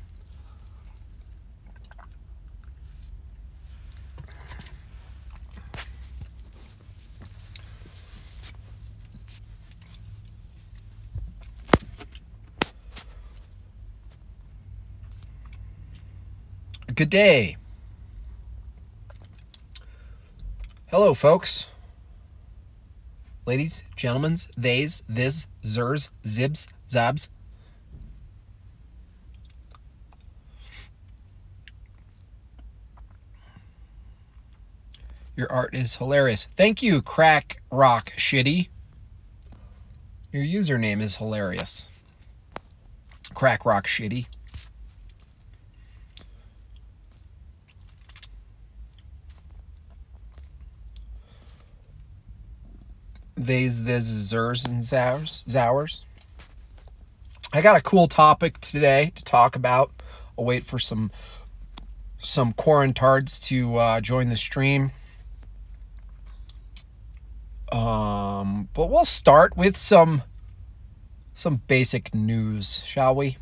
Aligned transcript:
Good 16.95 17.09
day. 17.09 17.57
Hello, 20.87 21.13
folks. 21.13 21.67
Ladies, 23.45 23.83
gentlemen, 23.97 24.37
theys, 24.57 25.03
this, 25.09 25.47
zers, 25.63 26.11
zibs, 26.23 26.69
zabs. 26.87 27.27
Your 35.43 35.51
art 35.51 35.75
is 35.75 35.97
hilarious. 35.97 36.47
Thank 36.55 36.81
you, 36.81 37.01
Crack 37.01 37.61
Rock 37.69 38.13
Shitty. 38.15 38.69
Your 40.31 40.41
username 40.41 41.01
is 41.01 41.17
hilarious. 41.17 41.85
Crack 43.33 43.65
Rock 43.65 43.85
Shitty. 43.85 44.25
These, 53.35 53.83
this, 53.83 54.05
zers, 54.09 54.65
and 54.65 54.81
zours. 54.81 55.43
Zours. 55.45 56.03
I 57.51 57.59
got 57.59 57.75
a 57.75 57.81
cool 57.81 58.07
topic 58.07 58.61
today 58.61 59.11
to 59.15 59.25
talk 59.25 59.57
about. 59.57 59.91
I'll 60.39 60.45
wait 60.45 60.63
for 60.63 60.79
some 60.79 61.11
some 62.19 62.53
quarantards 62.53 63.43
to 63.47 63.75
uh, 63.75 63.99
join 63.99 64.29
the 64.29 64.37
stream. 64.37 64.93
Um, 67.73 68.69
but 68.75 68.91
we'll 68.91 69.03
start 69.03 69.57
with 69.57 69.75
some 69.75 70.21
some 71.33 71.61
basic 71.67 72.13
news, 72.13 72.83
shall 72.85 73.15
we? 73.15 73.37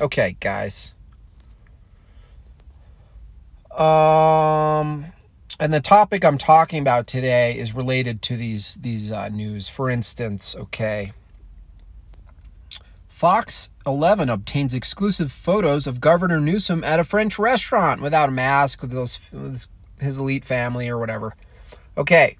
Okay, 0.00 0.36
guys. 0.40 0.92
Um, 3.70 5.06
and 5.60 5.72
the 5.72 5.80
topic 5.80 6.24
I'm 6.24 6.36
talking 6.36 6.80
about 6.80 7.06
today 7.06 7.56
is 7.56 7.74
related 7.74 8.22
to 8.22 8.36
these 8.36 8.74
these 8.74 9.12
uh, 9.12 9.28
news. 9.28 9.68
For 9.68 9.88
instance, 9.88 10.56
okay. 10.56 11.12
Fox 13.06 13.70
11 13.86 14.28
obtains 14.28 14.74
exclusive 14.74 15.30
photos 15.30 15.86
of 15.86 16.00
Governor 16.00 16.40
Newsom 16.40 16.82
at 16.82 16.98
a 16.98 17.04
French 17.04 17.38
restaurant 17.38 18.02
without 18.02 18.30
a 18.30 18.32
mask 18.32 18.82
with 18.82 18.90
those 18.90 19.30
with 19.32 19.68
his 20.00 20.18
elite 20.18 20.44
family 20.44 20.88
or 20.88 20.98
whatever. 20.98 21.36
Okay, 21.96 22.36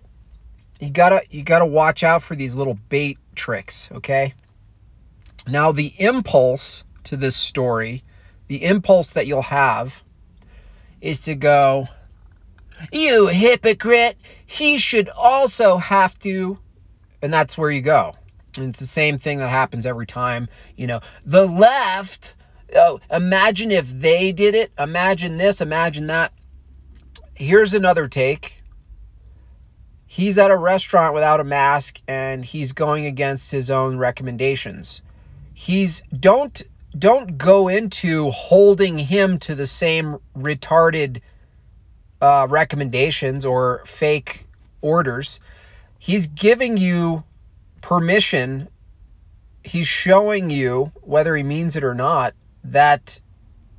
you 0.80 0.90
gotta 0.90 1.22
you 1.30 1.42
gotta 1.42 1.66
watch 1.66 2.02
out 2.02 2.22
for 2.22 2.34
these 2.34 2.56
little 2.56 2.78
bait 2.88 3.18
tricks 3.34 3.90
okay? 3.92 4.34
Now 5.46 5.72
the 5.72 5.94
impulse 5.98 6.84
to 7.04 7.16
this 7.16 7.36
story 7.36 8.02
the 8.48 8.64
impulse 8.64 9.12
that 9.12 9.26
you'll 9.26 9.42
have 9.42 10.02
is 11.00 11.20
to 11.22 11.34
go 11.34 11.88
you 12.92 13.28
hypocrite 13.28 14.16
he 14.44 14.78
should 14.78 15.08
also 15.10 15.78
have 15.78 16.18
to 16.20 16.58
and 17.22 17.32
that's 17.32 17.56
where 17.56 17.70
you 17.70 17.80
go. 17.80 18.14
And 18.58 18.68
it's 18.68 18.80
the 18.80 18.86
same 18.86 19.18
thing 19.18 19.38
that 19.38 19.48
happens 19.48 19.86
every 19.86 20.06
time 20.06 20.48
you 20.76 20.86
know. 20.86 21.00
The 21.24 21.46
left 21.46 22.34
oh 22.74 23.00
imagine 23.10 23.70
if 23.70 23.88
they 23.88 24.32
did 24.32 24.54
it 24.54 24.72
imagine 24.78 25.36
this 25.38 25.60
imagine 25.60 26.06
that. 26.08 26.32
Here's 27.34 27.74
another 27.74 28.08
take 28.08 28.55
he's 30.16 30.38
at 30.38 30.50
a 30.50 30.56
restaurant 30.56 31.12
without 31.12 31.40
a 31.40 31.44
mask 31.44 32.00
and 32.08 32.42
he's 32.42 32.72
going 32.72 33.04
against 33.04 33.50
his 33.50 33.70
own 33.70 33.98
recommendations. 33.98 35.02
He's 35.52 36.02
don't 36.18 36.62
don't 36.98 37.36
go 37.36 37.68
into 37.68 38.30
holding 38.30 38.98
him 38.98 39.38
to 39.40 39.54
the 39.54 39.66
same 39.66 40.16
retarded 40.34 41.20
uh, 42.22 42.46
recommendations 42.48 43.44
or 43.44 43.82
fake 43.84 44.46
orders. 44.80 45.38
He's 45.98 46.28
giving 46.28 46.78
you 46.78 47.24
permission. 47.82 48.68
He's 49.64 49.86
showing 49.86 50.48
you, 50.48 50.92
whether 51.02 51.36
he 51.36 51.42
means 51.42 51.76
it 51.76 51.84
or 51.84 51.94
not, 51.94 52.32
that 52.64 53.20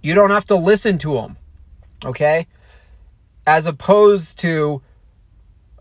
you 0.04 0.14
don't 0.14 0.30
have 0.30 0.46
to 0.46 0.56
listen 0.56 1.00
to 1.00 1.16
him. 1.16 1.38
Okay? 2.06 2.46
As 3.48 3.66
opposed 3.66 4.38
to 4.40 4.84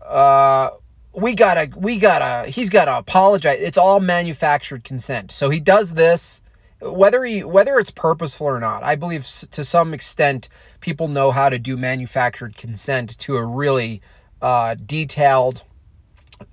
uh, 0.07 0.71
we 1.13 1.33
gotta, 1.33 1.69
we 1.77 1.97
gotta, 1.97 2.49
he's 2.49 2.69
gotta 2.69 2.97
apologize. 2.97 3.59
It's 3.59 3.77
all 3.77 3.99
manufactured 3.99 4.83
consent. 4.83 5.31
So 5.31 5.49
he 5.49 5.59
does 5.59 5.93
this, 5.95 6.41
whether 6.81 7.23
he, 7.23 7.43
whether 7.43 7.77
it's 7.77 7.91
purposeful 7.91 8.47
or 8.47 8.59
not. 8.59 8.83
I 8.83 8.95
believe 8.95 9.25
to 9.51 9.63
some 9.63 9.93
extent 9.93 10.47
people 10.79 11.07
know 11.07 11.31
how 11.31 11.49
to 11.49 11.57
do 11.57 11.75
manufactured 11.75 12.55
consent 12.55 13.17
to 13.19 13.35
a 13.35 13.43
really 13.43 14.01
uh, 14.41 14.75
detailed, 14.75 15.63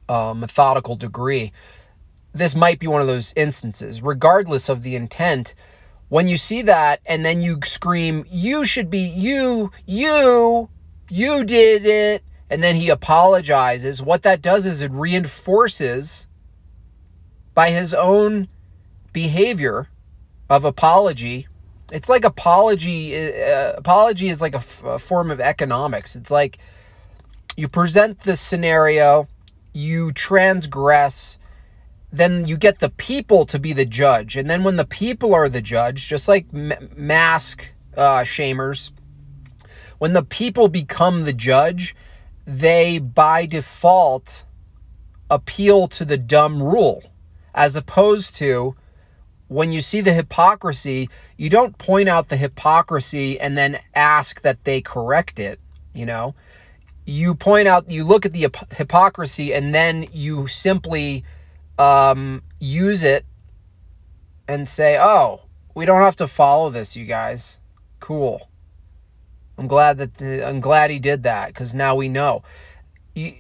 uh, 0.09 0.33
methodical 0.35 0.97
degree. 0.97 1.53
This 2.33 2.57
might 2.57 2.81
be 2.81 2.87
one 2.87 3.03
of 3.03 3.07
those 3.07 3.35
instances, 3.37 4.03
regardless 4.03 4.69
of 4.69 4.83
the 4.83 4.97
intent. 4.97 5.55
When 6.09 6.27
you 6.27 6.37
see 6.37 6.63
that 6.63 7.01
and 7.07 7.25
then 7.25 7.41
you 7.41 7.59
scream, 7.65 8.25
you 8.31 8.65
should 8.65 8.89
be, 8.89 9.01
you, 9.01 9.71
you, 9.87 10.71
you 11.11 11.45
did 11.45 11.85
it 11.85 12.25
and 12.51 12.63
then 12.63 12.77
he 12.77 12.89
apologizes, 12.89 14.03
what 14.03 14.23
that 14.23 14.43
does 14.43 14.67
is 14.67 14.83
it 14.83 14.91
reinforces 14.93 16.27
by 17.55 17.71
his 17.71 17.95
own 17.95 18.49
behavior 19.13 19.89
of 20.51 20.65
apology. 20.65 21.47
It's 21.93 22.09
like 22.09 22.25
apology. 22.25 23.17
Uh, 23.17 23.73
apology 23.77 24.29
is 24.29 24.43
like 24.43 24.55
a, 24.55 24.63
a 24.85 24.99
form 24.99 25.31
of 25.31 25.41
economics. 25.41 26.17
It's 26.17 26.31
like 26.31 26.59
you 27.57 27.69
present 27.69 28.21
the 28.21 28.37
scenario, 28.37 29.29
you 29.73 30.11
transgress, 30.13 31.39
then 32.13 32.47
you 32.47 32.57
get 32.57 32.79
the 32.79 32.91
people 32.91 33.45
to 33.47 33.59
be 33.59 33.73
the 33.73 33.85
judge. 33.85 34.37
And 34.37 34.49
then 34.49 34.63
when 34.65 34.77
the 34.77 34.85
people 34.85 35.35
are 35.35 35.49
the 35.49 35.63
judge, 35.63 36.09
just 36.09 36.29
like 36.29 36.53
mask 36.53 37.73
uh, 37.97 38.21
shamers, 38.21 38.91
when 39.99 40.13
the 40.13 40.23
people 40.23 40.69
become 40.69 41.23
the 41.23 41.33
judge, 41.33 41.95
they 42.47 42.99
by 42.99 43.47
default 43.47 44.45
appeal 45.31 45.89
to 45.89 46.05
the 46.05 46.19
dumb 46.19 46.63
rule 46.63 47.03
as 47.55 47.77
opposed 47.77 48.35
to 48.37 48.75
when 49.49 49.71
you 49.71 49.81
see 49.81 50.01
the 50.01 50.13
hypocrisy, 50.13 51.09
you 51.37 51.51
don't 51.51 51.77
point 51.79 52.09
out 52.09 52.29
the 52.29 52.37
hypocrisy 52.37 53.39
and 53.39 53.57
then 53.57 53.79
ask 53.95 54.41
that 54.41 54.65
they 54.65 54.81
correct 54.81 55.39
it, 55.39 55.61
you 55.93 56.07
know? 56.07 56.35
You 57.07 57.35
point 57.35 57.69
out, 57.69 57.91
you 57.91 58.05
look 58.05 58.25
at 58.25 58.33
the 58.33 58.51
hypocrisy 58.73 59.53
and 59.53 59.75
then 59.75 60.07
you 60.13 60.47
simply 60.47 61.25
um, 61.79 62.43
use 62.59 63.05
it 63.05 63.27
and 64.49 64.69
say, 64.69 64.97
oh, 64.99 65.43
we 65.75 65.85
don't 65.85 66.03
have 66.03 66.17
to 66.17 66.27
follow 66.27 66.71
this, 66.71 66.97
you 66.97 67.05
guys. 67.05 67.61
Cool. 68.01 68.49
I'm 69.59 69.67
glad 69.67 69.99
that 69.99 70.15
the, 70.15 70.47
I'm 70.47 70.61
glad 70.61 70.91
he 70.91 70.99
did 70.99 71.23
that 71.23 71.49
because 71.49 71.75
now 71.75 71.95
we 71.95 72.09
know. 72.09 72.43
You, 73.15 73.35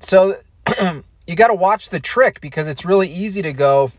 so 0.00 0.36
you 1.26 1.34
got 1.34 1.48
to 1.48 1.54
watch 1.54 1.88
the 1.88 2.00
trick 2.00 2.40
because 2.40 2.68
it's 2.68 2.84
really 2.84 3.08
easy 3.08 3.42
to 3.42 3.52
go 3.52 3.92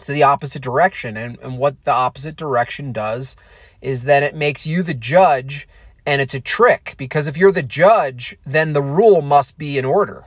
to 0.00 0.12
the 0.12 0.22
opposite 0.22 0.62
direction. 0.62 1.16
And, 1.16 1.38
and 1.40 1.58
what 1.58 1.84
the 1.84 1.92
opposite 1.92 2.36
direction 2.36 2.92
does 2.92 3.36
is 3.80 4.04
that 4.04 4.22
it 4.22 4.34
makes 4.34 4.66
you 4.66 4.82
the 4.82 4.94
judge 4.94 5.68
and 6.06 6.20
it's 6.20 6.34
a 6.34 6.40
trick 6.40 6.94
because 6.98 7.26
if 7.26 7.36
you're 7.36 7.52
the 7.52 7.62
judge, 7.62 8.36
then 8.44 8.72
the 8.72 8.82
rule 8.82 9.22
must 9.22 9.58
be 9.58 9.78
in 9.78 9.84
order. 9.84 10.24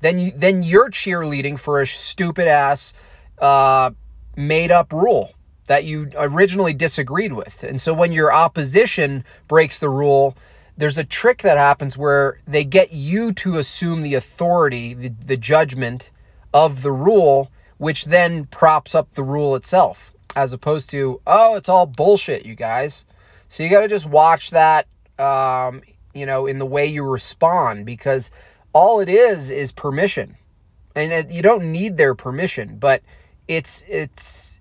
Then 0.00 0.18
you 0.18 0.32
then 0.32 0.64
you're 0.64 0.90
cheerleading 0.90 1.58
for 1.58 1.80
a 1.80 1.86
stupid 1.86 2.48
ass 2.48 2.92
uh, 3.38 3.92
made 4.36 4.72
up 4.72 4.92
rule 4.92 5.32
that 5.72 5.84
you 5.84 6.10
originally 6.18 6.74
disagreed 6.74 7.32
with. 7.32 7.62
And 7.62 7.80
so 7.80 7.94
when 7.94 8.12
your 8.12 8.30
opposition 8.30 9.24
breaks 9.48 9.78
the 9.78 9.88
rule, 9.88 10.36
there's 10.76 10.98
a 10.98 11.04
trick 11.04 11.40
that 11.40 11.56
happens 11.56 11.96
where 11.96 12.40
they 12.46 12.62
get 12.62 12.92
you 12.92 13.32
to 13.32 13.56
assume 13.56 14.02
the 14.02 14.12
authority, 14.12 14.92
the, 14.92 15.08
the 15.08 15.38
judgment 15.38 16.10
of 16.52 16.82
the 16.82 16.92
rule, 16.92 17.50
which 17.78 18.04
then 18.04 18.44
props 18.44 18.94
up 18.94 19.12
the 19.12 19.22
rule 19.22 19.56
itself, 19.56 20.12
as 20.36 20.52
opposed 20.52 20.90
to, 20.90 21.22
oh, 21.26 21.56
it's 21.56 21.70
all 21.70 21.86
bullshit, 21.86 22.44
you 22.44 22.54
guys. 22.54 23.06
So 23.48 23.62
you 23.62 23.70
got 23.70 23.80
to 23.80 23.88
just 23.88 24.06
watch 24.06 24.50
that, 24.50 24.86
um, 25.18 25.80
you 26.12 26.26
know, 26.26 26.44
in 26.44 26.58
the 26.58 26.66
way 26.66 26.84
you 26.84 27.02
respond, 27.08 27.86
because 27.86 28.30
all 28.74 29.00
it 29.00 29.08
is 29.08 29.50
is 29.50 29.72
permission. 29.72 30.36
And 30.94 31.12
it, 31.14 31.30
you 31.30 31.40
don't 31.40 31.72
need 31.72 31.96
their 31.96 32.14
permission, 32.14 32.76
but 32.78 33.00
it's, 33.48 33.82
it's, 33.88 34.60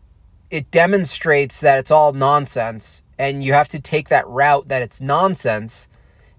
it 0.51 0.69
demonstrates 0.69 1.61
that 1.61 1.79
it's 1.79 1.91
all 1.91 2.11
nonsense 2.11 3.03
and 3.17 3.43
you 3.43 3.53
have 3.53 3.69
to 3.69 3.79
take 3.79 4.09
that 4.09 4.27
route 4.27 4.67
that 4.67 4.81
it's 4.81 5.01
nonsense 5.01 5.87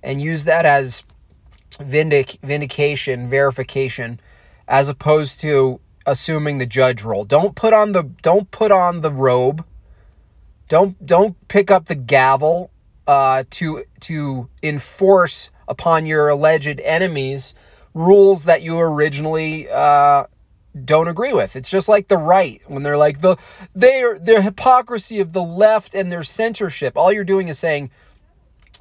and 0.03 0.20
use 0.20 0.44
that 0.44 0.67
as 0.67 1.03
vindic 1.81 2.37
vindication 2.43 3.29
verification 3.29 4.20
as 4.69 4.88
opposed 4.88 5.41
to 5.41 5.81
assuming 6.06 6.59
the 6.59 6.67
judge 6.67 7.03
role. 7.03 7.25
Don't 7.25 7.56
put 7.56 7.73
on 7.73 7.93
the 7.93 8.03
don't 8.03 8.50
put 8.50 8.70
on 8.70 9.00
the 9.00 9.11
robe. 9.11 9.64
Don't 10.69 11.05
don't 11.05 11.37
pick 11.49 11.70
up 11.70 11.87
the 11.87 11.94
gavel 11.94 12.70
uh, 13.06 13.44
to 13.50 13.85
to 14.00 14.49
enforce 14.62 15.50
upon 15.69 16.05
your 16.05 16.29
alleged 16.29 16.81
enemies 16.81 17.55
rules 17.94 18.44
that 18.44 18.62
you 18.62 18.79
originally 18.79 19.69
uh, 19.70 20.25
don't 20.85 21.09
agree 21.09 21.33
with. 21.33 21.55
It's 21.55 21.71
just 21.71 21.89
like 21.89 22.09
the 22.09 22.17
right 22.17 22.63
when 22.67 22.83
they're 22.83 22.97
like 22.97 23.21
the 23.21 23.37
they 23.75 24.03
are 24.03 24.19
the 24.19 24.41
hypocrisy 24.41 25.21
of 25.21 25.33
the 25.33 25.43
left 25.43 25.95
and 25.95 26.11
their 26.11 26.23
censorship. 26.23 26.97
All 26.97 27.13
you're 27.13 27.25
doing 27.25 27.49
is 27.49 27.59
saying, 27.59 27.91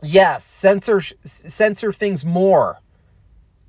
yes, 0.01 0.45
censor 0.45 1.01
censor 1.23 1.91
things 1.91 2.23
more. 2.23 2.79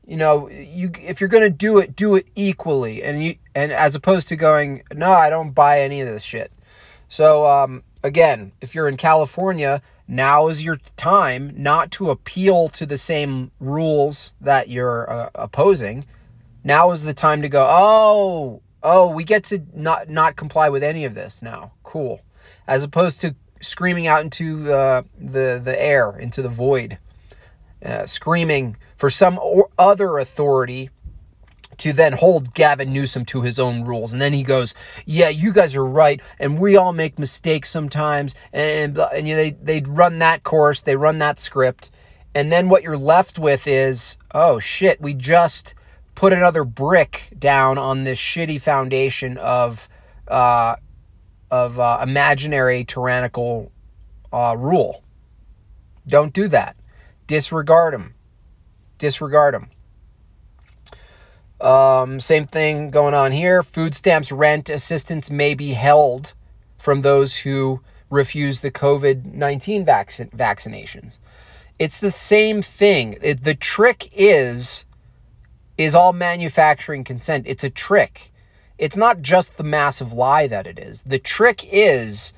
You 0.07 0.17
know, 0.17 0.49
you 0.49 0.91
if 1.01 1.21
you're 1.21 1.29
going 1.29 1.45
to 1.45 1.51
do 1.51 1.79
it, 1.79 1.97
do 1.97 2.15
it 2.15 2.29
equally, 2.35 3.03
and 3.03 3.25
you 3.25 3.37
and 3.55 3.73
as 3.73 3.95
opposed 3.95 4.29
to 4.29 4.37
going, 4.37 4.83
no, 4.95 5.13
I 5.13 5.31
don't 5.31 5.53
buy 5.53 5.81
any 5.81 6.01
of 6.01 6.09
this 6.09 6.23
shit. 6.23 6.53
So 7.09 7.47
um, 7.47 7.83
again, 8.03 8.53
if 8.61 8.75
you're 8.75 8.89
in 8.89 8.97
California, 8.97 9.83
now 10.07 10.49
is 10.49 10.65
your 10.65 10.77
time 10.97 11.53
not 11.57 11.91
to 11.93 12.11
appeal 12.11 12.69
to 12.71 12.87
the 12.87 12.99
same 12.99 13.51
rules 13.61 14.35
that 14.41 14.69
you're 14.69 15.11
uh, 15.11 15.31
opposing 15.35 16.05
now 16.65 16.91
is 16.91 17.05
the 17.05 17.15
time 17.15 17.43
to 17.43 17.49
go, 17.49 17.67
oh, 17.69 18.63
oh, 18.83 19.11
we 19.13 19.25
get 19.25 19.45
to 19.45 19.63
not 19.75 20.09
not 20.09 20.37
comply 20.37 20.69
with 20.69 20.83
any 20.83 21.05
of 21.05 21.15
this 21.15 21.43
now. 21.43 21.73
Cool. 21.83 22.21
As 22.67 22.83
opposed 22.83 23.21
to 23.23 23.35
screaming 23.61 24.07
out 24.07 24.23
into 24.23 24.63
the 24.65 25.05
the, 25.19 25.61
the 25.63 25.81
air, 25.81 26.19
into 26.19 26.43
the 26.43 26.49
void, 26.49 26.99
uh, 27.85 28.07
screaming 28.07 28.77
for 28.97 29.11
some 29.11 29.39
other 29.79 30.19
authority 30.19 30.91
to 31.79 31.93
then 31.93 32.13
hold 32.13 32.55
Gavin 32.55 32.93
Newsom 32.93 33.25
to 33.25 33.43
his 33.43 33.59
own 33.59 33.83
rules. 33.83 34.13
And 34.13 34.23
then 34.23 34.33
he 34.33 34.43
goes, 34.43 34.75
"Yeah, 35.07 35.31
you 35.31 35.53
guys 35.53 35.75
are 35.75 35.85
right, 35.85 36.21
and 36.39 36.59
we 36.59 36.77
all 36.77 36.93
make 36.93 37.19
mistakes 37.19 37.71
sometimes." 37.71 38.35
And 38.53 38.99
and 38.99 39.27
you 39.27 39.35
know, 39.35 39.43
they 39.43 39.51
they 39.51 39.81
run 39.81 40.19
that 40.21 40.45
course, 40.45 40.83
they 40.83 40.97
run 40.97 41.19
that 41.19 41.39
script, 41.39 41.91
and 42.35 42.53
then 42.53 42.69
what 42.69 42.83
you're 42.83 42.97
left 42.97 43.39
with 43.39 43.67
is, 43.67 44.17
"Oh 44.33 44.59
shit, 44.59 45.01
we 45.01 45.15
just." 45.15 45.75
Put 46.15 46.33
another 46.33 46.65
brick 46.65 47.33
down 47.39 47.79
on 47.79 48.05
this 48.05 48.19
shitty 48.19 48.61
foundation 48.61 49.37
of 49.39 49.89
uh, 50.29 50.77
of 51.51 51.79
uh, 51.79 52.01
imaginary 52.03 52.85
tyrannical 52.85 53.71
uh, 54.33 54.57
rule. 54.59 55.05
Don't 56.07 56.33
do 56.33 56.49
that. 56.49 56.77
Disregard 57.27 57.95
them. 57.95 58.15
Disregard 58.99 59.55
them. 59.55 59.71
Um, 61.61 62.19
same 62.19 62.47
thing 62.47 62.91
going 62.91 63.15
on 63.15 63.31
here. 63.31 63.63
Food 63.63 63.95
stamps 63.95 64.33
rent 64.33 64.69
assistance 64.69 65.31
may 65.31 65.55
be 65.55 65.75
held 65.75 66.35
from 66.79 67.03
those 67.03 67.37
who 67.37 67.81
refuse 68.11 68.61
the 68.61 68.71
COVID 68.71 69.33
19 69.33 69.85
vac- 69.85 70.09
vaccinations. 70.09 71.19
It's 71.79 72.01
the 72.01 72.11
same 72.11 72.63
thing. 72.63 73.17
It, 73.23 73.45
the 73.45 73.55
trick 73.55 74.09
is 74.13 74.85
is 75.79 75.95
all 75.95 76.13
manufacturing 76.13 77.05
consent. 77.05 77.47
It's 77.47 77.65
a 77.65 77.71
trick. 77.71 78.33
It's 78.79 78.97
not 78.97 79.23
just 79.23 79.57
the 79.57 79.65
massive 79.65 80.13
lie 80.13 80.47
that 80.47 80.67
it 80.67 80.79
is. 80.79 81.03
The 81.03 81.19
trick 81.19 81.67
is 81.73 82.33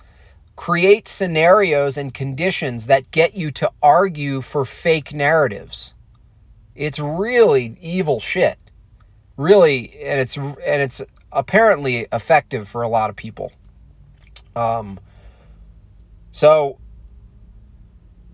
create 0.57 1.09
scenarios 1.09 1.97
and 1.97 2.15
conditions 2.15 2.87
that 2.87 3.11
get 3.11 3.35
you 3.35 3.51
to 3.51 3.71
argue 3.83 4.41
for 4.41 4.65
fake 4.65 5.13
narratives. 5.13 5.95
It's 6.75 6.99
really 6.99 7.77
evil 7.81 8.21
shit. 8.21 8.59
Really 9.37 9.93
and 10.01 10.21
it's 10.21 10.37
and 10.37 10.83
it's 10.83 11.03
apparently 11.33 12.07
effective 12.13 12.69
for 12.69 12.83
a 12.83 12.89
lot 12.89 13.11
of 13.11 13.17
people. 13.17 13.53
Um 14.55 15.01
so 16.31 16.79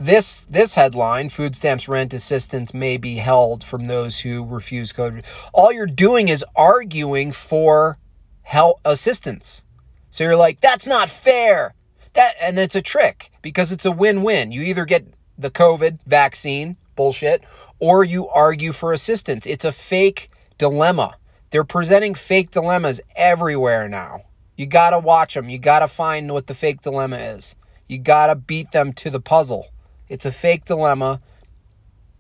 this 0.01 0.45
this 0.45 0.75
headline 0.75 1.29
food 1.29 1.55
stamps 1.55 1.87
rent 1.87 2.15
assistance 2.15 2.73
may 2.73 2.97
be 2.97 3.17
held 3.17 3.63
from 3.63 3.85
those 3.85 4.21
who 4.21 4.47
refuse 4.47 4.93
code 4.93 5.23
all 5.53 5.71
you're 5.71 5.87
doing 5.87 6.29
is 6.29 6.43
arguing 6.57 7.31
for 7.31 7.99
help 8.41 8.81
assistance. 8.85 9.63
So 10.11 10.25
you're 10.25 10.37
like 10.37 10.61
that's 10.63 10.87
not 10.87 11.11
fair. 11.11 11.75
That 12.15 12.35
and 12.41 12.59
it's 12.59 12.75
a 12.75 12.83
trick 12.83 13.31
because 13.43 13.73
it's 13.73 13.85
a 13.85 13.93
win-win. 13.93 14.53
You 14.53 14.63
either 14.63 14.87
get 14.87 15.07
the 15.37 15.51
covid 15.51 15.99
vaccine 16.07 16.79
bullshit 16.97 17.45
or 17.79 18.03
you 18.03 18.27
argue 18.29 18.73
for 18.73 18.95
assistance. 18.95 19.47
It's 19.47 19.67
a 19.67 19.73
fake 19.73 20.31
dilemma. 20.57 21.17
They're 21.51 21.63
presenting 21.63 22.15
fake 22.15 22.53
dilemmas 22.53 23.03
everywhere 23.17 23.87
now. 23.87 24.23
You 24.57 24.65
got 24.65 24.91
to 24.91 24.99
watch 24.99 25.35
them 25.35 25.51
you 25.51 25.59
got 25.59 25.81
to 25.81 25.89
find 25.89 26.33
what 26.33 26.47
the 26.47 26.55
fake 26.55 26.81
dilemma 26.81 27.17
is. 27.19 27.55
You 27.87 27.99
got 27.99 28.29
to 28.29 28.35
beat 28.35 28.73
them 28.73 28.95
to 28.95 29.11
the 29.11 29.21
puzzle 29.21 29.69
it's 30.11 30.27
a 30.27 30.33
fake 30.33 30.67
dilemma, 30.67 31.23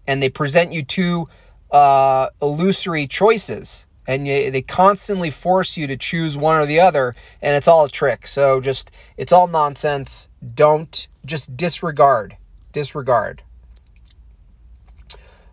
and 0.06 0.22
they 0.22 0.30
present 0.30 0.72
you 0.72 0.82
two 0.82 1.28
uh, 1.70 2.28
illusory 2.40 3.06
choices, 3.06 3.86
and 4.06 4.26
you, 4.26 4.50
they 4.50 4.62
constantly 4.62 5.28
force 5.28 5.76
you 5.76 5.86
to 5.88 5.96
choose 5.96 6.38
one 6.38 6.56
or 6.56 6.64
the 6.64 6.80
other, 6.80 7.14
and 7.42 7.56
it's 7.56 7.68
all 7.68 7.84
a 7.84 7.90
trick. 7.90 8.26
So 8.26 8.60
just 8.60 8.90
it's 9.18 9.32
all 9.32 9.48
nonsense. 9.48 10.30
Don't 10.54 11.06
just 11.26 11.56
disregard, 11.56 12.36
disregard. 12.72 13.42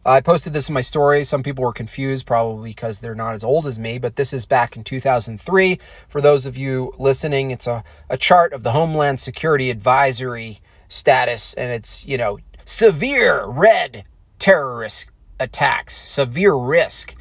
I 0.06 0.22
posted 0.22 0.54
this 0.54 0.70
in 0.70 0.74
my 0.74 0.80
story. 0.82 1.26
Some 1.26 1.44
people 1.44 1.66
were 1.66 1.74
confused, 1.74 2.26
probably 2.26 2.70
because 2.70 3.02
they're 3.02 3.14
not 3.14 3.34
as 3.34 3.44
old 3.44 3.68
as 3.68 3.78
me, 3.78 3.98
but 3.98 4.16
this 4.16 4.32
is 4.32 4.46
back 4.46 4.78
in 4.78 4.86
2003. 4.86 5.80
For 6.08 6.22
those 6.22 6.46
of 6.46 6.56
you 6.56 6.94
listening, 6.98 7.52
it's 7.52 7.68
a, 7.68 7.84
a 8.10 8.16
chart 8.16 8.54
of 8.54 8.64
the 8.64 8.72
Homeland 8.72 9.20
Security 9.20 9.70
Advisory 9.70 10.62
status 10.88 11.54
and 11.54 11.72
it's, 11.72 12.06
you 12.06 12.18
know, 12.18 12.40
severe 12.66 13.46
red 13.46 14.04
terrorist 14.40 15.08
attacks, 15.40 15.96
severe 15.96 16.56
risk, 16.56 17.16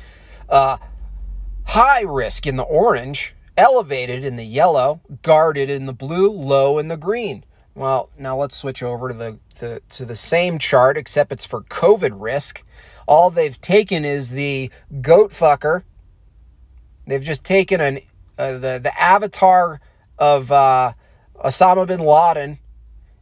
uh, 0.49 0.77
high 1.65 2.03
risk 2.03 2.47
in 2.47 2.57
the 2.57 2.63
orange, 2.65 3.35
elevated 3.57 4.25
in 4.25 4.37
the 4.37 4.45
yellow, 4.45 5.01
guarded 5.23 5.71
in 5.71 5.87
the 5.87 5.93
blue, 5.93 6.31
low 6.31 6.79
in 6.79 6.89
the 6.89 6.97
green. 6.97 7.45
Well, 7.75 8.11
now 8.19 8.37
let's 8.37 8.57
switch 8.57 8.83
over 8.83 9.09
to 9.09 9.15
the, 9.15 9.39
the 9.59 9.83
to 9.91 10.05
the 10.05 10.17
same 10.17 10.59
chart, 10.59 10.97
except 10.97 11.33
it's 11.33 11.45
for 11.45 11.63
COVID 11.63 12.13
risk. 12.15 12.65
All 13.07 13.31
they've 13.31 13.61
taken 13.61 14.05
is 14.05 14.31
the 14.31 14.71
goat 15.03 15.31
fucker. 15.31 15.83
They've 17.07 17.23
just 17.23 17.45
taken 17.45 17.81
an 17.81 17.99
uh, 18.39 18.53
the 18.53 18.81
the 18.83 18.93
avatar 18.99 19.81
of 20.19 20.51
uh, 20.51 20.93
Osama 21.45 21.87
bin 21.87 22.01
Laden 22.01 22.59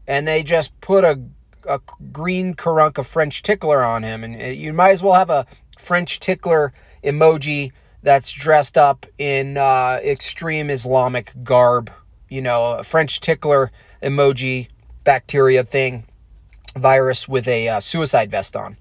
and 0.07 0.27
they 0.27 0.43
just 0.43 0.79
put 0.81 1.05
a, 1.05 1.21
a 1.69 1.81
green 2.13 2.55
Karunka 2.55 3.05
French 3.05 3.43
tickler 3.43 3.83
on 3.83 4.03
him. 4.03 4.25
And 4.25 4.41
uh, 4.41 4.47
you 4.47 4.73
might 4.73 4.91
as 4.91 5.03
well 5.03 5.15
have 5.15 5.31
a 5.31 5.47
French 5.79 6.21
tickler 6.21 6.73
emoji 7.03 7.73
that's 8.03 8.33
dressed 8.33 8.77
up 8.77 9.07
in 9.19 9.57
uh, 9.57 9.99
extreme 10.03 10.71
Islamic 10.71 11.33
garb. 11.43 11.91
You 12.29 12.43
know, 12.43 12.73
a 12.79 12.85
French 12.85 13.21
tickler 13.21 13.71
emoji 14.03 14.69
bacteria 15.05 15.65
thing, 15.65 16.05
virus 16.77 17.29
with 17.29 17.47
a 17.49 17.69
uh, 17.69 17.81
suicide 17.81 18.31
vest 18.31 18.57
on. 18.57 18.77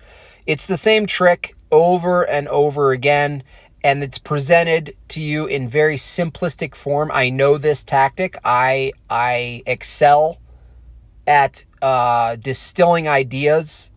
It's 0.46 0.66
the 0.66 0.78
same 0.78 1.06
trick 1.06 1.54
over 1.72 2.24
and 2.24 2.48
over 2.50 2.92
again 2.92 3.44
and 3.84 4.02
it's 4.02 4.18
presented 4.18 4.96
to 5.10 5.22
you 5.22 5.46
in 5.46 5.68
very 5.68 5.96
simplistic 5.96 6.74
form. 6.74 7.12
I 7.14 7.30
know 7.30 7.58
this 7.58 7.84
tactic. 7.84 8.38
I 8.44 8.94
I 9.10 9.62
excel 9.66 10.40
at 11.28 11.64
uh, 11.82 12.36
distilling 12.38 13.08
ideas 13.08 13.92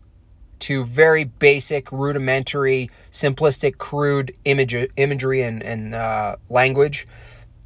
to 0.58 0.84
very 0.84 1.24
basic, 1.24 1.92
rudimentary, 1.92 2.90
simplistic, 3.12 3.78
crude 3.78 4.34
image, 4.44 4.74
imagery 4.96 5.42
and, 5.42 5.62
and 5.62 5.94
uh, 5.94 6.36
language. 6.48 7.06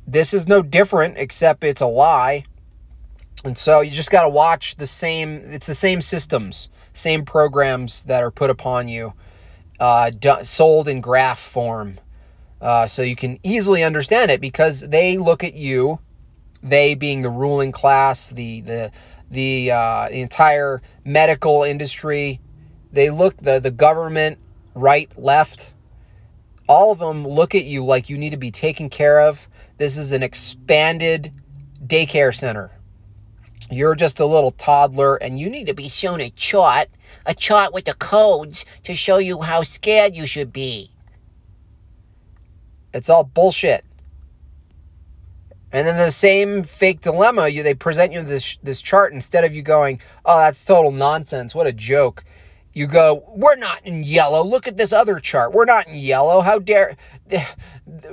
This 0.06 0.34
is 0.34 0.48
no 0.48 0.62
different, 0.62 1.16
except 1.18 1.64
it's 1.64 1.80
a 1.80 1.86
lie. 1.86 2.44
And 3.44 3.56
so 3.56 3.80
you 3.80 3.90
just 3.90 4.10
got 4.10 4.22
to 4.22 4.28
watch 4.28 4.76
the 4.76 4.86
same, 4.86 5.40
it's 5.44 5.66
the 5.66 5.74
same 5.74 6.00
systems, 6.00 6.68
same 6.92 7.24
programs 7.24 8.04
that 8.04 8.22
are 8.22 8.30
put 8.30 8.50
upon 8.50 8.88
you, 8.88 9.14
uh, 9.78 10.10
sold 10.42 10.88
in 10.88 11.00
graph 11.00 11.38
form. 11.38 11.98
Uh, 12.60 12.86
so 12.86 13.02
you 13.02 13.16
can 13.16 13.38
easily 13.42 13.82
understand 13.82 14.30
it 14.30 14.40
because 14.40 14.80
they 14.88 15.16
look 15.16 15.42
at 15.42 15.54
you, 15.54 16.00
they 16.62 16.94
being 16.94 17.22
the 17.22 17.30
ruling 17.30 17.72
class, 17.72 18.28
the, 18.28 18.60
the, 18.60 18.92
the, 19.30 19.70
uh, 19.70 20.08
the 20.08 20.20
entire 20.20 20.82
medical 21.04 21.62
industry. 21.62 22.40
They 22.92 23.10
look 23.10 23.36
the 23.36 23.60
the 23.60 23.70
government, 23.70 24.38
right, 24.74 25.10
left. 25.16 25.72
All 26.68 26.92
of 26.92 26.98
them 26.98 27.26
look 27.26 27.54
at 27.54 27.64
you 27.64 27.84
like 27.84 28.08
you 28.08 28.18
need 28.18 28.30
to 28.30 28.36
be 28.36 28.50
taken 28.50 28.88
care 28.88 29.20
of. 29.20 29.48
This 29.78 29.96
is 29.96 30.12
an 30.12 30.22
expanded 30.22 31.32
daycare 31.84 32.34
center. 32.34 32.72
You're 33.70 33.94
just 33.94 34.18
a 34.18 34.26
little 34.26 34.50
toddler 34.50 35.16
and 35.16 35.38
you 35.38 35.48
need 35.48 35.68
to 35.68 35.74
be 35.74 35.88
shown 35.88 36.20
a 36.20 36.30
chart, 36.30 36.88
a 37.24 37.34
chart 37.34 37.72
with 37.72 37.84
the 37.84 37.94
codes 37.94 38.64
to 38.82 38.96
show 38.96 39.18
you 39.18 39.40
how 39.42 39.62
scared 39.62 40.14
you 40.14 40.26
should 40.26 40.52
be. 40.52 40.90
It's 42.92 43.08
all 43.08 43.22
bullshit. 43.22 43.84
And 45.72 45.86
then 45.86 45.96
the 45.96 46.10
same 46.10 46.64
fake 46.64 47.00
dilemma, 47.00 47.48
you 47.48 47.62
they 47.62 47.74
present 47.74 48.12
you 48.12 48.22
this 48.22 48.58
this 48.62 48.82
chart 48.82 49.12
instead 49.12 49.44
of 49.44 49.54
you 49.54 49.62
going, 49.62 50.00
"Oh, 50.24 50.38
that's 50.38 50.64
total 50.64 50.90
nonsense. 50.90 51.54
What 51.54 51.66
a 51.66 51.72
joke." 51.72 52.24
You 52.72 52.86
go, 52.86 53.24
"We're 53.28 53.56
not 53.56 53.84
in 53.84 54.02
yellow. 54.02 54.42
Look 54.42 54.66
at 54.66 54.76
this 54.76 54.92
other 54.92 55.20
chart. 55.20 55.52
We're 55.52 55.64
not 55.64 55.86
in 55.86 55.94
yellow. 55.94 56.40
How 56.40 56.58
dare 56.58 56.96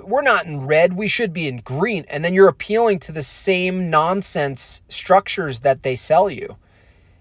We're 0.03 0.23
not 0.23 0.45
in 0.45 0.65
red. 0.65 0.93
We 0.93 1.07
should 1.07 1.33
be 1.33 1.47
in 1.47 1.57
green." 1.57 2.05
And 2.09 2.23
then 2.23 2.33
you're 2.33 2.47
appealing 2.47 2.99
to 2.99 3.11
the 3.11 3.23
same 3.23 3.89
nonsense 3.89 4.83
structures 4.87 5.61
that 5.61 5.83
they 5.83 5.95
sell 5.95 6.29
you. 6.29 6.57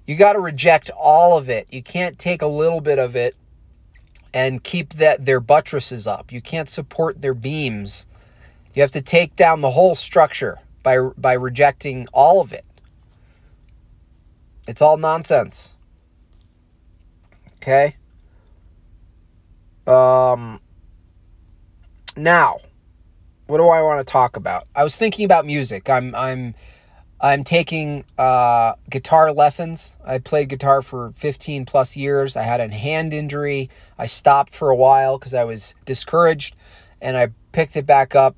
You 0.07 0.17
got 0.17 0.35
to 0.35 0.41
reject 0.41 0.91
all 0.91 1.37
of 1.39 1.49
it. 1.49 1.67
You 1.71 1.83
can't 1.83 2.19
take 2.19 2.43
a 2.43 2.47
little 2.47 2.81
bit 2.81 2.99
of 2.99 3.17
it 3.17 3.35
and 4.35 4.63
keep 4.63 4.95
that 4.95 5.25
their 5.25 5.41
buttresses 5.41 6.07
up. 6.07 6.31
You 6.31 6.43
can't 6.43 6.69
support 6.69 7.23
their 7.23 7.35
beams 7.35 8.07
you 8.77 8.83
have 8.83 8.93
to 8.93 9.01
take 9.01 9.35
down 9.35 9.63
the 9.63 9.71
whole 9.71 9.95
structure 9.95 10.59
by, 10.83 10.99
by 11.17 11.33
rejecting 11.33 12.07
all 12.13 12.43
of 12.43 12.53
it. 12.53 12.67
It's 14.69 14.83
all 14.83 14.99
nonsense. 14.99 15.71
Okay? 17.57 17.97
Um, 19.87 20.61
now, 22.19 22.59
what 23.47 23.57
do 23.57 23.67
I 23.69 23.81
want 23.81 24.07
to 24.07 24.13
talk 24.13 24.37
about? 24.37 24.67
I 24.77 24.83
was 24.83 24.95
thinking 24.95 25.25
about 25.25 25.47
music. 25.47 25.89
I'm 25.89 26.15
I'm 26.15 26.55
I'm 27.21 27.45
taking 27.45 28.05
uh, 28.19 28.75
guitar 28.91 29.33
lessons. 29.33 29.97
I 30.05 30.19
played 30.19 30.49
guitar 30.49 30.83
for 30.83 31.13
15 31.17 31.65
plus 31.65 31.97
years. 31.97 32.37
I 32.37 32.43
had 32.43 32.61
a 32.61 32.69
hand 32.69 33.15
injury. 33.15 33.71
I 33.99 34.07
stopped 34.07 34.53
for 34.53 34.69
a 34.69 34.77
while 34.77 35.19
because 35.19 35.33
I 35.33 35.45
was 35.45 35.75
discouraged, 35.87 36.55
and 37.01 37.17
I 37.17 37.29
picked 37.53 37.77
it 37.77 37.87
back 37.87 38.15
up 38.15 38.37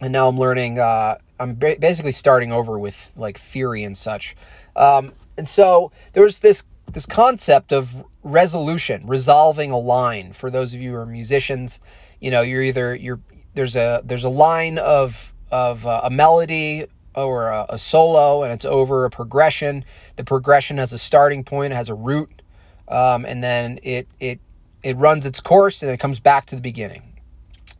and 0.00 0.12
now 0.12 0.28
I'm 0.28 0.38
learning. 0.38 0.78
Uh, 0.78 1.18
I'm 1.40 1.54
basically 1.54 2.12
starting 2.12 2.52
over 2.52 2.78
with 2.78 3.12
like 3.16 3.38
theory 3.38 3.84
and 3.84 3.96
such. 3.96 4.36
Um, 4.76 5.12
and 5.36 5.48
so 5.48 5.92
there's 6.12 6.40
this 6.40 6.64
this 6.90 7.06
concept 7.06 7.72
of 7.72 8.04
resolution, 8.22 9.06
resolving 9.06 9.70
a 9.70 9.78
line. 9.78 10.32
For 10.32 10.50
those 10.50 10.74
of 10.74 10.80
you 10.80 10.92
who 10.92 10.96
are 10.96 11.06
musicians, 11.06 11.80
you 12.20 12.30
know 12.30 12.42
you're 12.42 12.62
either 12.62 12.94
you're 12.94 13.20
there's 13.54 13.76
a 13.76 14.02
there's 14.04 14.24
a 14.24 14.28
line 14.28 14.78
of 14.78 15.32
of 15.50 15.86
uh, 15.86 16.02
a 16.04 16.10
melody 16.10 16.86
or 17.14 17.48
a, 17.48 17.66
a, 17.70 17.78
solo, 17.78 18.42
and 18.42 18.52
it's 18.52 18.64
over 18.64 19.04
a 19.04 19.10
progression. 19.10 19.84
The 20.16 20.24
progression 20.24 20.78
has 20.78 20.92
a 20.92 20.98
starting 20.98 21.42
point, 21.42 21.72
has 21.72 21.88
a 21.88 21.94
root, 21.94 22.42
um, 22.86 23.24
and 23.24 23.42
then 23.42 23.80
it 23.82 24.08
it 24.20 24.40
it 24.82 24.96
runs 24.96 25.26
its 25.26 25.40
course 25.40 25.82
and 25.82 25.90
it 25.90 25.98
comes 25.98 26.20
back 26.20 26.46
to 26.46 26.56
the 26.56 26.62
beginning. 26.62 27.02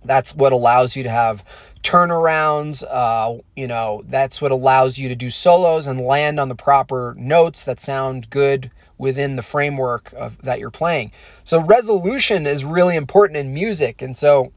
That's 0.04 0.34
what 0.34 0.52
allows 0.52 0.96
you 0.96 1.02
to 1.02 1.10
have 1.10 1.44
turnarounds. 1.82 2.85
Uh, 2.88 3.38
you 3.56 3.66
know, 3.66 4.02
that's 4.06 4.40
what 4.40 4.52
allows 4.52 4.99
you 4.99 5.08
to 5.08 5.16
do 5.16 5.30
solos 5.30 5.87
and 5.87 6.00
land 6.00 6.38
on 6.40 6.49
the 6.49 6.54
proper 6.54 7.14
notes 7.16 7.64
that 7.64 7.80
sound 7.80 8.30
good 8.30 8.70
within 8.99 9.37
the 9.37 9.42
framework 9.42 10.12
of 10.14 10.40
that 10.42 10.58
you're 10.58 10.70
playing. 10.70 11.12
So 11.44 11.61
resolution 11.61 12.47
is 12.47 12.64
really 12.64 12.97
important 12.97 13.37
in 13.37 13.54
music. 13.54 14.02
And 14.02 14.16
so 14.16 14.52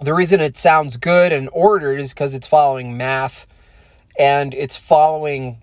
the 0.00 0.12
reason 0.12 0.40
it 0.40 0.56
sounds 0.56 0.96
good 0.96 1.32
and 1.32 1.48
ordered 1.52 2.00
is 2.00 2.12
because 2.12 2.34
it's 2.34 2.46
following 2.46 2.96
math 2.96 3.46
and 4.18 4.52
it's 4.54 4.76
following 4.76 5.58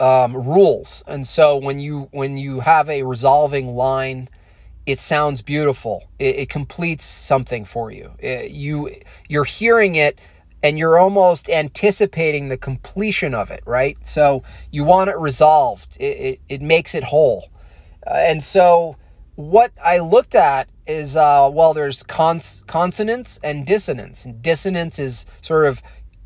um, 0.00 0.34
rules. 0.34 1.04
And 1.06 1.26
so 1.26 1.56
when 1.56 1.78
you 1.78 2.08
when 2.10 2.36
you 2.38 2.60
have 2.60 2.88
a 2.88 3.02
resolving 3.02 3.74
line 3.74 4.28
it 4.86 4.98
sounds 4.98 5.42
beautiful. 5.42 6.04
It, 6.18 6.36
it 6.36 6.48
completes 6.48 7.04
something 7.04 7.64
for 7.64 7.90
you. 7.90 8.12
It, 8.18 8.50
you 8.50 8.90
you're 9.28 9.44
hearing 9.44 9.94
it 9.94 10.20
and 10.62 10.78
you're 10.78 10.98
almost 10.98 11.50
anticipating 11.50 12.48
the 12.48 12.56
completion 12.56 13.34
of 13.34 13.50
it, 13.50 13.62
right? 13.66 13.98
So 14.06 14.42
you 14.70 14.84
want 14.84 15.10
it 15.10 15.18
resolved. 15.18 15.98
It, 16.00 16.04
it, 16.04 16.40
it 16.48 16.62
makes 16.62 16.94
it 16.94 17.04
whole. 17.04 17.50
Uh, 18.06 18.14
and 18.14 18.42
so 18.42 18.96
what 19.34 19.72
I 19.84 19.98
looked 19.98 20.34
at 20.34 20.68
is, 20.86 21.16
uh, 21.16 21.50
well, 21.52 21.74
there's 21.74 22.02
cons- 22.02 22.62
consonance 22.66 23.38
and 23.42 23.66
dissonance. 23.66 24.24
And 24.24 24.40
dissonance 24.40 24.98
is 24.98 25.26
sort 25.42 25.66
of 25.66 25.82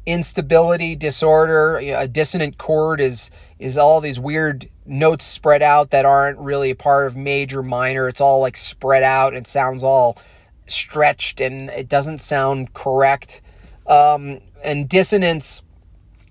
instability 0.06 0.94
disorder. 0.94 1.78
A 1.78 2.08
dissonant 2.08 2.58
chord 2.58 3.00
is 3.00 3.30
is 3.58 3.76
all 3.76 4.00
these 4.00 4.20
weird 4.20 4.68
notes 4.88 5.24
spread 5.24 5.62
out 5.62 5.90
that 5.90 6.04
aren't 6.04 6.38
really 6.38 6.70
a 6.70 6.76
part 6.76 7.06
of 7.06 7.16
major 7.16 7.62
minor. 7.62 8.08
It's 8.08 8.20
all 8.20 8.40
like 8.40 8.56
spread 8.56 9.02
out. 9.02 9.34
It 9.34 9.46
sounds 9.46 9.84
all 9.84 10.18
stretched 10.66 11.40
and 11.40 11.70
it 11.70 11.88
doesn't 11.88 12.20
sound 12.20 12.74
correct. 12.74 13.40
Um, 13.86 14.40
and 14.62 14.88
dissonance 14.88 15.62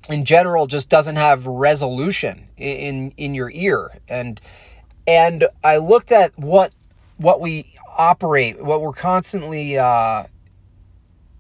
in 0.10 0.26
general 0.26 0.68
just 0.68 0.90
doesn't 0.90 1.16
have 1.16 1.46
resolution 1.46 2.48
in 2.58 3.12
in 3.18 3.34
your 3.34 3.52
ear. 3.52 4.00
And 4.08 4.40
and 5.06 5.46
I 5.64 5.78
looked 5.78 6.12
at 6.12 6.38
what 6.38 6.74
what 7.18 7.42
we 7.42 7.74
operate, 7.98 8.62
what 8.62 8.82
we're 8.82 8.94
constantly 8.94 9.78
uh, 9.78 10.26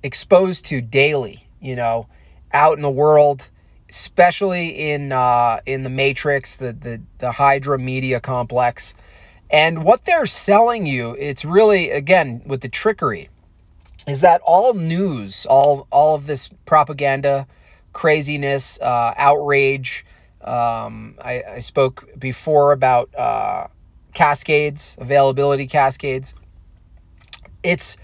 exposed 0.03 0.65
to 0.65 0.81
daily. 0.81 1.47
You 1.61 1.75
know, 1.75 2.07
out 2.53 2.77
in 2.77 2.81
the 2.81 2.89
world 2.89 3.49
especially 3.89 4.91
in 4.91 5.11
uh, 5.11 5.59
in 5.65 5.83
the 5.83 5.89
Matrix, 5.89 6.57
the, 6.57 6.73
the 6.73 7.01
the 7.19 7.31
Hydra 7.31 7.79
media 7.79 8.19
complex, 8.19 8.95
and 9.49 9.83
what 9.83 10.05
they're 10.05 10.25
selling 10.25 10.85
you. 10.85 11.15
It's 11.19 11.45
really 11.45 11.89
again 11.91 12.41
with 12.45 12.61
the 12.61 12.69
trickery, 12.69 13.29
is 14.07 14.21
that 14.21 14.41
all 14.43 14.73
news, 14.73 15.45
all 15.45 15.87
all 15.91 16.15
of 16.15 16.27
this 16.27 16.49
propaganda, 16.65 17.47
craziness, 17.93 18.79
uh, 18.81 19.13
outrage. 19.17 20.05
Um, 20.41 21.15
I, 21.19 21.43
I, 21.55 21.59
spoke 21.59 22.07
before 22.17 22.71
about 22.71 23.13
uh, 23.15 23.67
cascades, 24.13 24.95
availability 24.99 25.67
cascades. 25.67 26.33
It's 27.63 27.97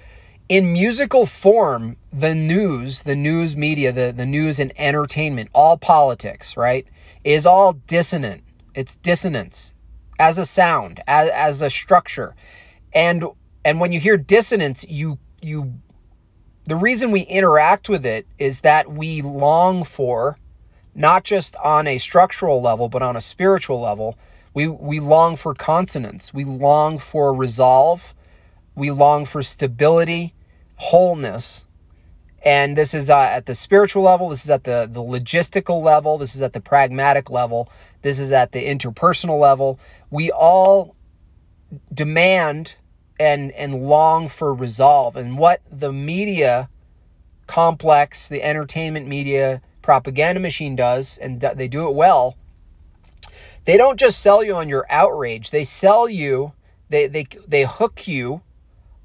in 0.49 0.73
musical 0.73 1.25
form, 1.25 1.97
the 2.11 2.35
news, 2.35 3.03
the 3.03 3.15
news 3.15 3.55
media, 3.55 3.91
the, 3.91 4.13
the 4.15 4.25
news 4.25 4.59
and 4.59 4.73
entertainment, 4.77 5.49
all 5.53 5.77
politics, 5.77 6.57
right, 6.57 6.85
is 7.23 7.45
all 7.45 7.73
dissonant. 7.73 8.43
It's 8.75 8.95
dissonance 8.95 9.73
as 10.19 10.37
a 10.37 10.45
sound, 10.45 11.01
as, 11.07 11.29
as 11.29 11.61
a 11.61 11.69
structure. 11.69 12.35
And 12.93 13.25
and 13.65 13.79
when 13.79 13.91
you 13.91 13.99
hear 13.99 14.17
dissonance, 14.17 14.85
you 14.87 15.19
you 15.41 15.75
the 16.65 16.75
reason 16.75 17.11
we 17.11 17.21
interact 17.21 17.89
with 17.89 18.05
it 18.05 18.27
is 18.37 18.61
that 18.61 18.91
we 18.91 19.21
long 19.21 19.83
for 19.83 20.37
not 20.95 21.23
just 21.23 21.55
on 21.63 21.87
a 21.87 21.97
structural 21.97 22.61
level, 22.61 22.89
but 22.89 23.01
on 23.01 23.15
a 23.15 23.21
spiritual 23.21 23.81
level, 23.81 24.17
we 24.53 24.67
we 24.67 24.99
long 24.99 25.35
for 25.35 25.53
consonance. 25.53 26.33
We 26.33 26.43
long 26.43 26.99
for 26.99 27.33
resolve 27.33 28.13
we 28.75 28.89
long 28.91 29.25
for 29.25 29.43
stability, 29.43 30.33
wholeness. 30.75 31.65
And 32.45 32.77
this 32.77 32.93
is 32.93 33.09
uh, 33.09 33.19
at 33.19 33.45
the 33.45 33.55
spiritual 33.55 34.03
level, 34.03 34.29
this 34.29 34.43
is 34.43 34.51
at 34.51 34.65
the, 34.65 34.87
the 34.91 34.99
logistical 34.99 35.81
level, 35.81 36.17
this 36.17 36.35
is 36.35 36.41
at 36.41 36.53
the 36.53 36.59
pragmatic 36.59 37.29
level, 37.29 37.71
this 38.01 38.19
is 38.19 38.33
at 38.33 38.51
the 38.51 38.65
interpersonal 38.65 39.39
level. 39.39 39.79
We 40.11 40.29
all 40.29 40.95
demand 41.93 42.75
and, 43.19 43.51
and 43.53 43.75
long 43.75 44.27
for 44.27 44.53
resolve. 44.53 45.15
And 45.15 45.37
what 45.37 45.61
the 45.71 45.93
media 45.93 46.69
complex, 47.47 48.27
the 48.27 48.43
entertainment 48.43 49.07
media 49.07 49.61
propaganda 49.81 50.39
machine 50.41 50.75
does, 50.75 51.17
and 51.17 51.39
they 51.39 51.67
do 51.67 51.87
it 51.87 51.95
well, 51.95 52.37
they 53.65 53.77
don't 53.77 53.99
just 53.99 54.19
sell 54.19 54.43
you 54.43 54.55
on 54.55 54.67
your 54.67 54.85
outrage, 54.89 55.51
they 55.51 55.63
sell 55.63 56.09
you, 56.09 56.51
they, 56.89 57.07
they, 57.07 57.25
they 57.47 57.63
hook 57.63 58.07
you 58.07 58.41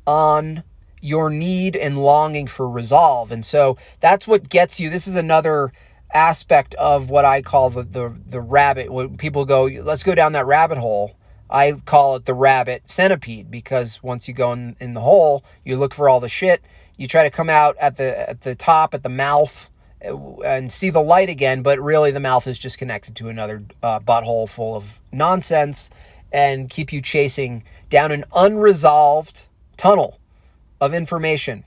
on 0.09 0.65
your 1.03 1.29
need 1.29 1.77
and 1.77 1.99
longing 1.99 2.47
for 2.47 2.69
resolve. 2.69 3.31
And 3.31 3.45
so 3.45 3.77
that's 4.01 4.27
what 4.27 4.49
gets 4.49 4.81
you. 4.81 4.89
This 4.89 5.07
is 5.07 5.17
another 5.17 5.71
aspect 6.15 6.75
of 6.77 7.11
what 7.11 7.27
I 7.27 7.43
call 7.43 7.69
the 7.69 7.83
the, 7.83 8.17
the 8.27 8.41
rabbit. 8.41 8.91
When 8.91 9.19
people 9.19 9.45
go, 9.45 9.65
let's 9.65 10.03
go 10.03 10.15
down 10.15 10.33
that 10.33 10.47
rabbit 10.47 10.79
hole. 10.79 11.15
I 11.51 11.73
call 11.85 12.17
it 12.17 12.25
the 12.25 12.35
rabbit 12.35 12.83
centipede 12.87 13.51
because 13.51 14.03
once 14.03 14.29
you 14.29 14.35
go 14.35 14.53
in, 14.53 14.77
in 14.81 14.95
the 14.95 15.01
hole, 15.01 15.45
you 15.63 15.77
look 15.77 15.95
for 15.95 16.09
all 16.09 16.21
the 16.21 16.29
shit. 16.29 16.63
You 16.97 17.07
try 17.07 17.23
to 17.25 17.31
come 17.31 17.51
out 17.51 17.77
at 17.79 17.97
the 17.97 18.31
at 18.31 18.41
the 18.41 18.55
top 18.55 18.95
at 18.95 19.03
the 19.03 19.09
mouth 19.11 19.69
uh, 20.03 20.41
and 20.41 20.73
see 20.73 20.89
the 20.89 21.03
light 21.03 21.29
again, 21.29 21.63
but 21.63 21.79
really 21.81 22.13
the 22.13 22.21
mouth 22.21 22.47
is 22.47 22.59
just 22.59 22.79
connected 22.79 23.15
to 23.17 23.29
another 23.29 23.63
uh, 23.83 24.01
butthole 24.01 24.49
full 24.49 24.75
of 24.75 25.01
nonsense 25.13 25.91
and 26.33 26.71
keep 26.71 26.93
you 26.93 27.03
chasing 27.03 27.63
down 27.91 28.11
an 28.11 28.25
unresolved 28.35 29.48
tunnel 29.79 30.21
of 30.81 30.93
information. 30.93 31.65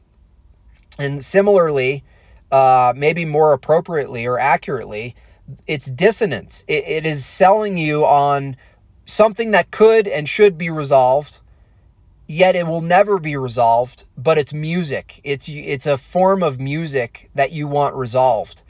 And 0.99 1.23
similarly, 1.23 2.03
uh, 2.51 2.93
maybe 2.95 3.25
more 3.25 3.53
appropriately 3.53 4.25
or 4.25 4.37
accurately, 4.37 5.15
it's 5.65 5.87
dissonance. 5.87 6.63
It, 6.67 6.83
it 6.87 7.05
is 7.05 7.25
selling 7.25 7.77
you 7.77 8.05
on 8.05 8.55
something 9.05 9.51
that 9.51 9.71
could 9.71 10.07
and 10.07 10.29
should 10.29 10.57
be 10.57 10.69
resolved, 10.69 11.39
yet 12.27 12.55
it 12.55 12.67
will 12.67 12.81
never 12.81 13.19
be 13.19 13.35
resolved. 13.35 14.05
But 14.17 14.37
it's 14.37 14.53
music. 14.53 15.21
It's 15.23 15.49
it's 15.49 15.87
a 15.87 15.97
form 15.97 16.43
of 16.43 16.59
music 16.59 17.29
that 17.33 17.51
you 17.51 17.67
want 17.67 17.95
resolved, 17.95 18.63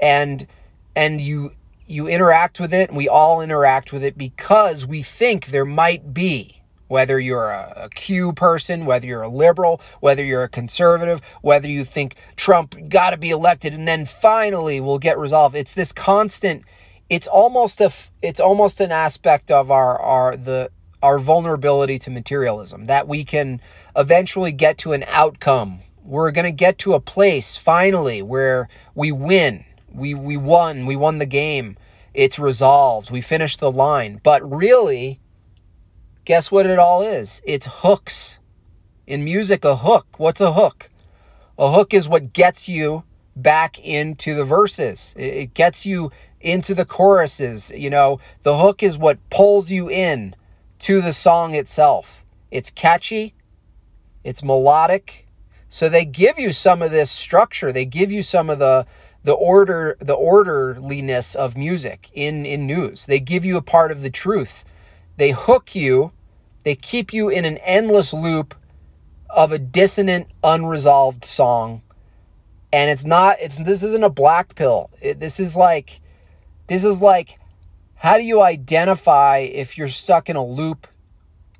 and 0.00 0.46
and 0.94 1.20
you 1.20 1.52
you 1.86 2.06
interact 2.06 2.60
with 2.60 2.74
it, 2.74 2.90
and 2.90 2.98
we 2.98 3.08
all 3.08 3.40
interact 3.40 3.92
with 3.92 4.02
it 4.02 4.18
because 4.18 4.86
we 4.86 5.02
think 5.02 5.46
there 5.46 5.64
might 5.64 6.12
be 6.12 6.57
whether 6.88 7.20
you're 7.20 7.50
a, 7.50 7.72
a 7.76 7.88
Q 7.90 8.32
person, 8.32 8.84
whether 8.86 9.06
you're 9.06 9.22
a 9.22 9.28
liberal, 9.28 9.80
whether 10.00 10.24
you're 10.24 10.42
a 10.42 10.48
conservative, 10.48 11.20
whether 11.42 11.68
you 11.68 11.84
think 11.84 12.16
Trump 12.36 12.74
got 12.88 13.10
to 13.10 13.16
be 13.16 13.30
elected 13.30 13.72
and 13.72 13.86
then 13.86 14.04
finally 14.04 14.80
will 14.80 14.98
get 14.98 15.18
resolved. 15.18 15.54
It's 15.54 15.74
this 15.74 15.92
constant. 15.92 16.64
It's 17.08 17.26
almost 17.26 17.80
a. 17.80 17.90
It's 18.20 18.40
almost 18.40 18.80
an 18.80 18.92
aspect 18.92 19.50
of 19.50 19.70
our 19.70 19.98
our 20.00 20.36
the 20.36 20.70
our 21.02 21.18
vulnerability 21.18 21.98
to 22.00 22.10
materialism 22.10 22.84
that 22.84 23.06
we 23.06 23.24
can 23.24 23.60
eventually 23.96 24.52
get 24.52 24.78
to 24.78 24.92
an 24.92 25.04
outcome. 25.06 25.80
We're 26.04 26.32
going 26.32 26.44
to 26.44 26.50
get 26.50 26.78
to 26.78 26.94
a 26.94 27.00
place 27.00 27.56
finally 27.56 28.22
where 28.22 28.68
we 28.94 29.12
win. 29.12 29.64
We 29.90 30.14
we 30.14 30.36
won. 30.36 30.86
We 30.86 30.96
won 30.96 31.18
the 31.18 31.26
game. 31.26 31.76
It's 32.14 32.38
resolved. 32.38 33.10
We 33.10 33.20
finished 33.20 33.60
the 33.60 33.70
line. 33.70 34.20
But 34.22 34.48
really, 34.50 35.20
Guess 36.28 36.52
what 36.52 36.66
it 36.66 36.78
all 36.78 37.00
is? 37.00 37.40
It's 37.46 37.66
hooks. 37.80 38.38
In 39.06 39.24
music, 39.24 39.64
a 39.64 39.76
hook. 39.76 40.18
What's 40.18 40.42
a 40.42 40.52
hook? 40.52 40.90
A 41.58 41.72
hook 41.72 41.94
is 41.94 42.06
what 42.06 42.34
gets 42.34 42.68
you 42.68 43.04
back 43.34 43.78
into 43.78 44.34
the 44.34 44.44
verses. 44.44 45.14
It 45.16 45.54
gets 45.54 45.86
you 45.86 46.12
into 46.42 46.74
the 46.74 46.84
choruses. 46.84 47.72
You 47.74 47.88
know, 47.88 48.20
the 48.42 48.58
hook 48.58 48.82
is 48.82 48.98
what 48.98 49.16
pulls 49.30 49.70
you 49.70 49.88
in 49.88 50.34
to 50.80 51.00
the 51.00 51.14
song 51.14 51.54
itself. 51.54 52.22
It's 52.50 52.70
catchy, 52.70 53.34
it's 54.22 54.44
melodic. 54.44 55.26
So 55.70 55.88
they 55.88 56.04
give 56.04 56.38
you 56.38 56.52
some 56.52 56.82
of 56.82 56.90
this 56.90 57.10
structure. 57.10 57.72
They 57.72 57.86
give 57.86 58.12
you 58.12 58.20
some 58.20 58.50
of 58.50 58.58
the 58.58 58.86
the 59.24 59.32
order 59.32 59.96
the 59.98 60.12
orderliness 60.12 61.34
of 61.34 61.56
music 61.56 62.10
in 62.12 62.44
in 62.44 62.66
news. 62.66 63.06
They 63.06 63.18
give 63.18 63.46
you 63.46 63.56
a 63.56 63.62
part 63.62 63.90
of 63.90 64.02
the 64.02 64.10
truth. 64.10 64.66
They 65.16 65.30
hook 65.30 65.74
you 65.74 66.12
they 66.64 66.74
keep 66.74 67.12
you 67.12 67.28
in 67.28 67.44
an 67.44 67.58
endless 67.58 68.12
loop 68.12 68.54
of 69.30 69.52
a 69.52 69.58
dissonant, 69.58 70.28
unresolved 70.42 71.24
song. 71.24 71.82
And 72.72 72.90
it's 72.90 73.04
not, 73.04 73.36
it's, 73.40 73.58
this 73.58 73.82
isn't 73.82 74.04
a 74.04 74.10
black 74.10 74.54
pill. 74.54 74.90
It, 75.00 75.20
this 75.20 75.40
is 75.40 75.56
like, 75.56 76.00
this 76.66 76.84
is 76.84 77.00
like, 77.00 77.38
how 77.94 78.16
do 78.16 78.24
you 78.24 78.42
identify 78.42 79.38
if 79.38 79.78
you're 79.78 79.88
stuck 79.88 80.28
in 80.28 80.36
a 80.36 80.44
loop 80.44 80.86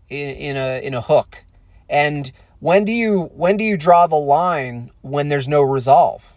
in, 0.09 0.37
in 0.37 0.57
a, 0.57 0.85
in 0.85 0.95
a 0.95 1.01
hook? 1.01 1.45
And 1.89 2.31
when 2.61 2.85
do 2.85 2.93
you, 2.93 3.31
when 3.35 3.57
do 3.57 3.65
you 3.65 3.77
draw 3.77 4.07
the 4.07 4.17
line 4.17 4.91
when 5.01 5.29
there's 5.29 5.49
no 5.49 5.63
resolve? 5.63 6.35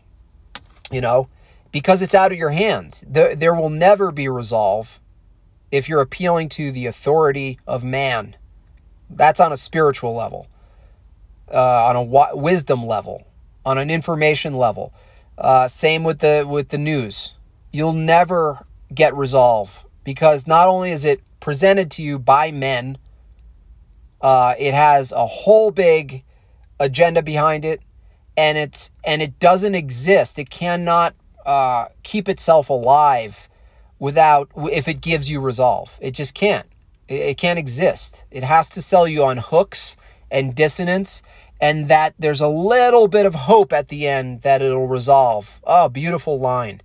You 0.91 1.01
know, 1.01 1.29
because 1.71 2.01
it's 2.01 2.15
out 2.15 2.31
of 2.31 2.37
your 2.37 2.51
hands. 2.51 3.03
There, 3.07 3.35
there 3.35 3.53
will 3.53 3.69
never 3.69 4.11
be 4.11 4.27
resolve 4.27 4.99
if 5.71 5.87
you're 5.87 6.01
appealing 6.01 6.49
to 6.49 6.71
the 6.71 6.85
authority 6.85 7.59
of 7.65 7.83
man 7.83 8.35
that's 9.15 9.39
on 9.39 9.51
a 9.51 9.57
spiritual 9.57 10.15
level, 10.15 10.47
uh, 11.51 11.85
on 11.89 11.95
a 11.95 12.05
w- 12.05 12.41
wisdom 12.41 12.85
level, 12.85 13.27
on 13.65 13.77
an 13.77 13.89
information 13.89 14.55
level. 14.55 14.93
Uh, 15.37 15.67
same 15.67 16.03
with 16.03 16.19
the 16.19 16.45
with 16.47 16.69
the 16.69 16.77
news. 16.77 17.35
You'll 17.71 17.93
never 17.93 18.65
get 18.93 19.15
resolve 19.15 19.85
because 20.03 20.47
not 20.47 20.67
only 20.67 20.91
is 20.91 21.05
it 21.05 21.21
presented 21.39 21.89
to 21.91 22.03
you 22.03 22.19
by 22.19 22.51
men, 22.51 22.97
uh, 24.21 24.53
it 24.59 24.73
has 24.73 25.11
a 25.11 25.25
whole 25.25 25.71
big 25.71 26.23
agenda 26.79 27.21
behind 27.21 27.65
it, 27.65 27.81
and 28.37 28.57
it's 28.57 28.91
and 29.03 29.21
it 29.21 29.39
doesn't 29.39 29.75
exist. 29.75 30.37
It 30.37 30.49
cannot 30.49 31.15
uh, 31.45 31.87
keep 32.03 32.29
itself 32.29 32.69
alive 32.69 33.49
without 33.99 34.49
if 34.71 34.87
it 34.87 35.01
gives 35.01 35.29
you 35.29 35.39
resolve. 35.39 35.97
It 36.01 36.11
just 36.11 36.35
can't. 36.35 36.70
It, 37.11 37.37
can't 37.37 37.59
exist. 37.59 38.23
It 38.31 38.43
has 38.43 38.69
to 38.69 38.81
sell 38.81 39.07
you 39.07 39.23
on 39.25 39.37
hooks 39.37 39.97
and 40.29 40.55
dissonance 40.55 41.21
and 41.59 41.89
that 41.89 42.15
there's 42.17 42.41
a 42.41 42.47
little 42.47 43.07
bit 43.07 43.25
of 43.25 43.35
hope 43.35 43.73
at 43.73 43.89
the 43.89 44.07
end 44.07 44.41
that 44.41 44.61
it'll 44.61 44.87
resolve. 44.87 45.59
Oh, 45.65 45.89
beautiful 45.89 46.39
line. 46.39 46.81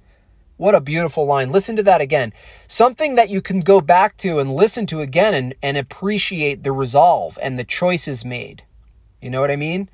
What 0.57 0.75
a 0.75 0.81
beautiful 0.81 1.27
line. 1.27 1.53
Listen 1.53 1.77
to 1.77 1.83
that 1.85 2.01
again. 2.01 2.33
Something 2.67 3.15
that 3.15 3.29
you 3.29 3.41
can 3.41 3.61
go 3.61 3.81
back 3.81 4.17
to 4.19 4.39
and 4.39 4.55
listen 4.55 4.87
to 4.87 5.01
again 5.01 5.33
and, 5.33 5.55
and 5.63 5.77
appreciate 5.77 6.63
the 6.63 6.73
resolve 6.73 7.39
and 7.41 7.59
the 7.59 7.65
choices 7.65 8.25
made. 8.25 8.65
You 9.21 9.31
know 9.31 9.41
what 9.41 9.51
I 9.51 9.57
mean? 9.57 9.89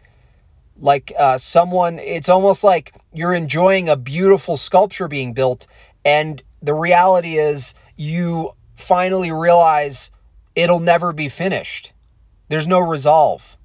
Like 0.78 1.12
uh, 1.18 1.36
someone, 1.36 1.98
it's 1.98 2.28
almost 2.28 2.64
like 2.64 2.94
you're 3.12 3.34
enjoying 3.34 3.88
a 3.88 3.96
beautiful 3.96 4.56
sculpture 4.56 5.08
being 5.08 5.32
built, 5.32 5.66
and 6.04 6.42
the 6.60 6.74
reality 6.74 7.38
is 7.38 7.74
you 7.96 8.52
finally 8.74 9.30
realize 9.30 10.10
it'll 10.54 10.80
never 10.80 11.12
be 11.12 11.28
finished. 11.28 11.92
There's 12.48 12.66
no 12.66 12.80
resolve. 12.80 13.56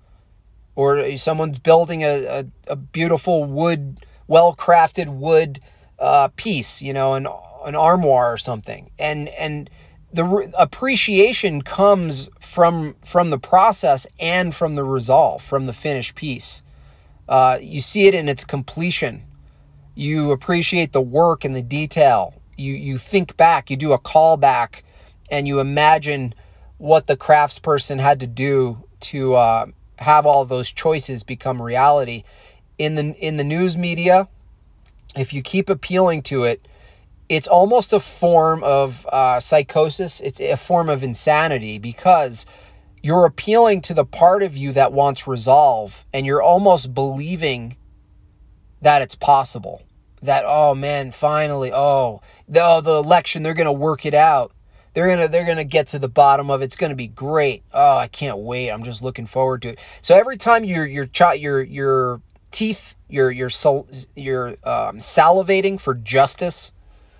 Or 0.75 1.17
someone's 1.17 1.59
building 1.59 2.03
a, 2.03 2.23
a, 2.25 2.45
a 2.67 2.75
beautiful 2.75 3.45
wood, 3.45 4.05
well 4.27 4.55
crafted 4.55 5.07
wood 5.07 5.59
uh, 5.99 6.29
piece, 6.35 6.81
you 6.81 6.93
know, 6.93 7.15
an, 7.15 7.27
an 7.65 7.75
armoire 7.75 8.31
or 8.31 8.37
something. 8.37 8.91
And, 8.99 9.27
and 9.29 9.69
the 10.13 10.23
re- 10.23 10.51
appreciation 10.57 11.63
comes 11.63 12.29
from, 12.39 12.95
from 13.03 13.29
the 13.29 13.39
process 13.39 14.05
and 14.19 14.53
from 14.53 14.75
the 14.75 14.83
resolve, 14.83 15.41
from 15.41 15.65
the 15.65 15.73
finished 15.73 16.15
piece. 16.15 16.61
Uh, 17.27 17.57
you 17.59 17.81
see 17.81 18.07
it 18.07 18.15
in 18.15 18.29
its 18.29 18.45
completion. 18.45 19.23
You 19.95 20.31
appreciate 20.31 20.93
the 20.93 21.01
work 21.01 21.43
and 21.43 21.55
the 21.55 21.63
detail. 21.63 22.35
You, 22.55 22.73
you 22.73 22.97
think 22.99 23.35
back, 23.35 23.69
you 23.69 23.77
do 23.77 23.93
a 23.93 23.99
callback, 23.99 24.83
and 25.29 25.47
you 25.47 25.59
imagine 25.59 26.35
what 26.77 27.07
the 27.07 27.17
craftsperson 27.17 27.99
had 27.99 28.19
to 28.19 28.27
do 28.27 28.83
to 28.99 29.35
uh, 29.35 29.65
have 29.99 30.25
all 30.25 30.45
those 30.45 30.71
choices 30.71 31.23
become 31.23 31.61
reality. 31.61 32.23
In 32.77 32.95
the 32.95 33.15
in 33.15 33.37
the 33.37 33.43
news 33.43 33.77
media, 33.77 34.27
if 35.15 35.33
you 35.33 35.41
keep 35.41 35.69
appealing 35.69 36.21
to 36.23 36.43
it, 36.43 36.67
it's 37.27 37.47
almost 37.47 37.91
a 37.91 37.99
form 37.99 38.63
of 38.63 39.07
uh, 39.11 39.39
psychosis. 39.39 40.19
It's 40.21 40.39
a 40.39 40.55
form 40.55 40.89
of 40.89 41.03
insanity 41.03 41.79
because 41.79 42.45
you're 43.01 43.25
appealing 43.25 43.81
to 43.81 43.93
the 43.93 44.05
part 44.05 44.43
of 44.43 44.55
you 44.55 44.71
that 44.73 44.93
wants 44.93 45.27
resolve, 45.27 46.05
and 46.13 46.25
you're 46.25 46.41
almost 46.41 46.93
believing 46.93 47.77
that 48.81 49.01
it's 49.01 49.15
possible. 49.15 49.81
That 50.21 50.43
oh 50.45 50.75
man, 50.75 51.11
finally, 51.11 51.71
oh 51.73 52.21
the 52.47 52.61
oh, 52.63 52.81
the 52.81 52.97
election, 52.97 53.41
they're 53.41 53.55
gonna 53.55 53.71
work 53.71 54.05
it 54.05 54.13
out 54.13 54.51
they're 54.97 55.07
gonna 55.07 55.27
they're 55.27 55.45
gonna 55.45 55.63
get 55.63 55.85
to 55.89 55.99
the 55.99 56.07
bottom 56.07 56.49
of 56.49 56.63
it. 56.63 56.65
It's 56.65 56.75
gonna 56.75 56.95
be 56.95 57.05
great. 57.05 57.61
Oh, 57.71 57.97
I 57.97 58.07
can't 58.07 58.39
wait. 58.39 58.71
I'm 58.71 58.81
just 58.81 59.03
looking 59.03 59.27
forward 59.27 59.61
to 59.61 59.69
it. 59.69 59.79
So 60.01 60.17
every 60.17 60.37
time 60.37 60.63
your 60.63 60.87
your 60.87 61.07
your 61.35 61.61
your 61.61 62.21
teeth, 62.49 62.95
your 63.07 63.29
your 63.29 63.51
you're 64.15 64.47
um, 64.63 64.97
salivating 64.97 65.79
for 65.79 65.93
justice, 65.93 66.71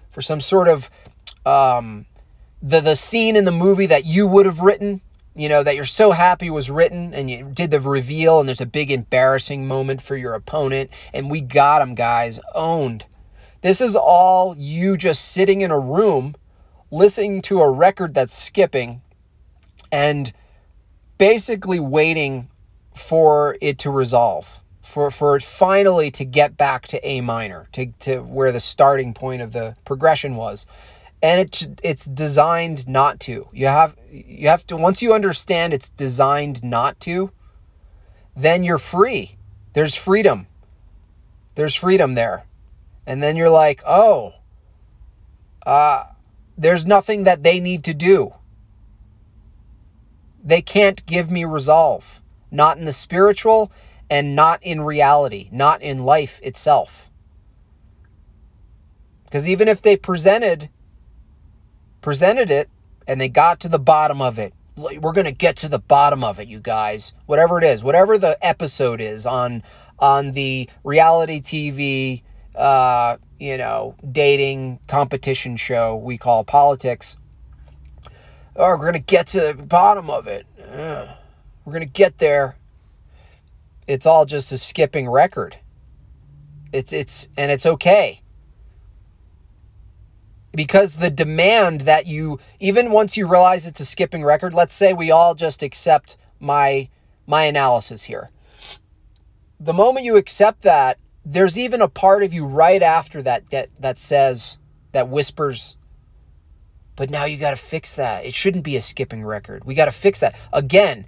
for 0.09 0.23
some 0.23 0.39
sort 0.39 0.67
of 0.67 0.89
um, 1.45 2.07
the 2.63 2.81
the 2.81 2.95
scene 2.95 3.35
in 3.35 3.45
the 3.45 3.51
movie 3.51 3.85
that 3.85 4.05
you 4.05 4.25
would 4.25 4.47
have 4.47 4.61
written, 4.61 5.01
you 5.35 5.47
know, 5.47 5.61
that 5.61 5.75
you're 5.75 5.85
so 5.85 6.09
happy 6.09 6.49
was 6.49 6.71
written, 6.71 7.13
and 7.13 7.29
you 7.29 7.51
did 7.53 7.69
the 7.69 7.79
reveal, 7.79 8.39
and 8.39 8.49
there's 8.49 8.59
a 8.59 8.65
big 8.65 8.89
embarrassing 8.89 9.67
moment 9.67 10.01
for 10.01 10.17
your 10.17 10.33
opponent, 10.33 10.89
and 11.13 11.29
we 11.29 11.41
got 11.41 11.83
him, 11.83 11.93
guys, 11.93 12.39
owned. 12.55 13.05
This 13.61 13.81
is 13.81 13.95
all 13.95 14.55
you 14.57 14.97
just 14.97 15.31
sitting 15.31 15.61
in 15.61 15.69
a 15.69 15.77
room 15.77 16.33
listening 16.91 17.41
to 17.43 17.61
a 17.61 17.69
record 17.69 18.13
that's 18.13 18.33
skipping 18.33 19.01
and 19.91 20.33
basically 21.17 21.79
waiting 21.79 22.49
for 22.95 23.57
it 23.61 23.77
to 23.79 23.91
resolve 23.91 24.61
for 24.87 25.11
for 25.11 25.35
it 25.35 25.43
finally 25.43 26.09
to 26.09 26.23
get 26.23 26.55
back 26.55 26.87
to 26.87 27.07
A 27.07 27.21
minor 27.21 27.67
to 27.73 27.87
to 27.99 28.19
where 28.19 28.51
the 28.51 28.59
starting 28.59 29.13
point 29.13 29.41
of 29.41 29.51
the 29.51 29.75
progression 29.85 30.35
was. 30.35 30.65
And 31.21 31.41
it's 31.41 31.67
it's 31.83 32.05
designed 32.05 32.87
not 32.87 33.19
to. 33.21 33.49
You 33.51 33.67
have 33.67 33.97
you 34.09 34.47
have 34.47 34.65
to 34.67 34.77
once 34.77 35.01
you 35.01 35.13
understand 35.13 35.73
it's 35.73 35.89
designed 35.89 36.63
not 36.63 36.99
to 37.01 37.31
then 38.35 38.63
you're 38.63 38.77
free. 38.77 39.37
There's 39.73 39.95
freedom. 39.95 40.47
There's 41.55 41.75
freedom 41.75 42.13
there. 42.13 42.45
And 43.05 43.21
then 43.21 43.35
you're 43.35 43.49
like 43.49 43.83
oh 43.85 44.35
uh 45.65 46.05
there's 46.57 46.85
nothing 46.85 47.23
that 47.23 47.43
they 47.43 47.59
need 47.59 47.83
to 47.83 47.93
do. 47.93 48.33
They 50.43 50.61
can't 50.61 51.05
give 51.05 51.29
me 51.29 51.45
resolve, 51.45 52.21
not 52.49 52.77
in 52.77 52.85
the 52.85 52.91
spiritual 52.91 53.71
and 54.09 54.35
not 54.35 54.63
in 54.63 54.81
reality, 54.81 55.49
not 55.51 55.81
in 55.81 56.05
life 56.05 56.39
itself. 56.41 57.11
Because 59.25 59.47
even 59.47 59.67
if 59.67 59.81
they 59.81 59.97
presented 59.97 60.69
presented 62.01 62.49
it 62.49 62.69
and 63.05 63.19
they 63.19 63.27
got 63.27 63.59
to 63.59 63.67
the 63.67 63.79
bottom 63.79 64.21
of 64.21 64.39
it, 64.39 64.53
we're 64.77 65.11
going 65.11 65.25
to 65.25 65.31
get 65.31 65.57
to 65.57 65.67
the 65.67 65.79
bottom 65.79 66.23
of 66.23 66.39
it, 66.39 66.47
you 66.47 66.59
guys. 66.59 67.13
Whatever 67.25 67.57
it 67.57 67.65
is, 67.65 67.83
whatever 67.83 68.17
the 68.17 68.37
episode 68.45 69.01
is 69.01 69.25
on 69.25 69.63
on 69.99 70.31
the 70.31 70.69
reality 70.83 71.41
TV 71.41 72.23
uh, 72.55 73.17
you 73.39 73.57
know, 73.57 73.95
dating 74.11 74.79
competition 74.87 75.57
show 75.57 75.95
we 75.97 76.17
call 76.17 76.43
politics. 76.43 77.17
Oh, 78.55 78.69
we're 78.69 78.77
going 78.77 78.93
to 78.93 78.99
get 78.99 79.27
to 79.27 79.41
the 79.41 79.53
bottom 79.53 80.09
of 80.09 80.27
it. 80.27 80.47
Ugh. 80.73 81.09
We're 81.63 81.73
going 81.73 81.85
to 81.85 81.85
get 81.85 82.17
there. 82.17 82.55
It's 83.87 84.05
all 84.05 84.25
just 84.25 84.51
a 84.51 84.57
skipping 84.57 85.09
record. 85.09 85.57
It's 86.73 86.91
it's 86.91 87.29
and 87.37 87.51
it's 87.51 87.65
okay. 87.65 88.21
Because 90.51 90.95
the 90.95 91.09
demand 91.09 91.81
that 91.81 92.05
you 92.07 92.39
even 92.59 92.91
once 92.91 93.15
you 93.15 93.27
realize 93.27 93.65
it's 93.65 93.79
a 93.79 93.85
skipping 93.85 94.23
record, 94.23 94.53
let's 94.53 94.73
say 94.73 94.91
we 94.91 95.11
all 95.11 95.35
just 95.35 95.63
accept 95.63 96.17
my 96.39 96.89
my 97.25 97.43
analysis 97.43 98.03
here. 98.03 98.31
The 99.59 99.73
moment 99.73 100.05
you 100.05 100.17
accept 100.17 100.61
that, 100.63 100.97
there's 101.29 101.59
even 101.59 101.81
a 101.81 101.87
part 101.87 102.23
of 102.23 102.33
you 102.33 102.45
right 102.45 102.81
after 102.81 103.21
that 103.21 103.49
that 103.49 103.69
that 103.79 103.97
says 103.97 104.57
that 104.93 105.09
whispers 105.09 105.77
but 106.97 107.11
now 107.11 107.25
you 107.25 107.37
got 107.37 107.51
to 107.51 107.55
fix 107.55 107.93
that. 107.93 108.25
It 108.25 108.33
shouldn't 108.33 108.63
be 108.63 108.75
a 108.75 108.81
skipping 108.81 109.23
record. 109.23 109.63
We 109.63 109.75
got 109.75 109.85
to 109.85 109.91
fix 109.91 110.19
that. 110.19 110.35
Again, 110.51 111.05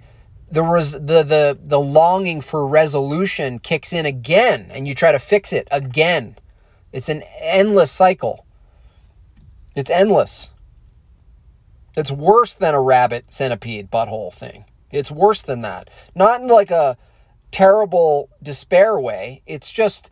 the 0.50 0.62
res- 0.62 0.92
the 0.92 1.22
the 1.22 1.58
the 1.60 1.80
longing 1.80 2.40
for 2.40 2.66
resolution 2.66 3.58
kicks 3.58 3.92
in 3.92 4.06
again 4.06 4.68
and 4.70 4.88
you 4.88 4.94
try 4.94 5.12
to 5.12 5.18
fix 5.18 5.52
it 5.52 5.68
again. 5.70 6.36
It's 6.92 7.08
an 7.08 7.22
endless 7.40 7.90
cycle. 7.90 8.46
It's 9.74 9.90
endless. 9.90 10.52
It's 11.96 12.12
worse 12.12 12.54
than 12.54 12.74
a 12.74 12.80
rabbit 12.80 13.32
centipede 13.32 13.90
butthole 13.90 14.32
thing. 14.32 14.64
It's 14.92 15.10
worse 15.10 15.42
than 15.42 15.62
that. 15.62 15.90
Not 16.14 16.40
in 16.40 16.48
like 16.48 16.70
a 16.70 16.96
terrible 17.50 18.30
despair 18.42 18.98
way. 18.98 19.42
It's 19.46 19.70
just 19.70 20.10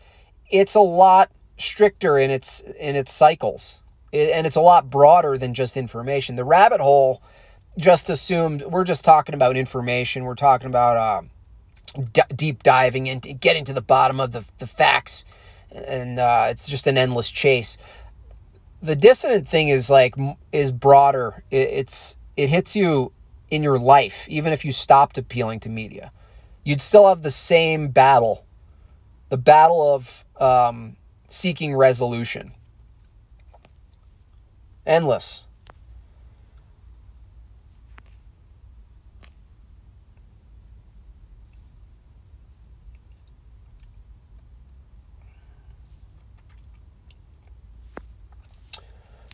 it's 0.51 0.74
a 0.74 0.81
lot 0.81 1.31
stricter 1.59 2.18
in 2.18 2.31
its 2.31 2.61
in 2.61 2.96
its 2.96 3.12
cycles. 3.12 3.83
It, 4.12 4.31
and 4.31 4.46
it's 4.46 4.57
a 4.57 4.61
lot 4.61 4.90
broader 4.90 5.37
than 5.37 5.55
just 5.55 5.77
information. 5.77 6.37
The 6.37 6.44
rabbit 6.44 6.81
hole 6.81 7.22
just 7.79 8.11
assumed 8.11 8.62
we're 8.62 8.85
just 8.85 9.05
talking 9.05 9.35
about 9.35 9.57
information. 9.57 10.24
We're 10.24 10.35
talking 10.35 10.68
about 10.68 10.96
uh, 10.96 12.03
d- 12.12 12.35
deep 12.35 12.62
diving 12.62 13.09
and 13.09 13.40
getting 13.40 13.64
to 13.66 13.72
the 13.72 13.83
bottom 13.83 14.20
of 14.20 14.33
the, 14.33 14.44
the 14.59 14.66
facts, 14.66 15.24
and 15.70 16.18
uh, 16.18 16.48
it's 16.51 16.68
just 16.68 16.87
an 16.87 16.96
endless 16.96 17.31
chase. 17.31 17.77
The 18.81 18.96
dissonant 18.96 19.46
thing 19.46 19.68
is 19.68 19.90
like 19.90 20.14
is 20.53 20.72
broader. 20.72 21.44
It, 21.51 21.68
it's 21.68 22.16
it 22.37 22.48
hits 22.48 22.74
you 22.74 23.12
in 23.51 23.62
your 23.62 23.79
life, 23.79 24.27
even 24.29 24.53
if 24.53 24.64
you 24.64 24.72
stopped 24.72 25.18
appealing 25.18 25.61
to 25.61 25.68
media 25.68 26.12
you'd 26.68 26.83
still 26.83 27.09
have 27.09 27.22
the 27.22 27.31
same 27.31 27.88
battle 27.88 28.44
the 29.31 29.38
battle 29.38 29.94
of 29.94 30.24
um, 30.38 30.96
seeking 31.26 31.74
resolution. 31.74 32.52
Endless. 34.87 35.44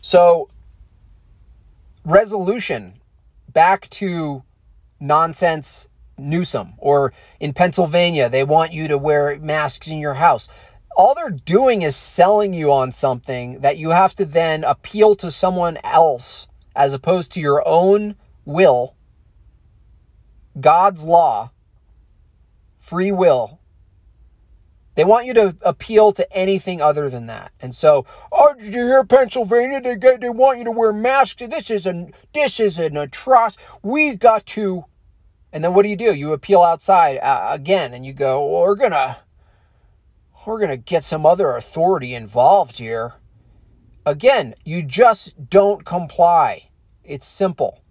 So, 0.01 0.49
resolution 2.05 2.93
back 3.51 3.89
to 3.91 4.43
nonsense 5.01 5.89
Newsom, 6.17 6.73
or 6.77 7.13
in 7.39 7.53
Pennsylvania, 7.53 8.29
they 8.29 8.43
want 8.43 8.73
you 8.73 8.87
to 8.87 8.97
wear 8.97 9.37
masks 9.39 9.87
in 9.87 9.97
your 9.97 10.15
house. 10.15 10.47
All 10.97 11.13
they're 11.13 11.29
doing 11.29 11.81
is 11.81 11.95
selling 11.95 12.53
you 12.53 12.71
on 12.71 12.91
something 12.91 13.59
that 13.59 13.77
you 13.77 13.89
have 13.89 14.13
to 14.15 14.25
then 14.25 14.63
appeal 14.63 15.15
to 15.15 15.29
someone 15.29 15.77
else 15.83 16.47
as 16.75 16.93
opposed 16.93 17.31
to 17.33 17.41
your 17.41 17.65
own 17.67 18.15
will, 18.45 18.95
God's 20.59 21.03
law, 21.03 21.51
free 22.79 23.11
will. 23.11 23.59
They 24.95 25.03
want 25.03 25.25
you 25.25 25.33
to 25.33 25.57
appeal 25.61 26.13
to 26.13 26.33
anything 26.33 26.81
other 26.81 27.09
than 27.09 27.27
that. 27.27 27.51
And 27.61 27.75
so, 27.75 28.05
oh, 28.31 28.53
did 28.57 28.73
you 28.73 28.85
hear 28.85 29.03
Pennsylvania? 29.03 29.81
They, 29.81 29.97
get, 29.97 30.21
they 30.21 30.29
want 30.29 30.59
you 30.59 30.63
to 30.65 30.71
wear 30.71 30.93
masks. 30.93 31.41
This 31.41 31.69
is 31.69 31.85
an 31.85 32.13
this 32.33 32.61
is 32.61 32.79
an 32.79 32.95
atrocity. 32.95 33.61
We 33.83 34.15
got 34.15 34.45
to 34.47 34.85
and 35.51 35.63
then 35.63 35.73
what 35.73 35.83
do 35.83 35.89
you 35.89 35.95
do? 35.95 36.13
You 36.13 36.33
appeal 36.33 36.61
outside 36.61 37.17
uh, 37.17 37.47
again 37.49 37.93
and 37.93 38.05
you 38.05 38.13
go, 38.13 38.45
well, 38.45 38.61
we're 38.63 38.75
going 38.75 38.91
to 38.91 39.17
we're 40.45 40.59
going 40.59 40.69
to 40.69 40.77
get 40.77 41.03
some 41.03 41.25
other 41.25 41.55
authority 41.55 42.13
involved 42.13 42.79
here. 42.79 43.15
Again, 44.05 44.53
you 44.63 44.83
just 44.83 45.49
don't 45.49 45.83
comply. 45.85 46.69
It's 47.03 47.25
simple. 47.25 47.81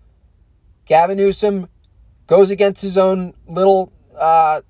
Gavin 0.86 1.16
Newsom 1.16 1.68
goes 2.26 2.50
against 2.50 2.82
his 2.82 2.96
own 2.96 3.34
little 3.48 3.92
uh, 4.16 4.60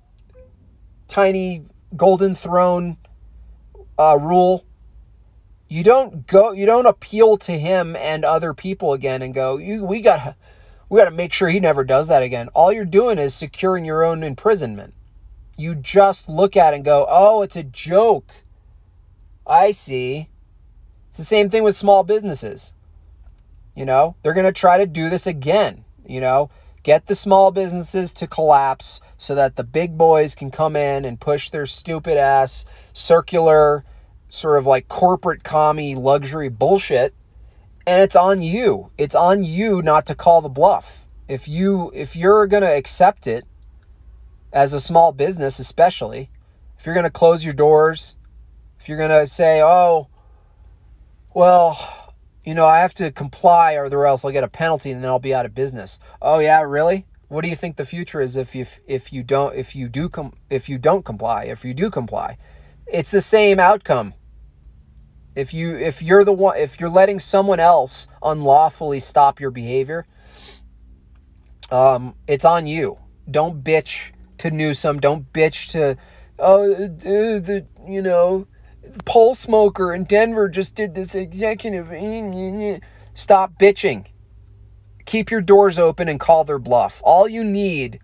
tiny 1.07 1.65
golden 1.95 2.33
throne 2.33 2.97
uh, 3.99 4.17
rule. 4.19 4.65
You 5.67 5.83
don't 5.83 6.25
go. 6.25 6.51
You 6.51 6.65
don't 6.65 6.85
appeal 6.85 7.37
to 7.37 7.51
him 7.51 7.95
and 7.95 8.23
other 8.23 8.53
people 8.53 8.93
again 8.93 9.21
and 9.21 9.33
go. 9.33 9.57
You, 9.57 9.83
we 9.83 10.01
got 10.01 10.35
we 10.89 10.99
got 10.99 11.05
to 11.05 11.11
make 11.11 11.33
sure 11.33 11.49
he 11.49 11.59
never 11.59 11.83
does 11.83 12.07
that 12.07 12.23
again. 12.23 12.49
All 12.49 12.71
you're 12.71 12.85
doing 12.85 13.17
is 13.17 13.33
securing 13.33 13.85
your 13.85 14.03
own 14.03 14.23
imprisonment. 14.23 14.93
You 15.57 15.73
just 15.73 16.29
look 16.29 16.55
at 16.55 16.73
it 16.73 16.77
and 16.77 16.85
go, 16.85 17.05
oh, 17.09 17.41
it's 17.41 17.55
a 17.55 17.63
joke. 17.63 18.31
I 19.47 19.71
see. 19.71 20.29
It's 21.09 21.17
the 21.17 21.23
same 21.23 21.49
thing 21.49 21.63
with 21.63 21.75
small 21.75 22.03
businesses. 22.03 22.73
You 23.75 23.85
know, 23.85 24.15
they're 24.21 24.33
going 24.33 24.45
to 24.45 24.51
try 24.51 24.77
to 24.77 24.85
do 24.85 25.09
this 25.09 25.25
again. 25.25 25.85
You 26.05 26.21
know, 26.21 26.49
get 26.83 27.07
the 27.07 27.15
small 27.15 27.51
businesses 27.51 28.13
to 28.15 28.27
collapse 28.27 29.01
so 29.17 29.33
that 29.35 29.55
the 29.55 29.63
big 29.63 29.97
boys 29.97 30.35
can 30.35 30.51
come 30.51 30.75
in 30.75 31.03
and 31.03 31.19
push 31.19 31.49
their 31.49 31.65
stupid 31.65 32.17
ass 32.17 32.65
circular, 32.93 33.83
sort 34.29 34.57
of 34.57 34.65
like 34.65 34.87
corporate 34.87 35.43
commie 35.43 35.95
luxury 35.95 36.49
bullshit 36.49 37.13
and 37.87 38.01
it's 38.01 38.15
on 38.15 38.41
you. 38.41 38.91
It's 38.97 39.15
on 39.15 39.43
you 39.43 39.81
not 39.81 40.05
to 40.07 40.15
call 40.15 40.41
the 40.41 40.49
bluff. 40.49 41.05
If 41.27 41.47
you 41.47 41.91
if 41.93 42.15
you're 42.15 42.47
going 42.47 42.63
to 42.63 42.75
accept 42.75 43.27
it 43.27 43.45
as 44.53 44.73
a 44.73 44.79
small 44.79 45.11
business 45.11 45.59
especially, 45.59 46.29
if 46.77 46.85
you're 46.85 46.95
going 46.95 47.05
to 47.05 47.09
close 47.09 47.43
your 47.43 47.53
doors, 47.53 48.15
if 48.79 48.87
you're 48.87 48.97
going 48.97 49.09
to 49.09 49.27
say, 49.27 49.61
"Oh, 49.61 50.07
well, 51.33 52.13
you 52.43 52.53
know, 52.53 52.65
I 52.65 52.79
have 52.79 52.93
to 52.95 53.11
comply 53.11 53.73
or 53.73 54.05
else 54.05 54.23
I'll 54.23 54.31
get 54.31 54.43
a 54.43 54.47
penalty 54.47 54.91
and 54.91 55.03
then 55.03 55.09
I'll 55.09 55.19
be 55.19 55.33
out 55.33 55.45
of 55.45 55.55
business." 55.55 55.99
Oh 56.21 56.39
yeah, 56.39 56.61
really? 56.61 57.05
What 57.27 57.41
do 57.41 57.49
you 57.49 57.55
think 57.55 57.75
the 57.75 57.85
future 57.85 58.21
is 58.21 58.37
if 58.37 58.55
you 58.55 58.65
if 58.87 59.11
you 59.11 59.23
don't 59.23 59.55
if 59.55 59.75
you 59.75 59.89
do 59.89 60.09
com- 60.09 60.37
if 60.49 60.69
you 60.69 60.77
don't 60.77 61.03
comply, 61.03 61.45
if 61.45 61.65
you 61.65 61.73
do 61.73 61.89
comply? 61.89 62.37
It's 62.87 63.09
the 63.09 63.21
same 63.21 63.59
outcome 63.59 64.13
if 65.35 65.53
you 65.53 65.75
if 65.77 66.01
you're 66.01 66.23
the 66.23 66.33
one 66.33 66.57
if 66.57 66.79
you're 66.79 66.89
letting 66.89 67.19
someone 67.19 67.59
else 67.59 68.07
unlawfully 68.23 68.99
stop 68.99 69.39
your 69.39 69.51
behavior, 69.51 70.05
um, 71.71 72.15
it's 72.27 72.45
on 72.45 72.67
you. 72.67 72.97
Don't 73.29 73.63
bitch 73.63 74.11
to 74.39 74.51
Newsom. 74.51 74.99
Don't 74.99 75.31
bitch 75.33 75.71
to 75.71 75.97
oh 76.39 76.67
the 76.87 77.65
you 77.87 78.01
know 78.01 78.47
the 78.83 79.03
pole 79.03 79.35
smoker 79.35 79.93
in 79.93 80.03
Denver 80.05 80.47
just 80.47 80.75
did 80.75 80.93
this 80.95 81.15
executive. 81.15 81.89
Stop 83.13 83.53
bitching. 83.59 84.05
Keep 85.05 85.31
your 85.31 85.41
doors 85.41 85.77
open 85.77 86.09
and 86.09 86.19
call 86.19 86.43
their 86.43 86.59
bluff. 86.59 87.01
All 87.03 87.27
you 87.27 87.43
need 87.43 87.99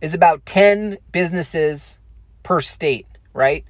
is 0.00 0.14
about 0.14 0.44
10 0.44 0.98
businesses 1.12 2.00
per 2.42 2.60
state, 2.60 3.06
right? 3.32 3.64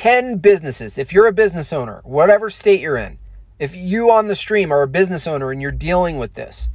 10 0.00 0.38
businesses, 0.38 0.96
if 0.96 1.12
you're 1.12 1.26
a 1.26 1.32
business 1.32 1.74
owner, 1.74 2.00
whatever 2.04 2.48
state 2.48 2.80
you're 2.80 2.96
in, 2.96 3.18
if 3.58 3.76
you 3.76 4.10
on 4.10 4.28
the 4.28 4.34
stream 4.34 4.72
are 4.72 4.80
a 4.80 4.88
business 4.88 5.26
owner 5.26 5.50
and 5.50 5.60
you're 5.60 5.70
dealing 5.70 6.16
with 6.16 6.32
this, 6.32 6.70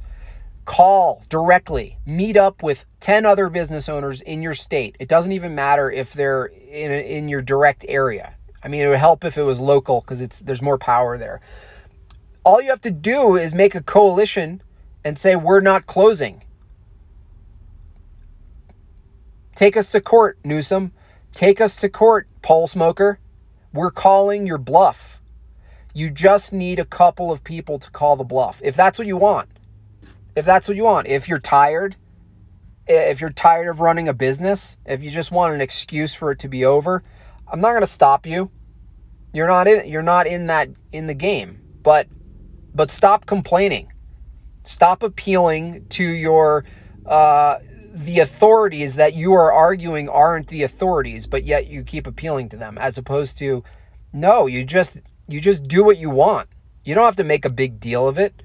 call 0.64 1.24
directly, 1.28 1.98
meet 2.06 2.36
up 2.36 2.62
with 2.62 2.84
10 3.00 3.26
other 3.26 3.48
business 3.48 3.88
owners 3.88 4.20
in 4.20 4.42
your 4.42 4.54
state. 4.54 4.94
It 5.00 5.08
doesn't 5.08 5.32
even 5.32 5.56
matter 5.56 5.90
if 5.90 6.12
they're 6.12 6.44
in, 6.70 6.92
in 6.92 7.28
your 7.28 7.42
direct 7.42 7.84
area. 7.88 8.32
I 8.62 8.68
mean, 8.68 8.82
it 8.82 8.86
would 8.86 8.98
help 8.98 9.24
if 9.24 9.36
it 9.36 9.42
was 9.42 9.58
local 9.58 10.02
because 10.02 10.20
it's 10.20 10.38
there's 10.38 10.62
more 10.62 10.78
power 10.78 11.18
there. 11.18 11.40
All 12.44 12.62
you 12.62 12.70
have 12.70 12.80
to 12.82 12.92
do 12.92 13.34
is 13.36 13.56
make 13.56 13.74
a 13.74 13.82
coalition 13.82 14.62
and 15.04 15.18
say 15.18 15.34
we're 15.34 15.60
not 15.60 15.88
closing. 15.88 16.44
Take 19.56 19.76
us 19.76 19.90
to 19.90 20.00
court, 20.00 20.38
Newsom. 20.44 20.92
Take 21.36 21.60
us 21.60 21.76
to 21.76 21.90
court, 21.90 22.26
pole 22.40 22.66
smoker. 22.66 23.18
We're 23.70 23.90
calling 23.90 24.46
your 24.46 24.56
bluff. 24.56 25.20
You 25.92 26.10
just 26.10 26.50
need 26.50 26.78
a 26.78 26.84
couple 26.86 27.30
of 27.30 27.44
people 27.44 27.78
to 27.78 27.90
call 27.90 28.16
the 28.16 28.24
bluff. 28.24 28.58
If 28.64 28.74
that's 28.74 28.98
what 28.98 29.06
you 29.06 29.18
want. 29.18 29.50
If 30.34 30.46
that's 30.46 30.66
what 30.66 30.78
you 30.78 30.84
want. 30.84 31.08
If 31.08 31.28
you're 31.28 31.38
tired, 31.38 31.96
if 32.86 33.20
you're 33.20 33.28
tired 33.28 33.68
of 33.68 33.82
running 33.82 34.08
a 34.08 34.14
business, 34.14 34.78
if 34.86 35.04
you 35.04 35.10
just 35.10 35.30
want 35.30 35.52
an 35.52 35.60
excuse 35.60 36.14
for 36.14 36.30
it 36.30 36.38
to 36.38 36.48
be 36.48 36.64
over, 36.64 37.02
I'm 37.46 37.60
not 37.60 37.72
going 37.72 37.82
to 37.82 37.86
stop 37.86 38.24
you. 38.24 38.50
You're 39.34 39.46
not 39.46 39.68
in 39.68 39.86
you're 39.86 40.00
not 40.00 40.26
in 40.26 40.46
that 40.46 40.70
in 40.90 41.06
the 41.06 41.14
game. 41.14 41.60
But 41.82 42.08
but 42.74 42.90
stop 42.90 43.26
complaining. 43.26 43.92
Stop 44.64 45.02
appealing 45.02 45.84
to 45.90 46.02
your 46.02 46.64
uh, 47.04 47.58
the 47.96 48.20
authorities 48.20 48.96
that 48.96 49.14
you 49.14 49.32
are 49.32 49.50
arguing 49.50 50.06
aren't 50.06 50.48
the 50.48 50.62
authorities, 50.62 51.26
but 51.26 51.44
yet 51.44 51.66
you 51.66 51.82
keep 51.82 52.06
appealing 52.06 52.46
to 52.50 52.56
them 52.56 52.76
as 52.76 52.98
opposed 52.98 53.38
to 53.38 53.64
no, 54.12 54.46
you 54.46 54.64
just 54.64 55.00
you 55.28 55.40
just 55.40 55.66
do 55.66 55.82
what 55.82 55.96
you 55.96 56.10
want. 56.10 56.48
You 56.84 56.94
don't 56.94 57.06
have 57.06 57.16
to 57.16 57.24
make 57.24 57.46
a 57.46 57.50
big 57.50 57.80
deal 57.80 58.06
of 58.06 58.18
it, 58.18 58.42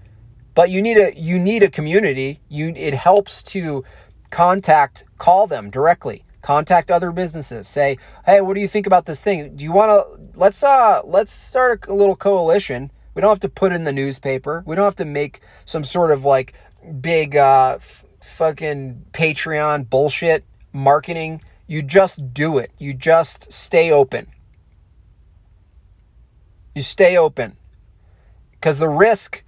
but 0.56 0.70
you 0.70 0.82
need 0.82 0.98
a 0.98 1.14
you 1.20 1.38
need 1.38 1.64
a 1.64 1.70
community. 1.70 2.40
You 2.48 2.74
it 2.78 2.94
helps 2.94 3.44
to 3.44 3.84
contact 4.30 5.04
call 5.18 5.48
them 5.48 5.70
directly. 5.70 6.24
Contact 6.42 6.90
other 6.90 7.12
businesses. 7.12 7.68
Say, 7.68 7.98
"Hey, 8.26 8.40
what 8.40 8.54
do 8.54 8.62
you 8.62 8.70
think 8.70 8.88
about 8.88 9.06
this 9.06 9.22
thing? 9.22 9.58
Do 9.58 9.66
you 9.66 9.74
want 9.74 9.90
to 9.92 10.40
let's 10.40 10.64
uh 10.64 11.02
let's 11.04 11.34
start 11.34 11.88
a 11.88 11.94
little 11.94 12.16
coalition. 12.16 12.90
We 13.16 13.22
don't 13.22 13.30
have 13.30 13.42
to 13.42 13.50
put 13.50 13.74
in 13.74 13.84
the 13.84 13.92
newspaper. 13.92 14.64
We 14.66 14.78
don't 14.78 14.86
have 14.86 14.96
to 14.96 15.06
make 15.06 15.42
some 15.66 15.84
sort 15.84 16.12
of 16.12 16.24
like 16.24 16.54
big 17.02 17.36
uh 17.36 17.74
f- 17.76 18.06
fucking 18.22 19.06
Patreon 19.12 19.90
bullshit 19.90 20.44
marketing. 20.74 21.42
You 21.68 21.82
just 21.82 22.34
do 22.34 22.58
it. 22.58 22.72
You 22.78 22.94
just 22.94 23.52
stay 23.52 23.92
open. 23.92 24.28
You 26.76 26.82
stay 26.82 27.18
open. 27.18 27.58
Because 28.52 28.80
the 28.80 28.90
risk 28.90 29.44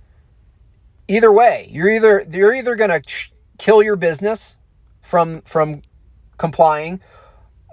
either 1.07 1.31
way, 1.31 1.69
you're 1.71 1.89
either 1.89 2.25
you're 2.31 2.53
either 2.53 2.75
going 2.75 2.89
to 2.89 3.01
ch- 3.01 3.31
kill 3.57 3.83
your 3.83 3.95
business 3.95 4.57
from 5.01 5.41
from 5.41 5.81
complying 6.37 6.99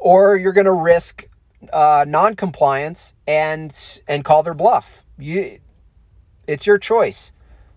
or 0.01 0.37
you're 0.37 0.53
going 0.53 0.67
to 0.67 0.73
risk 0.73 1.27
uh, 1.73 2.05
non-compliance 2.07 3.15
and 3.27 4.01
and 4.09 4.25
call 4.25 4.43
their 4.43 4.55
bluff. 4.55 5.05
You 5.19 5.61
it's 6.47 6.67
your 6.67 6.79
choice. 6.79 7.33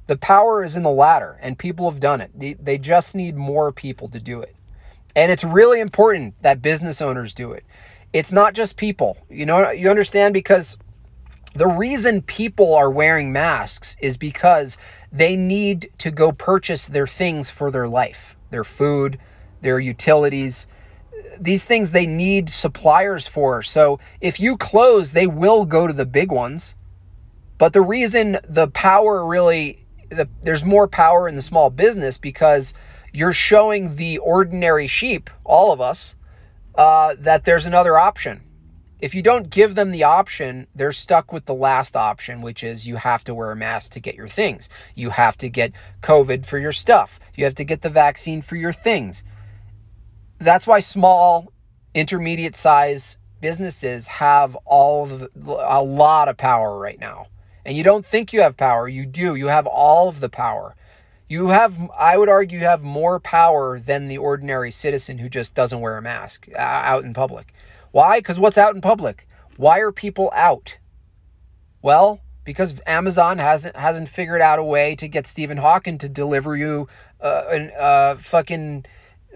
The 0.07 0.17
power 0.17 0.63
is 0.63 0.75
in 0.75 0.83
the 0.83 0.89
latter, 0.89 1.37
and 1.41 1.57
people 1.57 1.89
have 1.89 1.99
done 1.99 2.21
it. 2.21 2.31
They, 2.37 2.53
they 2.53 2.77
just 2.77 3.15
need 3.15 3.35
more 3.35 3.71
people 3.71 4.09
to 4.09 4.19
do 4.19 4.41
it. 4.41 4.55
And 5.15 5.31
it's 5.31 5.43
really 5.43 5.79
important 5.79 6.41
that 6.41 6.61
business 6.61 7.01
owners 7.01 7.33
do 7.33 7.51
it. 7.51 7.63
It's 8.11 8.31
not 8.31 8.53
just 8.53 8.77
people. 8.77 9.17
You 9.29 9.45
know, 9.45 9.71
you 9.71 9.89
understand 9.89 10.33
because 10.33 10.77
the 11.55 11.67
reason 11.67 12.21
people 12.21 12.73
are 12.73 12.89
wearing 12.89 13.31
masks 13.31 13.95
is 14.01 14.17
because 14.17 14.77
they 15.11 15.35
need 15.35 15.89
to 15.99 16.11
go 16.11 16.31
purchase 16.31 16.87
their 16.87 17.07
things 17.07 17.49
for 17.49 17.69
their 17.69 17.87
life, 17.87 18.35
their 18.49 18.63
food, 18.63 19.19
their 19.61 19.79
utilities, 19.79 20.67
these 21.39 21.63
things 21.63 21.91
they 21.91 22.07
need 22.07 22.49
suppliers 22.49 23.27
for. 23.27 23.61
So 23.61 23.99
if 24.19 24.39
you 24.39 24.57
close, 24.57 25.11
they 25.11 25.27
will 25.27 25.65
go 25.65 25.87
to 25.87 25.93
the 25.93 26.05
big 26.05 26.31
ones. 26.31 26.75
But 27.57 27.73
the 27.73 27.81
reason 27.81 28.39
the 28.47 28.67
power 28.67 29.25
really 29.25 29.82
the, 30.13 30.29
there's 30.41 30.63
more 30.63 30.87
power 30.87 31.27
in 31.27 31.35
the 31.35 31.41
small 31.41 31.69
business 31.69 32.17
because 32.17 32.73
you're 33.11 33.33
showing 33.33 33.95
the 33.95 34.17
ordinary 34.17 34.87
sheep, 34.87 35.29
all 35.43 35.71
of 35.71 35.79
us, 35.79 36.15
uh, 36.75 37.15
that 37.19 37.45
there's 37.45 37.65
another 37.65 37.97
option. 37.97 38.41
If 38.99 39.13
you 39.13 39.21
don't 39.21 39.49
give 39.49 39.75
them 39.75 39.91
the 39.91 40.03
option, 40.03 40.67
they're 40.73 40.93
stuck 40.93 41.33
with 41.33 41.45
the 41.45 41.53
last 41.53 41.95
option, 41.95 42.41
which 42.41 42.63
is 42.63 42.87
you 42.87 42.95
have 42.95 43.23
to 43.25 43.35
wear 43.35 43.51
a 43.51 43.55
mask 43.55 43.91
to 43.91 43.99
get 43.99 44.15
your 44.15 44.29
things. 44.29 44.69
You 44.95 45.09
have 45.09 45.37
to 45.39 45.49
get 45.49 45.73
COVID 46.01 46.45
for 46.45 46.57
your 46.57 46.71
stuff. 46.71 47.19
You 47.35 47.43
have 47.43 47.55
to 47.55 47.65
get 47.65 47.81
the 47.81 47.89
vaccine 47.89 48.41
for 48.41 48.55
your 48.55 48.71
things. 48.71 49.23
That's 50.39 50.65
why 50.65 50.79
small, 50.79 51.51
intermediate 51.93 52.55
size 52.55 53.17
businesses 53.41 54.07
have 54.07 54.55
all 54.65 55.05
the, 55.05 55.29
a 55.35 55.83
lot 55.83 56.29
of 56.29 56.37
power 56.37 56.79
right 56.79 56.99
now 56.99 57.27
and 57.65 57.77
you 57.77 57.83
don't 57.83 58.05
think 58.05 58.33
you 58.33 58.41
have 58.41 58.57
power, 58.57 58.87
you 58.87 59.05
do. 59.05 59.35
You 59.35 59.47
have 59.47 59.67
all 59.67 60.09
of 60.09 60.19
the 60.19 60.29
power. 60.29 60.75
You 61.27 61.47
have, 61.47 61.79
I 61.97 62.17
would 62.17 62.29
argue, 62.29 62.59
you 62.59 62.65
have 62.65 62.83
more 62.83 63.19
power 63.19 63.79
than 63.79 64.07
the 64.07 64.17
ordinary 64.17 64.71
citizen 64.71 65.17
who 65.17 65.29
just 65.29 65.55
doesn't 65.55 65.81
wear 65.81 65.97
a 65.97 66.01
mask 66.01 66.47
uh, 66.53 66.59
out 66.59 67.03
in 67.03 67.13
public. 67.13 67.53
Why? 67.91 68.19
Because 68.19 68.39
what's 68.39 68.57
out 68.57 68.75
in 68.75 68.81
public? 68.81 69.27
Why 69.57 69.79
are 69.79 69.91
people 69.91 70.29
out? 70.33 70.77
Well, 71.81 72.21
because 72.43 72.79
Amazon 72.85 73.37
hasn't 73.37 73.75
hasn't 73.75 74.09
figured 74.09 74.41
out 74.41 74.59
a 74.59 74.63
way 74.63 74.95
to 74.95 75.07
get 75.07 75.25
Stephen 75.25 75.57
Hawking 75.57 75.97
to 75.99 76.09
deliver 76.09 76.57
you 76.57 76.87
uh, 77.21 77.45
an 77.49 77.71
uh, 77.77 78.15
fucking 78.15 78.85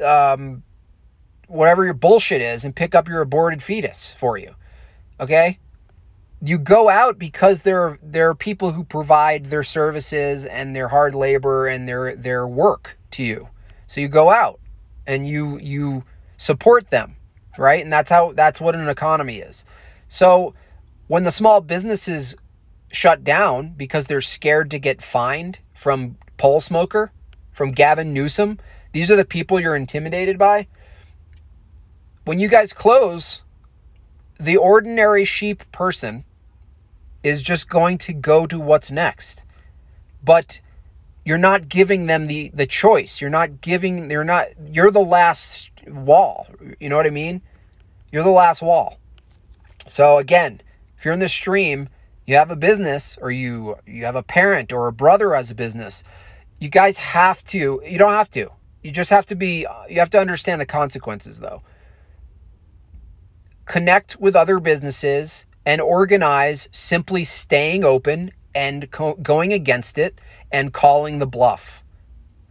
um, 0.03 0.63
whatever 1.47 1.85
your 1.85 1.93
bullshit 1.93 2.41
is 2.41 2.65
and 2.65 2.75
pick 2.75 2.93
up 2.93 3.07
your 3.07 3.21
aborted 3.21 3.63
fetus 3.63 4.11
for 4.11 4.37
you. 4.37 4.55
Okay? 5.19 5.59
You 6.41 6.57
go 6.57 6.89
out 6.89 7.17
because 7.17 7.63
there 7.63 7.81
are, 7.81 7.99
there 8.01 8.29
are 8.29 8.35
people 8.35 8.71
who 8.71 8.83
provide 8.83 9.47
their 9.47 9.63
services 9.63 10.45
and 10.45 10.75
their 10.75 10.89
hard 10.89 11.15
labor 11.15 11.67
and 11.67 11.87
their 11.87 12.15
their 12.15 12.47
work 12.47 12.97
to 13.11 13.23
you. 13.23 13.49
So 13.87 14.01
you 14.01 14.07
go 14.07 14.29
out 14.29 14.59
and 15.07 15.27
you 15.27 15.57
you 15.59 16.03
support 16.37 16.91
them, 16.91 17.15
right? 17.57 17.83
And 17.83 17.91
that's 17.91 18.11
how 18.11 18.33
that's 18.33 18.61
what 18.61 18.75
an 18.75 18.87
economy 18.87 19.37
is. 19.37 19.65
So 20.07 20.53
when 21.07 21.23
the 21.23 21.31
small 21.31 21.61
businesses 21.61 22.35
shut 22.91 23.23
down 23.23 23.73
because 23.75 24.07
they're 24.07 24.21
scared 24.21 24.69
to 24.71 24.79
get 24.79 25.01
fined 25.01 25.59
from 25.73 26.17
Pole 26.37 26.59
Smoker, 26.59 27.11
from 27.51 27.71
Gavin 27.71 28.13
Newsom, 28.13 28.59
these 28.91 29.09
are 29.09 29.15
the 29.15 29.25
people 29.25 29.59
you're 29.59 29.75
intimidated 29.75 30.37
by. 30.37 30.67
When 32.25 32.39
you 32.39 32.47
guys 32.47 32.73
close, 32.73 33.41
the 34.39 34.57
ordinary 34.57 35.25
sheep 35.25 35.63
person 35.71 36.23
is 37.23 37.41
just 37.41 37.69
going 37.69 37.97
to 37.99 38.13
go 38.13 38.45
to 38.45 38.59
what's 38.59 38.91
next. 38.91 39.43
But 40.23 40.61
you're 41.25 41.37
not 41.37 41.67
giving 41.67 42.05
them 42.05 42.27
the 42.27 42.51
the 42.53 42.65
choice. 42.65 43.19
You're 43.19 43.29
not 43.29 43.61
giving 43.61 44.07
they're 44.07 44.23
not 44.23 44.47
you're 44.71 44.91
the 44.91 45.01
last 45.01 45.71
wall. 45.87 46.47
You 46.79 46.89
know 46.89 46.95
what 46.95 47.05
I 47.05 47.11
mean? 47.11 47.41
You're 48.11 48.23
the 48.23 48.29
last 48.29 48.61
wall. 48.61 48.97
So 49.87 50.17
again, 50.17 50.61
if 50.97 51.03
you're 51.03 51.13
in 51.13 51.19
the 51.19 51.27
stream, 51.27 51.89
you 52.25 52.35
have 52.35 52.51
a 52.51 52.55
business 52.55 53.17
or 53.21 53.31
you 53.31 53.75
you 53.85 54.05
have 54.05 54.15
a 54.15 54.23
parent 54.23 54.71
or 54.71 54.87
a 54.87 54.93
brother 54.93 55.35
as 55.35 55.51
a 55.51 55.55
business, 55.55 56.03
you 56.59 56.69
guys 56.69 56.97
have 56.97 57.43
to 57.45 57.81
you 57.85 57.97
don't 57.97 58.13
have 58.13 58.29
to. 58.31 58.49
You 58.81 58.91
just 58.91 59.09
have 59.09 59.25
to 59.25 59.35
be 59.35 59.65
you 59.89 59.99
have 59.99 60.09
to 60.11 60.19
understand 60.19 60.61
the 60.61 60.65
consequences 60.65 61.39
though. 61.39 61.61
Connect 63.67 64.19
with 64.19 64.35
other 64.35 64.59
businesses 64.59 65.45
and 65.65 65.81
organize 65.81 66.69
simply 66.71 67.23
staying 67.23 67.83
open 67.83 68.31
and 68.55 68.89
co- 68.89 69.15
going 69.15 69.53
against 69.53 69.97
it 69.97 70.19
and 70.51 70.73
calling 70.73 71.19
the 71.19 71.27
bluff. 71.27 71.83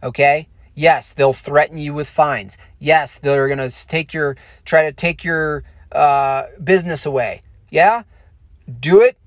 Okay? 0.03 0.47
Yes, 0.75 1.11
they'll 1.11 1.33
threaten 1.33 1.79
you 1.79 1.93
with 1.93 2.07
fines. 2.07 2.57
Yes, 2.77 3.17
they're 3.17 3.47
going 3.47 3.69
to 3.69 3.87
take 3.87 4.13
your 4.13 4.37
try 4.63 4.83
to 4.83 4.91
take 4.91 5.23
your 5.23 5.63
uh, 5.91 6.43
business 6.63 7.05
away. 7.05 7.41
Yeah? 7.71 8.03
Do 8.79 9.01
it. 9.01 9.17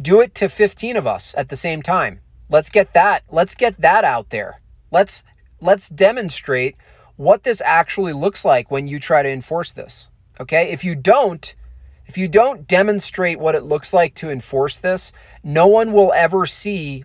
Do 0.00 0.20
it 0.20 0.34
to 0.36 0.48
15 0.48 0.96
of 0.96 1.06
us 1.06 1.34
at 1.38 1.48
the 1.48 1.56
same 1.56 1.82
time. 1.82 2.20
Let's 2.50 2.68
get 2.68 2.92
that. 2.94 3.22
Let's 3.30 3.54
get 3.54 3.80
that 3.80 4.04
out 4.04 4.30
there. 4.30 4.60
Let's 4.90 5.22
let's 5.60 5.88
demonstrate 5.88 6.76
what 7.16 7.44
this 7.44 7.60
actually 7.64 8.12
looks 8.12 8.44
like 8.44 8.70
when 8.70 8.88
you 8.88 8.98
try 8.98 9.22
to 9.22 9.28
enforce 9.28 9.72
this. 9.72 10.08
Okay? 10.40 10.70
If 10.70 10.84
you 10.84 10.94
don't, 10.94 11.54
if 12.06 12.16
you 12.16 12.28
don't 12.28 12.66
demonstrate 12.66 13.38
what 13.38 13.54
it 13.54 13.62
looks 13.62 13.92
like 13.92 14.14
to 14.16 14.30
enforce 14.30 14.78
this, 14.78 15.12
no 15.42 15.66
one 15.66 15.92
will 15.92 16.12
ever 16.14 16.46
see 16.46 17.04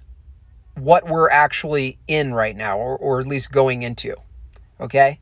what 0.76 1.08
we're 1.08 1.30
actually 1.30 1.98
in 2.08 2.34
right 2.34 2.56
now, 2.56 2.78
or, 2.78 2.98
or 2.98 3.20
at 3.20 3.28
least 3.28 3.52
going 3.52 3.84
into. 3.84 4.16
Okay? 4.80 5.20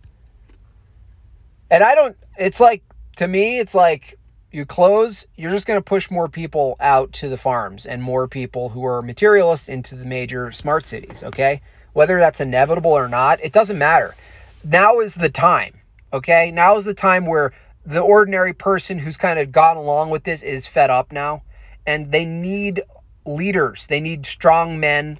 And 1.70 1.84
I 1.84 1.96
don't, 1.96 2.16
it's 2.38 2.60
like, 2.60 2.84
to 3.18 3.28
me, 3.28 3.60
it's 3.60 3.76
like 3.76 4.18
you 4.52 4.66
close, 4.66 5.26
you're 5.36 5.52
just 5.52 5.66
going 5.66 5.78
to 5.78 5.84
push 5.84 6.12
more 6.12 6.28
people 6.28 6.76
out 6.80 7.12
to 7.14 7.30
the 7.30 7.38
farms 7.38 7.86
and 7.86 8.04
more 8.04 8.28
people 8.28 8.70
who 8.70 8.86
are 8.86 9.02
materialists 9.02 9.70
into 9.70 9.96
the 9.96 10.06
major 10.06 10.52
smart 10.52 10.86
cities. 10.86 11.24
Okay? 11.24 11.62
Whether 11.94 12.20
that's 12.20 12.42
inevitable 12.42 12.92
or 12.92 13.08
not, 13.08 13.44
it 13.44 13.54
doesn't 13.54 13.78
matter. 13.78 14.16
Now 14.64 15.00
is 15.00 15.16
the 15.16 15.30
time. 15.30 15.80
Okay? 16.14 16.52
Now 16.52 16.78
is 16.78 16.86
the 16.86 16.94
time 16.94 17.26
where 17.26 17.54
the 17.86 18.00
ordinary 18.00 18.54
person 18.54 19.00
who's 19.00 19.18
kind 19.18 19.40
of 19.40 19.52
gone 19.52 19.78
along 19.78 20.10
with 20.10 20.24
this 20.24 20.44
is 20.44 20.68
fed 20.68 20.90
up 20.90 21.12
now 21.12 21.42
and 21.86 22.12
they 22.12 22.26
need 22.26 22.84
leaders. 23.26 23.88
They 23.88 24.00
need 24.00 24.26
strong 24.26 24.80
men 24.80 25.20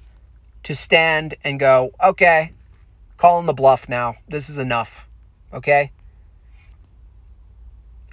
to 0.62 0.74
stand 0.74 1.34
and 1.42 1.58
go 1.58 1.92
okay 2.02 2.52
calling 3.16 3.46
the 3.46 3.52
bluff 3.52 3.88
now. 3.88 4.16
This 4.28 4.48
is 4.48 4.58
enough 4.58 5.06
okay? 5.52 5.90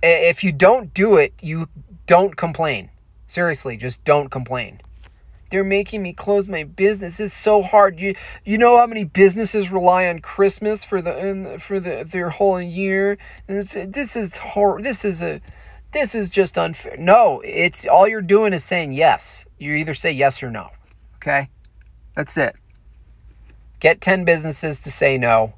If 0.01 0.43
you 0.43 0.51
don't 0.51 0.93
do 0.93 1.17
it 1.17 1.33
you 1.41 1.69
don't 2.07 2.35
complain. 2.35 2.89
Seriously 3.27 3.77
just 3.77 4.03
don't 4.03 4.29
complain 4.29 4.81
they're 5.49 5.63
making 5.63 6.03
me 6.03 6.13
close 6.13 6.47
my 6.47 6.63
business. 6.63 7.19
It's 7.19 7.33
so 7.33 7.61
hard. 7.61 7.99
You 7.99 8.15
you 8.45 8.57
know 8.57 8.77
how 8.77 8.87
many 8.87 9.03
businesses 9.03 9.71
rely 9.71 10.07
on 10.07 10.19
Christmas 10.19 10.83
for 10.85 11.01
the 11.01 11.57
for 11.59 11.79
the 11.79 12.03
their 12.09 12.29
whole 12.29 12.61
year. 12.61 13.17
This 13.47 14.15
is 14.15 14.37
hor- 14.37 14.81
This 14.81 15.03
is 15.03 15.21
a 15.21 15.41
this 15.91 16.13
is 16.13 16.29
just 16.29 16.57
unfair. 16.57 16.95
No, 16.97 17.41
it's 17.43 17.85
all 17.85 18.07
you're 18.07 18.21
doing 18.21 18.53
is 18.53 18.63
saying 18.63 18.93
yes. 18.93 19.47
You 19.57 19.73
either 19.73 19.93
say 19.95 20.11
yes 20.11 20.43
or 20.43 20.51
no. 20.51 20.69
Okay? 21.15 21.49
That's 22.15 22.37
it. 22.37 22.55
Get 23.79 24.01
10 24.01 24.23
businesses 24.23 24.79
to 24.81 24.91
say 24.91 25.17
no. 25.17 25.53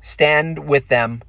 Stand 0.00 0.66
with 0.66 0.88
them 0.88 1.22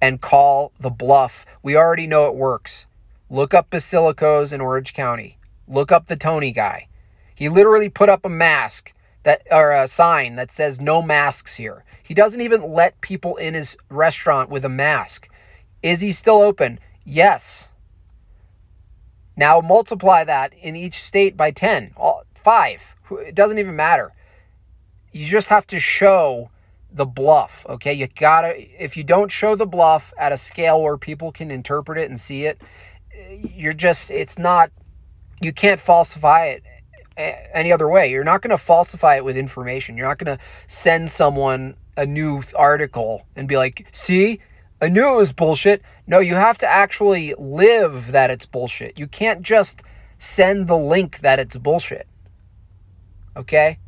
and 0.00 0.20
call 0.20 0.72
the 0.78 0.90
bluff. 0.90 1.44
We 1.62 1.76
already 1.76 2.06
know 2.06 2.26
it 2.26 2.36
works. 2.36 2.86
Look 3.28 3.52
up 3.52 3.70
Basilico's 3.70 4.52
in 4.52 4.60
Orange 4.60 4.92
County. 4.92 5.38
Look 5.66 5.90
up 5.90 6.06
the 6.06 6.16
Tony 6.16 6.52
guy. 6.52 6.88
He 7.34 7.48
literally 7.48 7.88
put 7.88 8.08
up 8.08 8.24
a 8.24 8.28
mask 8.28 8.92
that 9.22 9.42
or 9.50 9.70
a 9.70 9.86
sign 9.86 10.36
that 10.36 10.52
says 10.52 10.80
no 10.80 11.02
masks 11.02 11.56
here. 11.56 11.84
He 12.02 12.14
doesn't 12.14 12.40
even 12.40 12.72
let 12.72 13.00
people 13.00 13.36
in 13.36 13.54
his 13.54 13.76
restaurant 13.88 14.50
with 14.50 14.64
a 14.64 14.68
mask. 14.68 15.28
Is 15.82 16.00
he 16.00 16.10
still 16.10 16.42
open? 16.42 16.78
Yes. 17.04 17.70
Now 19.36 19.60
multiply 19.60 20.24
that 20.24 20.52
in 20.54 20.76
each 20.76 20.94
state 20.94 21.36
by 21.36 21.50
10, 21.50 21.94
5. 22.34 22.94
It 23.12 23.34
doesn't 23.34 23.58
even 23.58 23.76
matter. 23.76 24.12
You 25.10 25.26
just 25.26 25.48
have 25.48 25.66
to 25.68 25.78
show 25.78 26.50
the 26.90 27.06
bluff, 27.06 27.64
okay? 27.68 27.92
You 27.92 28.06
got 28.06 28.42
to 28.42 28.82
if 28.82 28.96
you 28.96 29.04
don't 29.04 29.30
show 29.30 29.54
the 29.54 29.66
bluff 29.66 30.12
at 30.18 30.32
a 30.32 30.36
scale 30.36 30.82
where 30.82 30.98
people 30.98 31.32
can 31.32 31.50
interpret 31.50 31.98
it 31.98 32.08
and 32.08 32.20
see 32.20 32.44
it, 32.44 32.60
eh, 33.14 33.38
you're 33.54 33.72
just 33.72 34.10
it's 34.10 34.38
not 34.38 34.70
you 35.40 35.52
can't 35.52 35.80
falsify 35.80 36.46
it 36.46 36.62
any 37.16 37.72
other 37.72 37.88
way. 37.88 38.10
You're 38.10 38.24
not 38.24 38.42
going 38.42 38.50
to 38.50 38.58
falsify 38.58 39.16
it 39.16 39.24
with 39.24 39.36
information. 39.36 39.96
You're 39.96 40.08
not 40.08 40.18
going 40.18 40.36
to 40.36 40.44
send 40.66 41.10
someone 41.10 41.76
a 41.96 42.06
new 42.06 42.42
article 42.56 43.26
and 43.36 43.46
be 43.48 43.56
like, 43.56 43.86
"See, 43.90 44.40
I 44.80 44.88
knew 44.88 45.12
it 45.12 45.16
was 45.16 45.32
bullshit." 45.32 45.82
No, 46.06 46.18
you 46.18 46.34
have 46.34 46.58
to 46.58 46.66
actually 46.68 47.34
live 47.38 48.12
that 48.12 48.30
it's 48.30 48.46
bullshit. 48.46 48.98
You 48.98 49.06
can't 49.06 49.42
just 49.42 49.82
send 50.18 50.68
the 50.68 50.78
link 50.78 51.18
that 51.20 51.38
it's 51.38 51.56
bullshit. 51.56 52.06
Okay? 53.36 53.78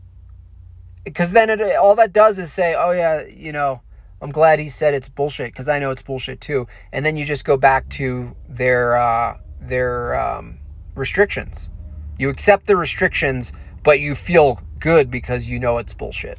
Because 1.05 1.33
then 1.33 1.51
it, 1.51 1.61
all 1.77 1.95
that 1.97 2.13
does 2.13 2.39
is 2.39 2.53
say, 2.53 2.75
"Oh 2.77 2.93
yeah, 2.93 3.25
you 3.27 3.53
know, 3.53 3.83
I'm 4.21 4.31
glad 4.31 4.59
he 4.59 4.69
said 4.69 4.95
it's 4.95 5.09
bullshit 5.09 5.53
because 5.53 5.69
I 5.69 5.79
know 5.79 5.91
it's 5.91 6.03
bullshit 6.03 6.41
too." 6.41 6.67
And 6.93 7.05
then 7.05 7.17
you 7.17 7.25
just 7.25 7.45
go 7.45 7.57
back 7.57 7.89
to 7.91 8.35
their 8.49 8.97
uh, 8.97 9.39
their 9.61 10.15
um, 10.19 10.59
restrictions. 10.95 11.71
You 12.19 12.29
accept 12.29 12.67
the 12.67 12.77
restrictions, 12.77 13.53
but 13.83 14.01
you 14.01 14.15
feel 14.15 14.61
good 14.79 15.11
because 15.11 15.49
you 15.49 15.59
know 15.59 15.79
it's 15.79 15.95
bullshit. 15.95 16.39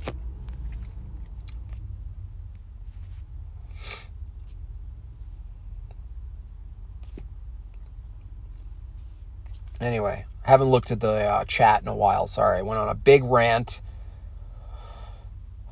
Anyway, 9.81 10.25
haven't 10.43 10.67
looked 10.67 10.91
at 10.91 11.01
the 11.01 11.07
uh, 11.07 11.45
chat 11.45 11.81
in 11.81 11.87
a 11.87 11.95
while. 11.95 12.27
Sorry, 12.27 12.59
I 12.59 12.61
went 12.61 12.79
on 12.79 12.87
a 12.87 12.95
big 12.95 13.23
rant. 13.23 13.81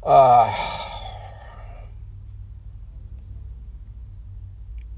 Uh, 0.03 0.53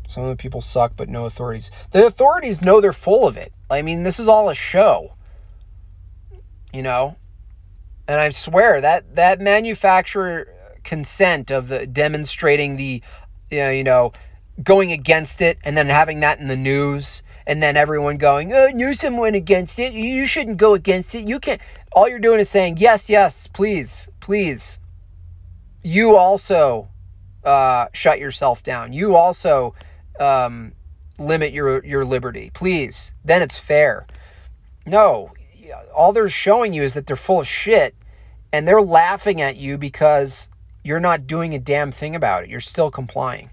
some 0.07 0.23
of 0.23 0.29
the 0.29 0.35
people 0.35 0.59
suck, 0.59 0.93
but 0.97 1.07
no 1.07 1.25
authorities. 1.25 1.69
The 1.91 2.07
authorities 2.07 2.61
know 2.61 2.81
they're 2.81 2.91
full 2.91 3.27
of 3.27 3.37
it. 3.37 3.53
I 3.69 3.81
mean, 3.81 4.03
this 4.03 4.19
is 4.19 4.27
all 4.27 4.49
a 4.49 4.55
show. 4.55 5.13
You 6.73 6.81
know? 6.81 7.15
And 8.07 8.19
I 8.19 8.29
swear 8.29 8.81
that 8.81 9.15
that 9.15 9.39
manufacturer 9.39 10.47
consent 10.83 11.49
of 11.49 11.69
the 11.69 11.87
demonstrating 11.87 12.75
the 12.75 13.01
you 13.49 13.83
know, 13.83 14.11
going 14.63 14.91
against 14.91 15.41
it 15.41 15.57
and 15.63 15.75
then 15.75 15.87
having 15.87 16.19
that 16.21 16.39
in 16.39 16.47
the 16.47 16.55
news 16.55 17.23
and 17.47 17.61
then 17.61 17.77
everyone 17.77 18.17
going, 18.17 18.51
"Oh, 18.53 18.69
Newsom 18.73 19.17
went 19.17 19.35
against 19.35 19.77
it. 19.77 19.93
You 19.93 20.25
shouldn't 20.25 20.57
go 20.57 20.73
against 20.73 21.13
it. 21.13 21.27
You 21.27 21.39
can't." 21.39 21.61
All 21.91 22.09
you're 22.09 22.19
doing 22.19 22.39
is 22.39 22.49
saying, 22.49 22.77
"Yes, 22.77 23.09
yes, 23.09 23.47
please, 23.47 24.09
please." 24.19 24.79
You 25.83 26.15
also 26.15 26.89
uh, 27.43 27.87
shut 27.93 28.19
yourself 28.19 28.63
down. 28.63 28.93
You 28.93 29.15
also 29.15 29.75
um, 30.19 30.73
limit 31.17 31.53
your 31.53 31.83
your 31.85 32.05
liberty, 32.05 32.51
please. 32.53 33.13
Then 33.23 33.41
it's 33.41 33.57
fair. 33.57 34.07
No, 34.85 35.31
all 35.93 36.13
they're 36.13 36.29
showing 36.29 36.73
you 36.73 36.83
is 36.83 36.93
that 36.93 37.07
they're 37.07 37.15
full 37.15 37.39
of 37.39 37.47
shit, 37.47 37.95
and 38.53 38.67
they're 38.67 38.81
laughing 38.81 39.41
at 39.41 39.57
you 39.57 39.77
because 39.77 40.49
you're 40.83 40.99
not 40.99 41.27
doing 41.27 41.53
a 41.53 41.59
damn 41.59 41.91
thing 41.91 42.15
about 42.15 42.43
it. 42.43 42.49
You're 42.49 42.59
still 42.59 42.91
complying. 42.91 43.49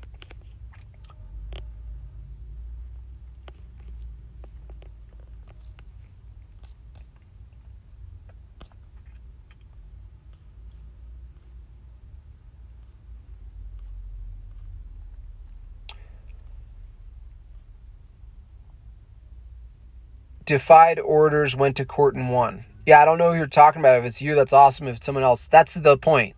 Defied 20.44 20.98
orders, 20.98 21.56
went 21.56 21.76
to 21.76 21.84
court 21.84 22.14
and 22.14 22.30
won. 22.30 22.64
Yeah, 22.86 23.00
I 23.00 23.04
don't 23.04 23.18
know 23.18 23.32
who 23.32 23.38
you're 23.38 23.46
talking 23.46 23.80
about. 23.80 23.98
If 24.00 24.04
it's 24.04 24.22
you, 24.22 24.34
that's 24.34 24.52
awesome. 24.52 24.88
If 24.88 24.96
it's 24.96 25.06
someone 25.06 25.24
else, 25.24 25.46
that's 25.46 25.74
the 25.74 25.96
point. 25.96 26.34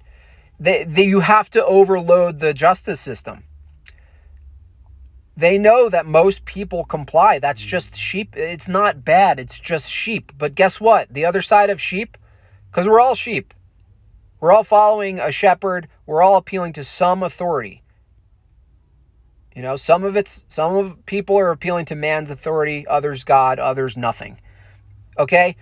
They, 0.60 0.84
they, 0.84 1.04
you 1.04 1.20
have 1.20 1.50
to 1.50 1.64
overload 1.64 2.40
the 2.40 2.52
justice 2.52 3.00
system. 3.00 3.44
They 5.36 5.58
know 5.58 5.88
that 5.88 6.06
most 6.06 6.44
people 6.44 6.84
comply. 6.84 7.38
That's 7.38 7.64
mm. 7.64 7.68
just 7.68 7.96
sheep. 7.96 8.36
It's 8.36 8.68
not 8.68 9.04
bad. 9.04 9.40
It's 9.40 9.58
just 9.58 9.90
sheep. 9.90 10.32
But 10.38 10.54
guess 10.54 10.80
what? 10.80 11.12
The 11.12 11.24
other 11.24 11.42
side 11.42 11.70
of 11.70 11.80
sheep, 11.80 12.16
because 12.70 12.88
we're 12.88 13.00
all 13.00 13.14
sheep, 13.14 13.52
we're 14.40 14.52
all 14.52 14.64
following 14.64 15.18
a 15.18 15.32
shepherd. 15.32 15.88
We're 16.06 16.22
all 16.22 16.36
appealing 16.36 16.74
to 16.74 16.84
some 16.84 17.22
authority. 17.22 17.82
You 19.54 19.62
know, 19.62 19.76
some 19.76 20.02
of 20.02 20.16
it's 20.16 20.44
some 20.48 20.74
of 20.76 21.06
people 21.06 21.38
are 21.38 21.50
appealing 21.50 21.84
to 21.86 21.94
man's 21.94 22.30
authority, 22.30 22.86
others 22.86 23.22
God, 23.24 23.58
others 23.58 23.96
nothing. 23.96 24.40
Okay? 25.18 25.56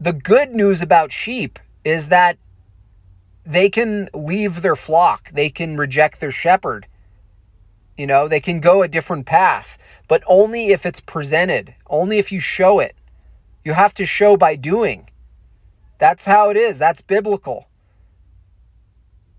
The 0.00 0.12
good 0.12 0.54
news 0.54 0.82
about 0.82 1.12
sheep 1.12 1.58
is 1.84 2.08
that 2.08 2.38
they 3.44 3.68
can 3.68 4.08
leave 4.14 4.62
their 4.62 4.76
flock. 4.76 5.30
They 5.32 5.50
can 5.50 5.76
reject 5.76 6.20
their 6.20 6.30
shepherd. 6.30 6.86
You 7.96 8.06
know, 8.06 8.26
they 8.28 8.40
can 8.40 8.60
go 8.60 8.82
a 8.82 8.88
different 8.88 9.26
path, 9.26 9.78
but 10.08 10.22
only 10.26 10.68
if 10.68 10.86
it's 10.86 11.00
presented, 11.00 11.74
only 11.88 12.18
if 12.18 12.32
you 12.32 12.40
show 12.40 12.80
it. 12.80 12.94
You 13.64 13.72
have 13.72 13.94
to 13.94 14.06
show 14.06 14.36
by 14.36 14.56
doing. 14.56 15.08
That's 15.98 16.26
how 16.26 16.50
it 16.50 16.56
is. 16.56 16.78
That's 16.78 17.00
biblical. 17.00 17.68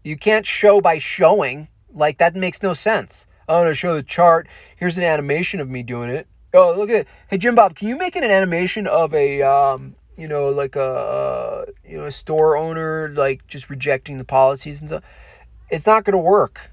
You 0.04 0.18
can't 0.18 0.46
show 0.46 0.82
by 0.82 0.98
showing. 0.98 1.68
Like, 1.94 2.18
that 2.18 2.36
makes 2.36 2.64
no 2.64 2.74
sense. 2.74 3.28
I 3.48 3.54
want 3.54 3.68
to 3.68 3.74
show 3.74 3.94
the 3.96 4.04
chart. 4.04 4.48
Here's 4.76 4.98
an 4.98 5.04
animation 5.04 5.60
of 5.60 5.70
me 5.70 5.84
doing 5.84 6.10
it. 6.10 6.28
Oh, 6.54 6.74
look 6.76 6.90
at 6.90 6.96
it. 7.02 7.08
Hey, 7.30 7.38
Jim 7.38 7.56
Bob, 7.56 7.76
can 7.76 7.88
you 7.88 7.98
make 7.98 8.16
an 8.16 8.24
animation 8.24 8.88
of 8.88 9.14
a, 9.14 9.42
um, 9.42 9.96
you 10.18 10.28
know, 10.28 10.50
like 10.50 10.76
a, 10.76 10.82
uh, 10.82 11.66
you 11.88 11.98
know, 11.98 12.06
a 12.06 12.12
store 12.12 12.58
owner, 12.58 13.10
like 13.10 13.46
just 13.48 13.70
rejecting 13.70 14.18
the 14.18 14.24
policies 14.24 14.80
and 14.80 14.90
stuff? 14.90 15.04
It's 15.70 15.86
not 15.86 16.06
going 16.06 16.14
to 16.14 16.18
work. 16.18 16.72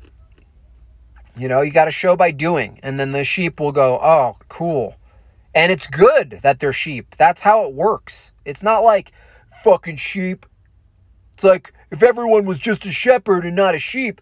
You 1.36 1.48
know, 1.48 1.62
you 1.62 1.72
got 1.72 1.86
to 1.86 1.90
show 1.90 2.16
by 2.16 2.30
doing. 2.30 2.78
And 2.82 3.00
then 3.00 3.12
the 3.12 3.24
sheep 3.24 3.58
will 3.58 3.72
go, 3.72 3.98
oh, 4.02 4.36
cool. 4.48 4.96
And 5.54 5.70
it's 5.72 5.86
good 5.86 6.40
that 6.42 6.60
they're 6.60 6.72
sheep. 6.72 7.16
That's 7.18 7.42
how 7.42 7.64
it 7.66 7.74
works. 7.74 8.32
It's 8.44 8.62
not 8.62 8.80
like 8.80 9.12
fucking 9.62 9.96
sheep. 9.96 10.46
It's 11.34 11.44
like 11.44 11.72
if 11.90 12.02
everyone 12.02 12.44
was 12.44 12.58
just 12.58 12.86
a 12.86 12.92
shepherd 12.92 13.44
and 13.44 13.56
not 13.56 13.74
a 13.74 13.78
sheep, 13.78 14.20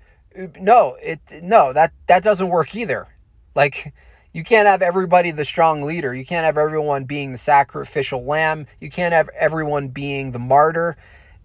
no, 0.58 0.96
it 1.02 1.20
no 1.42 1.72
that 1.72 1.92
that 2.06 2.22
doesn't 2.22 2.48
work 2.48 2.74
either. 2.74 3.08
Like 3.54 3.92
you 4.32 4.44
can't 4.44 4.66
have 4.66 4.82
everybody 4.82 5.30
the 5.32 5.44
strong 5.44 5.82
leader. 5.82 6.14
You 6.14 6.24
can't 6.24 6.44
have 6.44 6.56
everyone 6.56 7.04
being 7.04 7.32
the 7.32 7.38
sacrificial 7.38 8.24
lamb. 8.24 8.66
You 8.80 8.90
can't 8.90 9.12
have 9.12 9.28
everyone 9.30 9.88
being 9.88 10.32
the 10.32 10.38
martyr. 10.38 10.96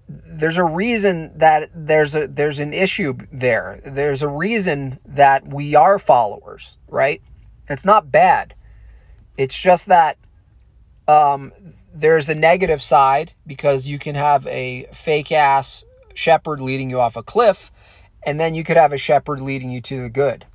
There's 0.07 0.57
a 0.57 0.63
reason 0.63 1.35
that 1.39 1.71
there's 1.73 2.15
a 2.15 2.27
there's 2.27 2.59
an 2.59 2.73
issue 2.73 3.17
there. 3.31 3.81
There's 3.83 4.21
a 4.21 4.27
reason 4.27 4.99
that 5.05 5.47
we 5.47 5.75
are 5.75 5.97
followers, 5.97 6.77
right? 6.87 7.21
It's 7.67 7.85
not 7.85 8.11
bad. 8.11 8.53
It's 9.35 9.57
just 9.57 9.87
that 9.87 10.17
um, 11.07 11.53
there's 11.93 12.29
a 12.29 12.35
negative 12.35 12.83
side 12.83 13.33
because 13.47 13.87
you 13.87 13.97
can 13.97 14.13
have 14.13 14.45
a 14.45 14.87
fake 14.93 15.31
ass 15.31 15.83
shepherd 16.13 16.61
leading 16.61 16.91
you 16.91 16.99
off 16.99 17.17
a 17.17 17.23
cliff 17.23 17.71
and 18.25 18.39
then 18.39 18.55
you 18.55 18.63
could 18.63 18.77
have 18.77 18.91
a 18.91 18.97
shepherd 18.97 19.39
leading 19.39 19.71
you 19.71 19.81
to 19.81 20.01
the 20.01 20.09
good. 20.09 20.45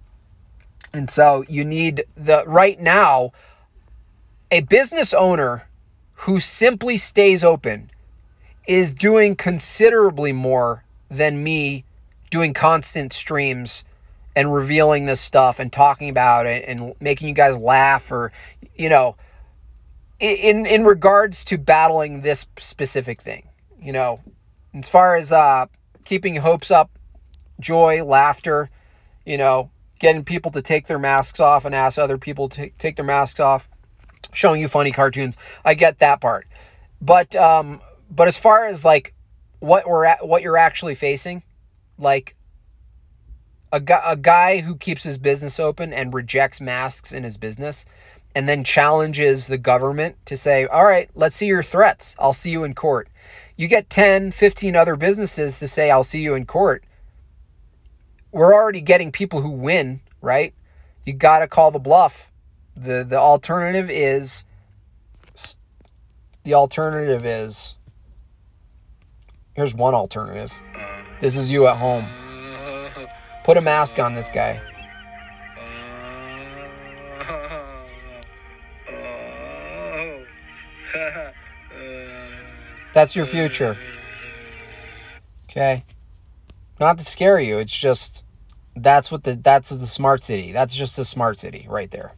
And 0.92 1.08
so 1.08 1.44
you 1.48 1.64
need 1.64 2.04
the 2.16 2.44
right 2.46 2.80
now 2.80 3.32
a 4.50 4.60
business 4.62 5.14
owner 5.14 5.68
who 6.14 6.40
simply 6.40 6.96
stays 6.96 7.44
open 7.44 7.90
is 8.66 8.90
doing 8.90 9.36
considerably 9.36 10.32
more 10.32 10.84
than 11.08 11.42
me 11.42 11.84
doing 12.30 12.52
constant 12.52 13.12
streams 13.12 13.84
and 14.36 14.52
revealing 14.52 15.06
this 15.06 15.20
stuff 15.20 15.58
and 15.58 15.72
talking 15.72 16.08
about 16.08 16.46
it 16.46 16.64
and 16.66 16.94
making 17.00 17.28
you 17.28 17.34
guys 17.34 17.58
laugh 17.58 18.10
or 18.12 18.32
you 18.74 18.88
know 18.88 19.16
in 20.20 20.66
in 20.66 20.84
regards 20.84 21.44
to 21.44 21.58
battling 21.58 22.20
this 22.20 22.46
specific 22.58 23.20
thing 23.20 23.48
you 23.80 23.92
know 23.92 24.20
as 24.74 24.88
far 24.88 25.16
as 25.16 25.32
uh 25.32 25.66
keeping 26.04 26.36
hopes 26.36 26.70
up 26.70 26.90
joy 27.60 28.02
laughter 28.04 28.70
you 29.24 29.36
know 29.36 29.70
getting 29.98 30.24
people 30.24 30.50
to 30.50 30.62
take 30.62 30.86
their 30.86 30.98
masks 30.98 31.40
off 31.40 31.64
and 31.64 31.74
ask 31.74 31.98
other 31.98 32.18
people 32.18 32.48
to 32.48 32.70
take 32.78 32.96
their 32.96 33.04
masks 33.04 33.40
off 33.40 33.68
showing 34.32 34.60
you 34.60 34.68
funny 34.68 34.92
cartoons 34.92 35.36
i 35.64 35.74
get 35.74 35.98
that 35.98 36.20
part 36.20 36.46
but 37.00 37.34
um 37.36 37.80
but 38.10 38.26
as 38.28 38.36
far 38.36 38.66
as 38.66 38.84
like 38.84 39.14
what 39.60 39.88
we're 39.88 40.04
at 40.04 40.26
what 40.26 40.42
you're 40.42 40.56
actually 40.56 40.94
facing 40.94 41.42
like 41.98 42.34
a 43.72 43.80
guy, 43.80 44.02
a 44.04 44.16
guy 44.16 44.60
who 44.60 44.76
keeps 44.76 45.04
his 45.04 45.18
business 45.18 45.60
open 45.60 45.92
and 45.92 46.12
rejects 46.12 46.60
masks 46.60 47.12
in 47.12 47.22
his 47.22 47.36
business 47.36 47.86
and 48.34 48.48
then 48.48 48.64
challenges 48.64 49.46
the 49.46 49.58
government 49.58 50.16
to 50.26 50.36
say, 50.36 50.66
all 50.66 50.84
right, 50.84 51.10
let's 51.14 51.36
see 51.36 51.46
your 51.46 51.62
threats. 51.62 52.14
I'll 52.18 52.32
see 52.32 52.50
you 52.50 52.64
in 52.64 52.74
court. 52.74 53.08
You 53.56 53.66
get 53.66 53.90
10, 53.90 54.32
15 54.32 54.76
other 54.76 54.96
businesses 54.96 55.58
to 55.58 55.68
say, 55.68 55.90
I'll 55.90 56.04
see 56.04 56.20
you 56.20 56.34
in 56.34 56.46
court. 56.46 56.84
We're 58.32 58.54
already 58.54 58.80
getting 58.80 59.10
people 59.10 59.42
who 59.42 59.50
win, 59.50 60.00
right? 60.20 60.54
You 61.04 61.12
got 61.12 61.40
to 61.40 61.48
call 61.48 61.70
the 61.70 61.78
bluff. 61.78 62.30
The, 62.76 63.04
the 63.08 63.18
alternative 63.18 63.90
is, 63.90 64.44
the 66.44 66.54
alternative 66.54 67.26
is, 67.26 67.74
here's 69.54 69.74
one 69.74 69.94
alternative. 69.94 70.56
This 71.20 71.36
is 71.36 71.50
you 71.50 71.66
at 71.66 71.76
home. 71.76 72.06
Put 73.44 73.56
a 73.56 73.60
mask 73.60 73.98
on 73.98 74.14
this 74.14 74.28
guy. 74.28 74.60
That's 82.92 83.16
your 83.16 83.26
future. 83.26 83.76
Okay? 85.50 85.84
Not 86.80 86.96
to 86.96 87.04
scare 87.04 87.38
you, 87.38 87.58
it's 87.58 87.78
just 87.78 88.24
that's 88.74 89.10
what 89.10 89.24
the 89.24 89.36
that's 89.36 89.68
the 89.68 89.86
smart 89.86 90.24
city. 90.24 90.50
That's 90.50 90.74
just 90.74 90.98
a 90.98 91.04
smart 91.04 91.38
city 91.38 91.66
right 91.68 91.90
there. 91.90 92.12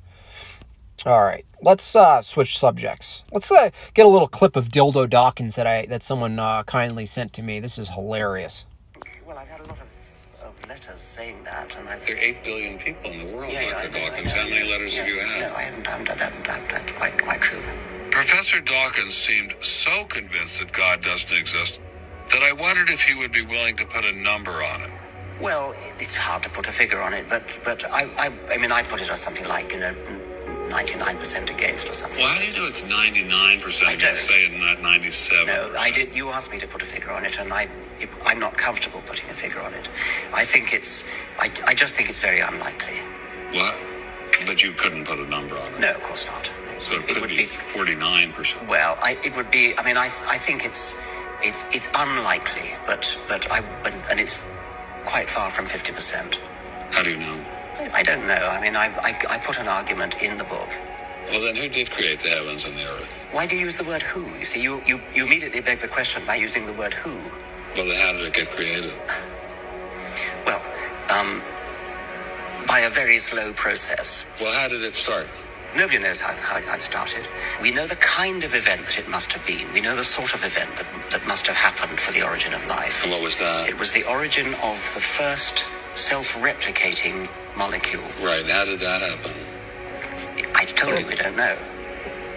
All 1.05 1.25
right, 1.25 1.45
let's 1.63 1.97
uh, 1.97 2.23
switch 2.23 2.57
subjects. 2.57 3.25
Let's 3.33 3.51
uh, 3.51 3.71
get 3.93 4.07
a 4.07 4.09
little 4.09 4.29
clip 4.29 4.55
of 4.55 4.69
Dildo 4.69 5.11
Dawkins 5.11 5.57
that 5.57 5.67
I 5.67 5.87
that 5.87 6.05
someone 6.05 6.39
uh, 6.39 6.63
kindly 6.63 7.07
sent 7.07 7.33
to 7.35 7.43
me. 7.43 7.59
This 7.59 7.77
is 7.77 7.91
hilarious. 7.91 8.65
Well, 9.27 9.37
I've 9.37 9.49
had 9.49 9.61
a 9.61 9.65
lot 9.65 9.81
of 9.81 10.69
letters 10.69 11.01
saying 11.01 11.43
that, 11.43 11.77
and 11.77 11.89
I've. 11.89 12.07
There 12.07 12.15
are 12.15 12.21
eight 12.21 12.45
billion 12.45 12.79
people 12.79 13.11
in 13.11 13.27
the 13.27 13.37
world, 13.37 13.53
Yeah, 13.53 13.63
yeah, 13.63 13.71
Dr. 13.71 13.83
I 13.83 13.91
know, 13.91 14.07
I 14.07 14.11
Dawkins. 14.11 14.33
How 14.33 14.45
many 14.45 14.65
yeah, 14.65 14.71
letters 14.71 14.97
have 14.97 15.09
you 15.09 15.19
had? 15.19 15.51
No, 15.51 15.57
I 15.57 15.63
haven't. 15.63 15.89
I 15.89 15.91
haven't 15.91 16.09
that, 16.09 16.45
that, 16.45 16.69
that's 16.71 16.93
quite 16.93 17.21
quite 17.21 17.41
true. 17.41 17.63
Professor 18.13 18.61
Dawkins 18.61 19.15
seemed 19.15 19.57
so 19.65 20.05
convinced 20.07 20.61
that 20.61 20.73
God 20.73 21.03
doesn't 21.03 21.37
exist 21.37 21.81
that 22.33 22.43
I 22.43 22.53
wondered 22.53 22.89
if 22.91 23.03
he 23.03 23.15
would 23.21 23.33
be 23.33 23.45
willing 23.45 23.77
to 23.77 23.87
put 23.87 24.05
a 24.05 24.13
number 24.23 24.53
on 24.53 24.83
it. 24.83 24.91
Well, 25.41 25.75
it's 25.99 26.17
hard 26.17 26.43
to 26.45 26.51
put 26.51 26.69
a 26.69 26.73
figure 26.73 27.01
on 27.01 27.13
it, 27.13 27.27
but 27.29 27.45
but 27.65 27.85
I 27.91 28.09
I, 28.19 28.31
I 28.53 28.59
mean 28.59 28.73
I 28.73 28.83
put 28.83 29.01
it 29.01 29.11
on 29.11 29.17
something 29.17 29.47
like 29.49 29.73
you 29.73 29.81
know. 29.81 29.95
99% 30.73 31.53
against 31.53 31.89
or 31.89 31.93
something. 31.93 32.23
Well, 32.23 32.33
how 32.33 32.41
do 32.41 32.47
you 32.47 32.57
know 32.57 32.67
it's 32.67 32.83
99% 32.83 33.85
I 33.85 33.97
don't. 33.97 34.17
say 34.17 34.47
it 34.47 34.59
not 34.59 34.83
97? 34.83 35.47
No, 35.47 35.75
I 35.79 35.91
did. 35.91 36.17
You 36.17 36.31
asked 36.31 36.51
me 36.51 36.59
to 36.59 36.67
put 36.67 36.81
a 36.81 36.87
figure 36.87 37.13
on 37.13 37.27
it, 37.27 37.39
and 37.39 37.53
I, 37.53 37.69
I'm 38.25 38.39
not 38.39 38.57
comfortable 38.57 39.03
putting 39.05 39.29
a 39.29 39.35
figure 39.35 39.61
on 39.61 39.75
it. 39.75 39.89
I 40.33 40.45
think 40.45 40.73
it's, 40.73 41.13
I, 41.39 41.51
I 41.67 41.75
just 41.75 41.95
think 41.95 42.09
it's 42.09 42.21
very 42.21 42.41
unlikely. 42.41 42.97
What? 43.53 43.77
But 44.47 44.65
you 44.65 44.73
couldn't 44.73 45.07
put 45.07 45.19
a 45.19 45.29
number 45.29 45.57
on 45.57 45.69
it. 45.75 45.81
No, 45.81 45.91
of 45.91 46.03
course 46.03 46.27
not. 46.27 46.47
So 46.81 46.99
it, 46.99 47.07
could 47.07 47.21
would 47.21 47.31
be 47.31 47.45
49%. 47.45 48.67
Well, 48.69 48.97
I, 49.03 49.19
it 49.25 49.37
would 49.37 49.51
be. 49.51 49.75
I 49.77 49.85
mean, 49.85 49.97
I, 49.99 50.07
I 50.07 50.39
think 50.39 50.65
it's, 50.65 50.97
it's, 51.43 51.75
it's 51.75 51.89
unlikely, 51.97 52.71
but, 52.87 53.19
but 53.29 53.51
I, 53.51 53.61
but, 53.83 53.93
and 54.11 54.19
it's 54.21 54.47
quite 55.05 55.29
far 55.29 55.51
from 55.51 55.67
fifty 55.67 55.93
percent. 55.93 56.41
How 56.93 57.03
do 57.03 57.11
you 57.11 57.19
know? 57.19 57.45
I 57.93 58.03
don't 58.03 58.27
know. 58.27 58.49
I 58.51 58.61
mean, 58.61 58.77
I, 58.77 58.87
I, 59.03 59.15
I 59.35 59.39
put 59.39 59.59
an 59.59 59.67
argument 59.67 60.23
in 60.23 60.39
the 60.39 60.45
book. 60.45 60.69
Well, 61.31 61.41
then 61.43 61.57
who 61.57 61.69
did 61.69 61.91
create 61.91 62.19
the 62.21 62.29
heavens 62.29 62.65
and 62.67 62.77
the 62.77 62.85
earth? 62.85 63.29
Why 63.33 63.47
do 63.47 63.57
you 63.57 63.65
use 63.65 63.79
the 63.79 63.89
word 63.89 64.03
who? 64.03 64.23
You 64.39 64.45
see, 64.45 64.63
you, 64.63 64.83
you, 64.87 65.01
you 65.15 65.27
immediately 65.27 65.61
beg 65.61 65.79
the 65.79 65.89
question 65.89 66.23
by 66.27 66.37
using 66.37 66.67
the 66.67 66.73
word 66.75 66.93
who. 66.95 67.15
Well, 67.75 67.87
then 67.87 67.99
how 68.01 68.13
did 68.13 68.27
it 68.27 68.35
get 68.35 68.49
created? 68.51 68.93
Well, 70.47 70.63
um, 71.11 71.43
by 72.67 72.81
a 72.81 72.91
very 72.91 73.19
slow 73.19 73.53
process. 73.55 74.27
Well, 74.41 74.53
how 74.53 74.69
did 74.69 74.83
it 74.83 74.95
start? 74.95 75.27
Nobody 75.77 75.99
knows 75.99 76.21
how, 76.21 76.35
how 76.35 76.59
it 76.59 76.67
got 76.67 76.83
started. 76.83 77.27
We 77.61 77.71
know 77.71 77.87
the 77.87 77.97
kind 77.97 78.45
of 78.45 78.55
event 78.55 78.85
that 78.87 78.99
it 78.99 79.09
must 79.09 79.33
have 79.33 79.47
been. 79.47 79.73
We 79.73 79.81
know 79.81 79.97
the 79.97 80.05
sort 80.05 80.35
of 80.35 80.45
event 80.45 80.77
that, 80.77 80.87
that 81.11 81.27
must 81.27 81.47
have 81.47 81.57
happened 81.57 81.99
for 81.99 82.13
the 82.13 82.23
origin 82.23 82.53
of 82.53 82.65
life. 82.67 83.03
And 83.05 83.13
what 83.13 83.23
was 83.23 83.39
that? 83.39 83.69
It 83.69 83.79
was 83.79 83.93
the 83.93 84.05
origin 84.05 84.55
of 84.63 84.77
the 84.95 85.01
first 85.01 85.65
self-replicating 85.95 87.29
molecule. 87.57 88.05
Right, 88.23 88.49
how 88.51 88.65
did 88.65 88.81
that 88.81 89.03
happen? 89.03 89.33
I 90.55 90.65
told 90.65 90.99
you 90.99 91.07
we 91.07 91.15
don't 91.15 91.37
know. 91.37 91.57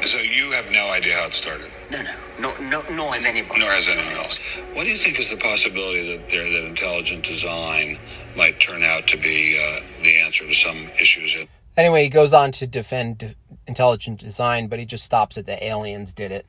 So 0.03 0.17
you 0.17 0.51
have 0.51 0.69
no 0.71 0.91
idea 0.91 1.17
how 1.17 1.25
it 1.25 1.33
started? 1.33 1.71
No, 1.91 2.01
no, 2.01 2.13
nor, 2.39 2.59
nor, 2.61 2.83
nor 2.91 3.13
has 3.13 3.25
anybody. 3.25 3.59
Nor 3.59 3.71
has 3.71 3.87
anyone 3.87 4.13
else. 4.13 4.37
What 4.73 4.83
do 4.83 4.89
you 4.91 4.97
think 4.97 5.19
is 5.19 5.29
the 5.29 5.37
possibility 5.37 6.15
that 6.15 6.29
there, 6.29 6.43
that 6.43 6.67
intelligent 6.67 7.23
design 7.23 7.97
might 8.35 8.59
turn 8.59 8.83
out 8.83 9.07
to 9.07 9.17
be 9.17 9.57
uh, 9.57 9.81
the 10.03 10.19
answer 10.21 10.45
to 10.45 10.53
some 10.53 10.89
issues? 10.99 11.35
Anyway, 11.77 12.03
he 12.03 12.09
goes 12.09 12.33
on 12.33 12.51
to 12.53 12.67
defend 12.67 13.35
intelligent 13.67 14.19
design, 14.19 14.67
but 14.67 14.79
he 14.79 14.85
just 14.85 15.03
stops 15.03 15.37
at 15.37 15.45
the 15.45 15.63
aliens 15.63 16.13
did 16.13 16.31
it. 16.31 16.45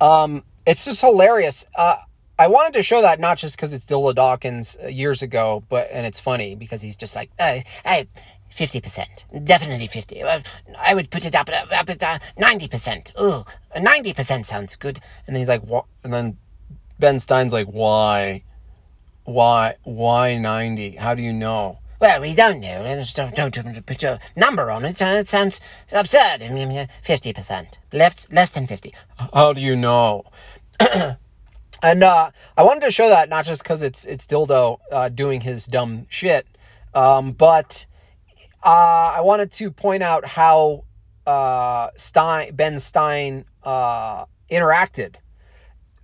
Um, 0.00 0.42
it's 0.66 0.84
just 0.84 1.00
hilarious. 1.00 1.66
Uh, 1.76 1.96
I 2.38 2.48
wanted 2.48 2.72
to 2.74 2.82
show 2.82 3.02
that 3.02 3.20
not 3.20 3.38
just 3.38 3.56
because 3.56 3.72
it's 3.72 3.84
Dildo 3.84 4.14
Dawkins 4.14 4.76
uh, 4.82 4.88
years 4.88 5.22
ago, 5.22 5.62
but 5.68 5.88
and 5.92 6.06
it's 6.06 6.18
funny 6.18 6.54
because 6.54 6.82
he's 6.82 6.96
just 6.96 7.14
like, 7.14 7.30
uh, 7.38 7.60
I, 7.84 8.08
fifty 8.50 8.80
percent, 8.80 9.26
definitely 9.44 9.86
fifty. 9.86 10.22
Uh, 10.22 10.40
I 10.78 10.94
would 10.94 11.10
put 11.10 11.24
it 11.24 11.34
up 11.34 11.48
at 11.50 12.22
ninety 12.38 12.66
percent. 12.66 13.12
Ooh, 13.20 13.44
ninety 13.80 14.12
percent 14.12 14.46
sounds 14.46 14.76
good. 14.76 15.00
And 15.26 15.36
then 15.36 15.40
he's 15.40 15.48
like, 15.48 15.62
what? 15.62 15.84
And 16.02 16.12
then 16.12 16.36
Ben 16.98 17.18
Stein's 17.18 17.52
like, 17.52 17.68
why, 17.68 18.42
why, 19.24 19.76
why 19.84 20.36
ninety? 20.36 20.92
How 20.96 21.14
do 21.14 21.22
you 21.22 21.32
know? 21.32 21.78
Well, 22.00 22.20
we 22.20 22.34
don't 22.34 22.60
know. 22.60 23.04
Don't, 23.14 23.34
don't 23.34 23.86
put 23.86 24.02
a 24.02 24.18
number 24.36 24.70
on 24.70 24.84
it. 24.84 25.00
And 25.00 25.18
it 25.18 25.28
sounds 25.28 25.60
absurd. 25.92 26.42
Fifty 27.02 27.32
percent, 27.32 27.78
less 27.92 28.30
less 28.30 28.50
than 28.50 28.66
fifty. 28.66 28.92
How 29.32 29.52
do 29.52 29.60
you 29.60 29.76
know? 29.76 30.24
And 31.84 32.02
uh, 32.02 32.30
I 32.56 32.62
wanted 32.62 32.80
to 32.84 32.90
show 32.90 33.10
that 33.10 33.28
not 33.28 33.44
just 33.44 33.62
because 33.62 33.82
it's 33.82 34.06
it's 34.06 34.26
Dildo 34.26 34.78
uh, 34.90 35.10
doing 35.10 35.42
his 35.42 35.66
dumb 35.66 36.06
shit, 36.08 36.46
um, 36.94 37.32
but 37.32 37.84
uh, 38.64 39.12
I 39.16 39.20
wanted 39.20 39.52
to 39.52 39.70
point 39.70 40.02
out 40.02 40.24
how 40.24 40.84
uh, 41.26 41.90
Stein 41.94 42.54
Ben 42.54 42.78
Stein 42.78 43.44
uh, 43.64 44.24
interacted. 44.50 45.16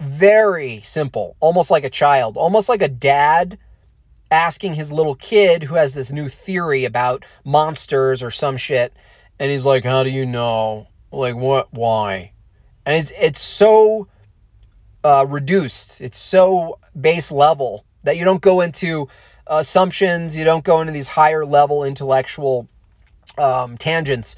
Very 0.00 0.80
simple, 0.82 1.36
almost 1.40 1.70
like 1.70 1.84
a 1.84 1.90
child, 1.90 2.36
almost 2.36 2.68
like 2.68 2.82
a 2.82 2.88
dad 2.88 3.58
asking 4.30 4.74
his 4.74 4.92
little 4.92 5.14
kid 5.14 5.64
who 5.64 5.74
has 5.74 5.92
this 5.92 6.12
new 6.12 6.28
theory 6.28 6.84
about 6.84 7.24
monsters 7.44 8.22
or 8.22 8.30
some 8.30 8.56
shit, 8.56 8.92
and 9.38 9.50
he's 9.50 9.66
like, 9.66 9.84
"How 9.84 10.02
do 10.02 10.10
you 10.10 10.26
know? 10.26 10.88
Like 11.10 11.36
what? 11.36 11.72
Why?" 11.72 12.32
And 12.86 12.96
it's 12.96 13.12
it's 13.20 13.40
so 13.40 14.08
uh, 15.04 15.26
reduced. 15.28 16.00
It's 16.00 16.18
so 16.18 16.78
base 16.98 17.32
level 17.32 17.84
that 18.04 18.16
you 18.16 18.24
don't 18.24 18.42
go 18.42 18.60
into 18.60 19.08
assumptions. 19.46 20.36
You 20.36 20.44
don't 20.44 20.64
go 20.64 20.80
into 20.80 20.92
these 20.92 21.08
higher 21.08 21.44
level 21.44 21.84
intellectual 21.84 22.68
um, 23.36 23.76
tangents. 23.76 24.36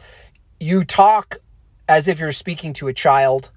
You 0.58 0.84
talk 0.84 1.38
as 1.88 2.08
if 2.08 2.18
you're 2.18 2.32
speaking 2.32 2.72
to 2.74 2.88
a 2.88 2.92
child, 2.92 3.50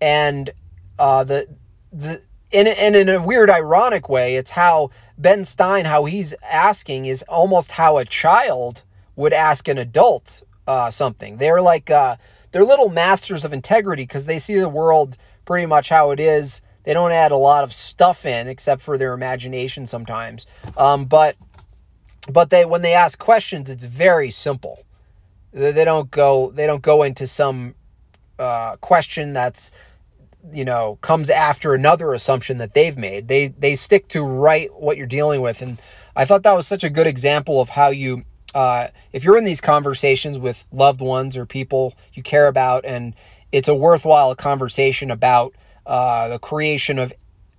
and 0.00 0.50
uh, 0.98 1.24
the 1.24 1.48
the 1.92 2.22
in 2.50 2.66
and 2.66 2.94
in 2.94 3.08
a 3.08 3.22
weird, 3.22 3.50
ironic 3.50 4.08
way, 4.08 4.36
it's 4.36 4.52
how 4.52 4.90
Ben 5.18 5.44
Stein, 5.44 5.86
how 5.86 6.04
he's 6.04 6.34
asking, 6.42 7.06
is 7.06 7.22
almost 7.24 7.72
how 7.72 7.98
a 7.98 8.04
child 8.04 8.82
would 9.16 9.32
ask 9.32 9.68
an 9.68 9.78
adult 9.78 10.42
uh, 10.66 10.90
something. 10.90 11.38
They're 11.38 11.62
like 11.62 11.90
uh, 11.90 12.16
they're 12.52 12.64
little 12.64 12.88
masters 12.88 13.44
of 13.44 13.52
integrity 13.52 14.04
because 14.04 14.26
they 14.26 14.38
see 14.38 14.58
the 14.58 14.68
world 14.68 15.16
pretty 15.44 15.66
much 15.66 15.88
how 15.88 16.10
it 16.10 16.20
is. 16.20 16.62
They 16.84 16.94
don't 16.94 17.12
add 17.12 17.32
a 17.32 17.36
lot 17.36 17.64
of 17.64 17.72
stuff 17.72 18.26
in 18.26 18.46
except 18.46 18.82
for 18.82 18.98
their 18.98 19.12
imagination 19.12 19.86
sometimes. 19.86 20.46
Um, 20.76 21.06
but 21.06 21.36
but 22.30 22.50
they 22.50 22.64
when 22.64 22.82
they 22.82 22.94
ask 22.94 23.18
questions, 23.18 23.70
it's 23.70 23.84
very 23.84 24.30
simple. 24.30 24.84
They, 25.52 25.72
they 25.72 25.84
don't 25.84 26.10
go 26.10 26.50
they 26.50 26.66
don't 26.66 26.82
go 26.82 27.02
into 27.02 27.26
some 27.26 27.74
uh, 28.38 28.76
question 28.76 29.32
that's 29.32 29.70
you 30.52 30.64
know 30.64 30.98
comes 31.00 31.30
after 31.30 31.74
another 31.74 32.12
assumption 32.12 32.58
that 32.58 32.74
they've 32.74 32.96
made. 32.96 33.28
They 33.28 33.48
they 33.48 33.74
stick 33.74 34.08
to 34.08 34.22
right 34.22 34.70
what 34.74 34.96
you're 34.96 35.06
dealing 35.06 35.40
with, 35.40 35.62
and 35.62 35.80
I 36.16 36.24
thought 36.24 36.42
that 36.42 36.56
was 36.56 36.66
such 36.66 36.84
a 36.84 36.90
good 36.90 37.06
example 37.06 37.60
of 37.60 37.70
how 37.70 37.88
you. 37.88 38.24
Uh, 38.54 38.86
if 39.12 39.24
you're 39.24 39.36
in 39.36 39.42
these 39.42 39.60
conversations 39.60 40.38
with 40.38 40.64
loved 40.70 41.00
ones 41.00 41.36
or 41.36 41.44
people 41.44 41.92
you 42.12 42.22
care 42.22 42.46
about, 42.46 42.84
and 42.84 43.14
it's 43.50 43.68
a 43.68 43.74
worthwhile 43.74 44.34
conversation 44.36 45.10
about 45.10 45.54
uh, 45.86 46.28
the 46.28 46.38
creation 46.38 46.98
of 46.98 47.12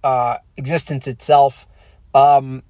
uh, 0.04 0.38
existence 0.56 1.08
itself, 1.08 1.68
um, 2.14 2.64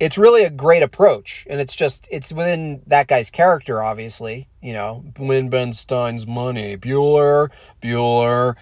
it's 0.00 0.16
really 0.16 0.44
a 0.44 0.50
great 0.50 0.82
approach. 0.82 1.46
And 1.50 1.60
it's 1.60 1.74
just, 1.74 2.08
it's 2.10 2.32
within 2.32 2.82
that 2.86 3.08
guy's 3.08 3.30
character, 3.30 3.82
obviously. 3.82 4.48
You 4.62 4.72
know, 4.72 5.04
Ben 5.16 5.72
Stein's 5.72 6.26
money, 6.26 6.76
Bueller, 6.76 7.48
Bueller. 7.82 8.54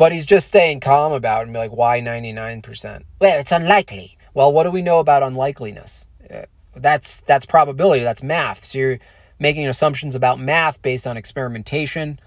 But 0.00 0.12
he's 0.12 0.24
just 0.24 0.48
staying 0.48 0.80
calm 0.80 1.12
about 1.12 1.40
it 1.40 1.44
and 1.44 1.52
be 1.52 1.58
like, 1.58 1.72
why 1.72 2.00
99%? 2.00 3.02
Well, 3.20 3.38
it's 3.38 3.52
unlikely. 3.52 4.16
Well, 4.32 4.50
what 4.50 4.64
do 4.64 4.70
we 4.70 4.80
know 4.80 4.98
about 4.98 5.22
unlikeliness? 5.22 6.06
Uh, 6.34 6.46
that's 6.74 7.20
that's 7.20 7.44
probability. 7.44 8.02
That's 8.02 8.22
math. 8.22 8.64
So 8.64 8.78
you're 8.78 8.98
making 9.38 9.66
assumptions 9.66 10.16
about 10.16 10.40
math 10.40 10.80
based 10.80 11.06
on 11.06 11.18
experimentation. 11.18 12.18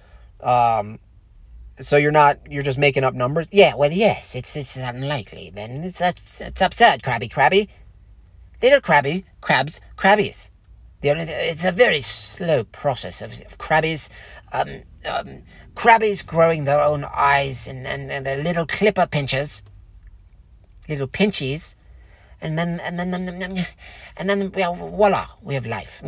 Um, 0.41 0.99
so 1.81 1.97
you're 1.97 2.11
not 2.11 2.37
you're 2.47 2.61
just 2.61 2.77
making 2.77 3.03
up 3.03 3.15
numbers. 3.15 3.49
Yeah, 3.51 3.73
well, 3.73 3.91
yes, 3.91 4.35
it's 4.35 4.55
it's 4.55 4.77
unlikely. 4.77 5.49
Then 5.51 5.83
it's 5.83 5.99
it's, 5.99 6.41
it's 6.41 6.61
absurd, 6.61 7.01
Crabby, 7.01 7.27
Crabby. 7.27 7.69
Little 8.61 8.81
Crabby, 8.81 9.25
crabs, 9.41 9.81
crabbies. 9.97 10.51
The 11.01 11.09
only 11.09 11.23
it's 11.23 11.65
a 11.65 11.71
very 11.71 12.01
slow 12.01 12.65
process 12.65 13.23
of, 13.23 13.31
of 13.31 13.57
crabbies, 13.57 14.09
um, 14.51 14.83
um, 15.05 15.43
crabbies 15.75 16.25
growing 16.25 16.65
their 16.65 16.81
own 16.81 17.05
eyes 17.05 17.67
and, 17.67 17.85
and, 17.87 18.11
and 18.11 18.25
their 18.25 18.37
little 18.37 18.65
clipper 18.65 19.07
pinchers, 19.07 19.63
little 20.87 21.07
pinchies, 21.07 21.75
and 22.41 22.57
then 22.57 22.79
and 22.81 22.99
then 22.99 23.13
and 23.13 23.41
then, 23.41 23.67
and 24.17 24.29
then 24.29 24.51
well, 24.51 24.75
voila, 24.75 25.27
we 25.41 25.53
have 25.53 25.65
life. 25.65 26.01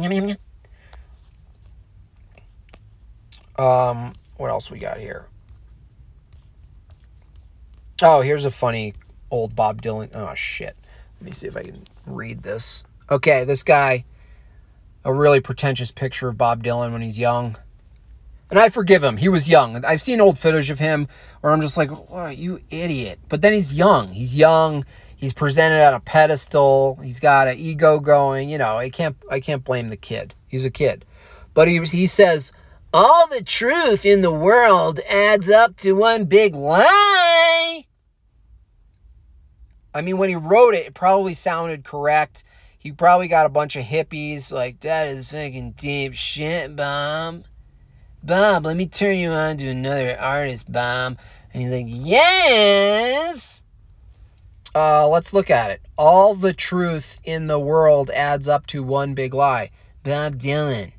Um, 3.57 4.13
what 4.37 4.49
else 4.49 4.69
we 4.69 4.79
got 4.79 4.97
here? 4.99 5.27
Oh, 8.01 8.21
here's 8.21 8.43
a 8.43 8.51
funny 8.51 8.93
old 9.31 9.55
Bob 9.55 9.81
Dylan. 9.81 10.09
Oh, 10.13 10.33
shit. 10.35 10.75
Let 11.19 11.25
me 11.25 11.31
see 11.31 11.47
if 11.47 11.55
I 11.55 11.63
can 11.63 11.83
read 12.05 12.43
this. 12.43 12.83
Okay, 13.09 13.45
this 13.45 13.63
guy, 13.63 14.03
a 15.05 15.13
really 15.13 15.39
pretentious 15.39 15.91
picture 15.91 16.27
of 16.27 16.37
Bob 16.37 16.63
Dylan 16.63 16.91
when 16.91 17.01
he's 17.01 17.17
young. 17.17 17.55
And 18.49 18.59
I 18.59 18.69
forgive 18.69 19.03
him. 19.03 19.17
He 19.17 19.29
was 19.29 19.49
young. 19.49 19.83
I've 19.83 20.01
seen 20.01 20.21
old 20.21 20.37
footage 20.37 20.69
of 20.69 20.79
him 20.79 21.07
where 21.41 21.51
I'm 21.51 21.61
just 21.61 21.77
like, 21.77 21.89
what, 22.09 22.37
you 22.37 22.61
idiot. 22.69 23.19
But 23.27 23.41
then 23.41 23.53
he's 23.53 23.75
young. 23.75 24.11
He's 24.11 24.37
young. 24.37 24.85
He's 25.15 25.33
presented 25.33 25.83
on 25.83 25.93
a 25.93 25.99
pedestal. 25.99 26.99
He's 27.01 27.19
got 27.19 27.47
an 27.47 27.57
ego 27.57 27.99
going. 27.99 28.49
You 28.49 28.57
know, 28.57 28.77
I 28.77 28.89
can't 28.89 29.15
I 29.29 29.39
can't 29.39 29.63
blame 29.63 29.89
the 29.89 29.97
kid. 29.97 30.35
He's 30.47 30.65
a 30.65 30.69
kid. 30.69 31.05
But 31.53 31.67
he 31.67 31.79
he 31.85 32.05
says, 32.05 32.51
all 32.93 33.27
the 33.27 33.41
truth 33.41 34.05
in 34.05 34.21
the 34.21 34.31
world 34.31 34.99
adds 35.09 35.49
up 35.49 35.77
to 35.77 35.93
one 35.93 36.25
big 36.25 36.53
lie. 36.53 37.85
I 39.93 40.01
mean, 40.01 40.17
when 40.17 40.29
he 40.29 40.35
wrote 40.35 40.75
it, 40.75 40.85
it 40.85 40.93
probably 40.93 41.33
sounded 41.33 41.83
correct. 41.83 42.43
He 42.77 42.91
probably 42.91 43.27
got 43.27 43.45
a 43.45 43.49
bunch 43.49 43.75
of 43.75 43.85
hippies 43.85 44.51
like, 44.51 44.81
that 44.81 45.07
is 45.07 45.31
fucking 45.31 45.71
deep 45.71 46.13
shit, 46.13 46.75
Bob. 46.75 47.45
Bob, 48.25 48.65
let 48.65 48.75
me 48.75 48.87
turn 48.87 49.19
you 49.19 49.29
on 49.29 49.57
to 49.57 49.67
another 49.67 50.19
artist, 50.19 50.71
Bob. 50.71 51.19
And 51.53 51.61
he's 51.61 51.71
like, 51.71 51.85
yes. 51.87 53.63
Uh, 54.73 55.07
let's 55.07 55.31
look 55.31 55.51
at 55.51 55.69
it. 55.69 55.81
All 55.95 56.33
the 56.33 56.51
truth 56.51 57.19
in 57.23 57.45
the 57.45 57.59
world 57.59 58.09
adds 58.09 58.49
up 58.49 58.65
to 58.67 58.81
one 58.81 59.13
big 59.13 59.35
lie. 59.35 59.69
Bob 60.01 60.39
Dylan. 60.39 60.93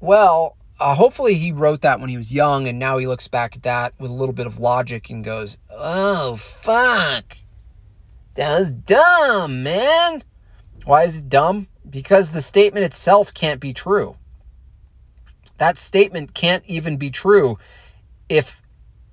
Well, 0.00 0.56
uh, 0.80 0.96
hopefully 0.96 1.34
he 1.34 1.52
wrote 1.52 1.80
that 1.82 2.00
when 2.00 2.10
he 2.10 2.16
was 2.16 2.34
young, 2.34 2.66
and 2.66 2.76
now 2.76 2.98
he 2.98 3.06
looks 3.06 3.28
back 3.28 3.54
at 3.54 3.62
that 3.62 3.94
with 4.00 4.10
a 4.10 4.14
little 4.14 4.34
bit 4.34 4.46
of 4.46 4.58
logic 4.58 5.10
and 5.10 5.24
goes, 5.24 5.58
oh, 5.70 6.34
fuck. 6.34 7.36
That 8.34 8.58
was 8.58 8.72
dumb, 8.72 9.62
man. 9.62 10.24
Why 10.84 11.04
is 11.04 11.18
it 11.18 11.28
dumb? 11.28 11.68
Because 11.88 12.30
the 12.30 12.42
statement 12.42 12.84
itself 12.84 13.32
can't 13.32 13.60
be 13.60 13.72
true. 13.72 14.16
That 15.62 15.78
statement 15.78 16.34
can't 16.34 16.64
even 16.66 16.96
be 16.96 17.08
true 17.08 17.56
if, 18.28 18.60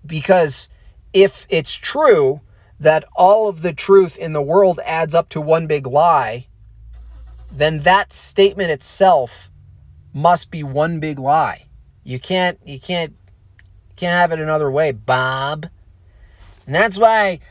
because 0.04 0.68
if 1.14 1.46
it's 1.48 1.76
true 1.76 2.42
that 2.80 3.06
all 3.16 3.48
of 3.48 3.62
the 3.62 3.72
truth 3.72 4.18
in 4.18 4.34
the 4.34 4.42
world 4.42 4.80
adds 4.84 5.14
up 5.14 5.30
to 5.30 5.40
one 5.42 5.68
big 5.68 5.86
lie, 5.86 6.48
then 7.52 7.82
that 7.82 8.12
statement 8.12 8.72
itself 8.72 9.52
must 10.12 10.50
be 10.50 10.64
one 10.64 11.00
big 11.00 11.20
lie. 11.20 11.68
You 12.04 12.20
can't, 12.20 12.60
you 12.66 12.80
can't, 12.80 13.16
can't 13.96 14.16
have 14.16 14.32
it 14.32 14.40
another 14.40 14.72
way, 14.72 14.92
Bob. 14.92 15.70
And 16.66 16.74
that's 16.74 16.98
why 16.98 17.42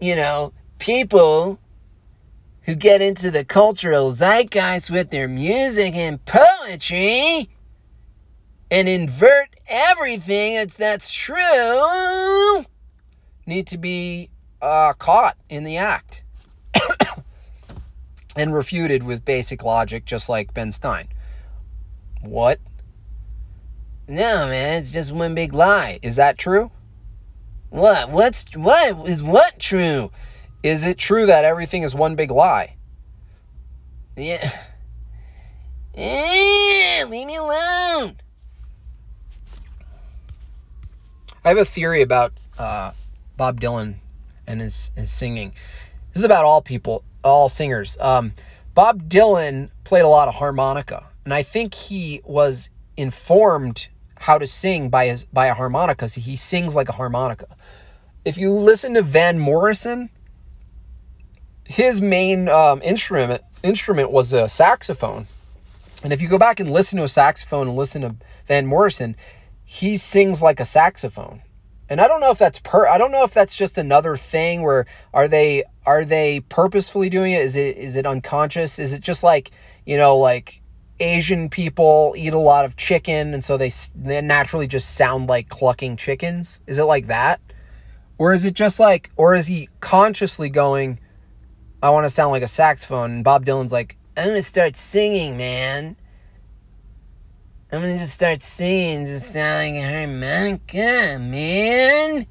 you 0.00 0.14
know, 0.14 0.52
people 0.78 1.58
who 2.62 2.76
get 2.76 3.02
into 3.02 3.32
the 3.32 3.44
cultural 3.44 4.12
zeitgeist 4.12 4.92
with 4.92 5.10
their 5.10 5.26
music 5.26 5.96
and 5.96 6.24
poetry 6.24 7.48
and 8.70 8.88
invert 8.88 9.56
everything 9.66 10.66
that's 10.76 11.12
true 11.12 12.64
need 13.50 13.66
to 13.66 13.76
be 13.76 14.30
uh, 14.62 14.94
caught 14.94 15.36
in 15.50 15.64
the 15.64 15.76
act 15.76 16.24
and 18.36 18.54
refuted 18.54 19.02
with 19.02 19.24
basic 19.24 19.64
logic, 19.64 20.06
just 20.06 20.28
like 20.28 20.54
Ben 20.54 20.72
Stein. 20.72 21.08
What? 22.22 22.60
No, 24.08 24.46
man, 24.46 24.78
it's 24.78 24.92
just 24.92 25.12
one 25.12 25.34
big 25.34 25.52
lie. 25.52 25.98
Is 26.02 26.16
that 26.16 26.38
true? 26.38 26.70
What? 27.68 28.10
What's 28.10 28.44
what 28.54 29.08
is 29.08 29.22
what 29.22 29.58
true? 29.58 30.10
Is 30.62 30.84
it 30.84 30.98
true 30.98 31.26
that 31.26 31.44
everything 31.44 31.82
is 31.82 31.94
one 31.94 32.16
big 32.16 32.30
lie? 32.30 32.76
Yeah. 34.16 34.50
Eh, 35.92 37.04
leave 37.08 37.26
me 37.26 37.34
alone. 37.34 38.19
I 41.44 41.48
have 41.48 41.58
a 41.58 41.64
theory 41.64 42.02
about 42.02 42.32
uh, 42.58 42.92
Bob 43.36 43.60
Dylan 43.60 43.96
and 44.46 44.60
his, 44.60 44.92
his 44.94 45.10
singing. 45.10 45.52
This 46.12 46.18
is 46.18 46.24
about 46.24 46.44
all 46.44 46.60
people, 46.60 47.04
all 47.24 47.48
singers. 47.48 47.96
Um, 48.00 48.32
Bob 48.74 49.08
Dylan 49.08 49.70
played 49.84 50.02
a 50.02 50.08
lot 50.08 50.28
of 50.28 50.34
harmonica, 50.34 51.06
and 51.24 51.32
I 51.32 51.42
think 51.42 51.74
he 51.74 52.20
was 52.24 52.70
informed 52.96 53.88
how 54.18 54.36
to 54.36 54.46
sing 54.46 54.90
by 54.90 55.06
his 55.06 55.24
by 55.26 55.46
a 55.46 55.54
harmonica. 55.54 56.08
So 56.08 56.20
he 56.20 56.36
sings 56.36 56.76
like 56.76 56.88
a 56.88 56.92
harmonica. 56.92 57.56
If 58.24 58.36
you 58.36 58.52
listen 58.52 58.94
to 58.94 59.02
Van 59.02 59.38
Morrison, 59.38 60.10
his 61.64 62.02
main 62.02 62.48
um, 62.48 62.82
instrument 62.82 63.42
instrument 63.62 64.10
was 64.10 64.32
a 64.32 64.48
saxophone. 64.48 65.26
And 66.02 66.12
if 66.12 66.20
you 66.20 66.28
go 66.28 66.38
back 66.38 66.60
and 66.60 66.70
listen 66.70 66.98
to 66.98 67.04
a 67.04 67.08
saxophone 67.08 67.68
and 67.68 67.76
listen 67.76 68.02
to 68.02 68.16
Van 68.46 68.66
Morrison, 68.66 69.16
he 69.72 69.96
sings 69.96 70.42
like 70.42 70.58
a 70.58 70.64
saxophone. 70.64 71.42
And 71.88 72.00
I 72.00 72.08
don't 72.08 72.20
know 72.20 72.32
if 72.32 72.38
that's 72.38 72.58
per 72.58 72.88
I 72.88 72.98
don't 72.98 73.12
know 73.12 73.22
if 73.22 73.32
that's 73.32 73.54
just 73.54 73.78
another 73.78 74.16
thing 74.16 74.62
where 74.62 74.84
are 75.14 75.28
they 75.28 75.62
are 75.86 76.04
they 76.04 76.40
purposefully 76.40 77.08
doing 77.08 77.34
it? 77.34 77.42
Is 77.42 77.54
it 77.54 77.76
is 77.76 77.94
it 77.94 78.04
unconscious? 78.04 78.80
Is 78.80 78.92
it 78.92 79.00
just 79.00 79.22
like, 79.22 79.52
you 79.86 79.96
know, 79.96 80.16
like 80.16 80.60
Asian 80.98 81.48
people 81.48 82.14
eat 82.18 82.32
a 82.32 82.38
lot 82.38 82.64
of 82.64 82.74
chicken 82.74 83.32
and 83.32 83.44
so 83.44 83.56
they, 83.56 83.70
they 83.94 84.20
naturally 84.20 84.66
just 84.66 84.96
sound 84.96 85.28
like 85.28 85.48
clucking 85.48 85.96
chickens? 85.96 86.60
Is 86.66 86.80
it 86.80 86.84
like 86.84 87.06
that? 87.06 87.40
Or 88.18 88.32
is 88.32 88.44
it 88.44 88.54
just 88.54 88.80
like, 88.80 89.12
or 89.16 89.36
is 89.36 89.46
he 89.46 89.68
consciously 89.78 90.50
going, 90.50 90.98
I 91.80 91.90
want 91.90 92.06
to 92.06 92.10
sound 92.10 92.32
like 92.32 92.42
a 92.42 92.48
saxophone? 92.48 93.12
And 93.12 93.24
Bob 93.24 93.46
Dylan's 93.46 93.72
like, 93.72 93.96
I'm 94.16 94.24
going 94.24 94.34
to 94.36 94.42
start 94.42 94.74
singing, 94.74 95.36
man. 95.36 95.94
I'm 97.72 97.82
to 97.82 97.98
just 97.98 98.14
start 98.14 98.42
singing, 98.42 99.06
just 99.06 99.32
sound 99.32 99.76
like 99.76 99.84
harmonica, 99.84 101.18
man. 101.20 102.26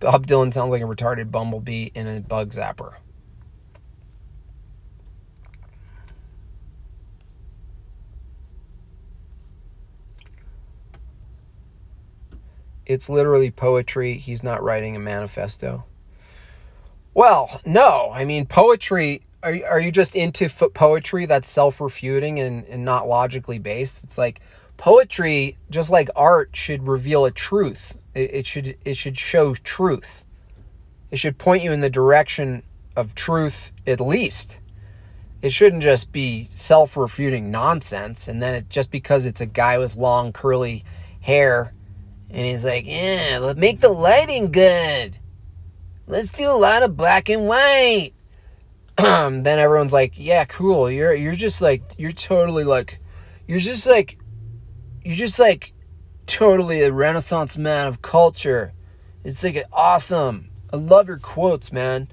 Bob 0.00 0.26
Dylan 0.26 0.52
sounds 0.52 0.70
like 0.70 0.82
a 0.82 0.84
retarded 0.84 1.30
bumblebee 1.30 1.90
in 1.94 2.06
a 2.06 2.20
bug 2.20 2.52
zapper. 2.52 2.96
It's 12.84 13.08
literally 13.08 13.50
poetry. 13.50 14.18
He's 14.18 14.42
not 14.42 14.62
writing 14.62 14.94
a 14.94 14.98
manifesto. 14.98 15.84
Well, 17.14 17.60
no. 17.64 18.10
I 18.12 18.24
mean, 18.24 18.46
poetry 18.46 19.22
are 19.42 19.54
you, 19.54 19.64
are 19.64 19.80
you 19.80 19.90
just 19.90 20.14
into 20.14 20.48
poetry 20.48 21.26
that's 21.26 21.50
self-refuting 21.50 22.38
and, 22.38 22.64
and 22.66 22.84
not 22.84 23.08
logically 23.08 23.58
based? 23.58 24.04
It's 24.04 24.16
like 24.16 24.40
poetry, 24.76 25.58
just 25.70 25.90
like 25.90 26.08
art, 26.14 26.54
should 26.54 26.86
reveal 26.86 27.24
a 27.24 27.30
truth. 27.30 27.98
It, 28.14 28.34
it 28.34 28.46
should 28.46 28.76
it 28.84 28.96
should 28.96 29.18
show 29.18 29.54
truth. 29.54 30.24
It 31.10 31.18
should 31.18 31.38
point 31.38 31.62
you 31.62 31.72
in 31.72 31.80
the 31.80 31.90
direction 31.90 32.62
of 32.96 33.14
truth 33.14 33.72
at 33.86 34.00
least. 34.00 34.58
It 35.42 35.52
shouldn't 35.52 35.82
just 35.82 36.12
be 36.12 36.48
self-refuting 36.54 37.50
nonsense, 37.50 38.28
and 38.28 38.40
then 38.40 38.54
it 38.54 38.70
just 38.70 38.92
because 38.92 39.26
it's 39.26 39.40
a 39.40 39.46
guy 39.46 39.76
with 39.76 39.96
long 39.96 40.32
curly 40.32 40.84
hair, 41.20 41.74
and 42.30 42.46
he's 42.46 42.64
like, 42.64 42.86
yeah, 42.86 43.52
make 43.56 43.80
the 43.80 43.88
lighting 43.88 44.52
good. 44.52 45.18
Let's 46.06 46.32
do 46.32 46.50
a 46.50 46.52
lot 46.52 46.82
of 46.82 46.96
black 46.96 47.28
and 47.28 47.46
white. 47.46 48.12
then 48.96 49.46
everyone's 49.46 49.92
like, 49.92 50.14
"Yeah, 50.16 50.44
cool. 50.44 50.90
You're 50.90 51.14
you're 51.14 51.32
just 51.32 51.62
like 51.62 51.82
you're 51.98 52.12
totally 52.12 52.64
like 52.64 53.00
you're 53.46 53.58
just 53.58 53.86
like 53.86 54.18
you're 55.04 55.16
just 55.16 55.38
like 55.38 55.72
totally 56.26 56.82
a 56.82 56.92
renaissance 56.92 57.56
man 57.56 57.86
of 57.86 58.02
culture. 58.02 58.72
It's 59.24 59.42
like 59.42 59.64
awesome. 59.72 60.50
I 60.72 60.76
love 60.76 61.08
your 61.08 61.18
quotes, 61.18 61.72
man." 61.72 62.08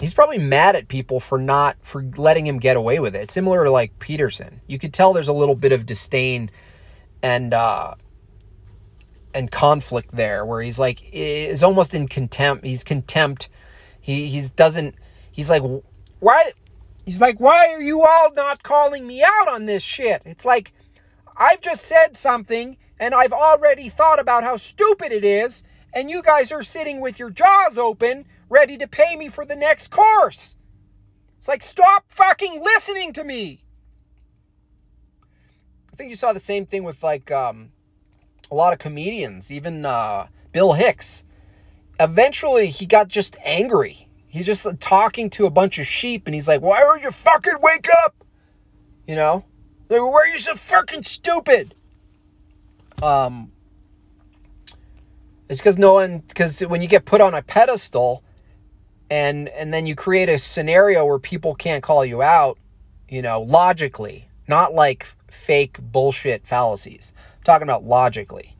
He's 0.00 0.14
probably 0.14 0.38
mad 0.38 0.74
at 0.74 0.88
people 0.88 1.20
for 1.20 1.38
not 1.38 1.76
for 1.82 2.02
letting 2.16 2.44
him 2.44 2.58
get 2.58 2.76
away 2.76 2.98
with 2.98 3.14
it. 3.14 3.30
Similar 3.30 3.62
to 3.64 3.70
like 3.70 3.98
Peterson. 4.00 4.60
You 4.66 4.76
could 4.76 4.92
tell 4.92 5.12
there's 5.12 5.28
a 5.28 5.32
little 5.32 5.54
bit 5.54 5.70
of 5.70 5.86
disdain 5.86 6.50
and 7.22 7.54
uh 7.54 7.94
and 9.34 9.50
conflict 9.50 10.14
there 10.14 10.44
where 10.44 10.62
he's 10.62 10.78
like 10.78 11.02
is 11.12 11.62
almost 11.62 11.94
in 11.94 12.08
contempt. 12.08 12.64
He's 12.64 12.84
contempt. 12.84 13.48
He 14.00 14.26
he's 14.26 14.50
doesn't 14.50 14.94
he's 15.30 15.50
like 15.50 15.62
why 16.20 16.52
he's 17.04 17.20
like 17.20 17.38
why 17.40 17.68
are 17.72 17.82
you 17.82 18.02
all 18.02 18.32
not 18.34 18.62
calling 18.62 19.06
me 19.06 19.22
out 19.22 19.48
on 19.48 19.66
this 19.66 19.82
shit? 19.82 20.22
It's 20.24 20.44
like 20.44 20.72
I've 21.36 21.60
just 21.60 21.84
said 21.84 22.16
something 22.16 22.76
and 22.98 23.14
I've 23.14 23.32
already 23.32 23.88
thought 23.88 24.20
about 24.20 24.44
how 24.44 24.56
stupid 24.56 25.12
it 25.12 25.24
is 25.24 25.64
and 25.94 26.10
you 26.10 26.22
guys 26.22 26.52
are 26.52 26.62
sitting 26.62 27.00
with 27.00 27.18
your 27.18 27.30
jaws 27.30 27.78
open 27.78 28.26
ready 28.48 28.76
to 28.78 28.86
pay 28.86 29.16
me 29.16 29.28
for 29.28 29.44
the 29.44 29.56
next 29.56 29.88
course. 29.88 30.56
It's 31.38 31.48
like 31.48 31.62
stop 31.62 32.04
fucking 32.08 32.62
listening 32.62 33.12
to 33.14 33.24
me. 33.24 33.64
I 35.92 35.96
think 35.96 36.08
you 36.08 36.16
saw 36.16 36.32
the 36.32 36.40
same 36.40 36.66
thing 36.66 36.84
with 36.84 37.02
like 37.02 37.30
um 37.30 37.72
a 38.52 38.54
lot 38.54 38.74
of 38.74 38.78
comedians, 38.78 39.50
even 39.50 39.86
uh, 39.86 40.26
Bill 40.52 40.74
Hicks. 40.74 41.24
Eventually, 41.98 42.66
he 42.68 42.84
got 42.84 43.08
just 43.08 43.34
angry. 43.42 44.08
He's 44.26 44.44
just 44.44 44.66
talking 44.78 45.30
to 45.30 45.46
a 45.46 45.50
bunch 45.50 45.78
of 45.78 45.86
sheep, 45.86 46.26
and 46.26 46.34
he's 46.34 46.48
like, 46.48 46.60
"Why 46.60 46.80
don't 46.80 47.02
you 47.02 47.10
fucking 47.10 47.56
wake 47.62 47.88
up?" 48.04 48.14
You 49.06 49.16
know, 49.16 49.44
like, 49.88 50.02
"Why 50.02 50.12
are 50.12 50.26
you 50.26 50.38
so 50.38 50.54
fucking 50.54 51.02
stupid?" 51.04 51.74
Um, 53.02 53.52
it's 55.48 55.60
because 55.60 55.78
no 55.78 55.94
one, 55.94 56.18
because 56.28 56.60
when 56.60 56.82
you 56.82 56.88
get 56.88 57.06
put 57.06 57.22
on 57.22 57.32
a 57.32 57.42
pedestal, 57.42 58.22
and 59.10 59.48
and 59.48 59.72
then 59.72 59.86
you 59.86 59.94
create 59.94 60.28
a 60.28 60.36
scenario 60.36 61.06
where 61.06 61.18
people 61.18 61.54
can't 61.54 61.82
call 61.82 62.04
you 62.04 62.20
out, 62.20 62.58
you 63.08 63.22
know, 63.22 63.40
logically, 63.40 64.28
not 64.46 64.74
like 64.74 65.06
fake 65.30 65.78
bullshit 65.80 66.46
fallacies 66.46 67.14
talking 67.44 67.66
about 67.68 67.84
logically, 67.84 68.56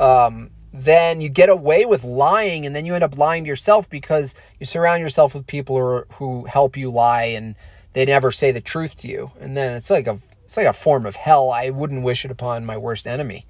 um, 0.00 0.50
then 0.72 1.20
you 1.20 1.28
get 1.28 1.48
away 1.48 1.84
with 1.84 2.02
lying 2.02 2.64
and 2.64 2.74
then 2.74 2.86
you 2.86 2.94
end 2.94 3.04
up 3.04 3.18
lying 3.18 3.44
to 3.44 3.48
yourself 3.48 3.88
because 3.90 4.34
you 4.58 4.66
surround 4.66 5.00
yourself 5.00 5.34
with 5.34 5.46
people 5.46 5.76
who, 5.76 5.82
are, 5.82 6.06
who 6.14 6.44
help 6.46 6.76
you 6.76 6.90
lie 6.90 7.24
and 7.24 7.54
they 7.92 8.06
never 8.06 8.32
say 8.32 8.50
the 8.52 8.60
truth 8.60 8.96
to 8.96 9.08
you. 9.08 9.32
And 9.38 9.56
then 9.56 9.72
it's 9.72 9.90
like 9.90 10.06
a 10.06 10.18
it's 10.44 10.56
like 10.56 10.66
a 10.66 10.72
form 10.72 11.06
of 11.06 11.16
hell. 11.16 11.50
I 11.50 11.70
wouldn't 11.70 12.02
wish 12.02 12.24
it 12.24 12.30
upon 12.30 12.66
my 12.66 12.76
worst 12.76 13.06
enemy. 13.06 13.46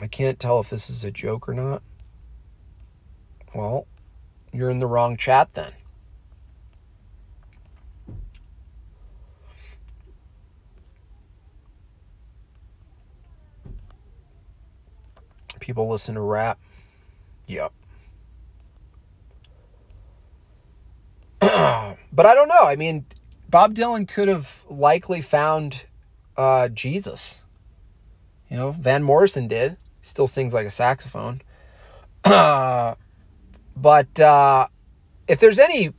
I 0.00 0.06
can't 0.06 0.40
tell 0.40 0.58
if 0.60 0.70
this 0.70 0.88
is 0.88 1.04
a 1.04 1.10
joke 1.10 1.48
or 1.48 1.54
not. 1.54 1.82
Well, 3.54 3.86
you're 4.52 4.70
in 4.70 4.78
the 4.78 4.86
wrong 4.86 5.16
chat 5.16 5.52
then. 5.54 5.72
People 15.62 15.88
listen 15.88 16.16
to 16.16 16.20
rap. 16.20 16.58
Yep. 17.46 17.72
but 21.40 22.26
I 22.26 22.34
don't 22.34 22.48
know. 22.48 22.64
I 22.64 22.74
mean, 22.74 23.06
Bob 23.48 23.74
Dylan 23.74 24.08
could 24.08 24.26
have 24.26 24.64
likely 24.68 25.20
found 25.20 25.86
uh, 26.36 26.66
Jesus. 26.68 27.42
You 28.50 28.56
know, 28.56 28.72
Van 28.72 29.04
Morrison 29.04 29.46
did. 29.46 29.76
Still 30.00 30.26
sings 30.26 30.52
like 30.52 30.66
a 30.66 30.70
saxophone. 30.70 31.40
but 32.24 32.96
uh, 34.20 34.66
if 35.28 35.38
there's 35.38 35.60
any 35.60 35.94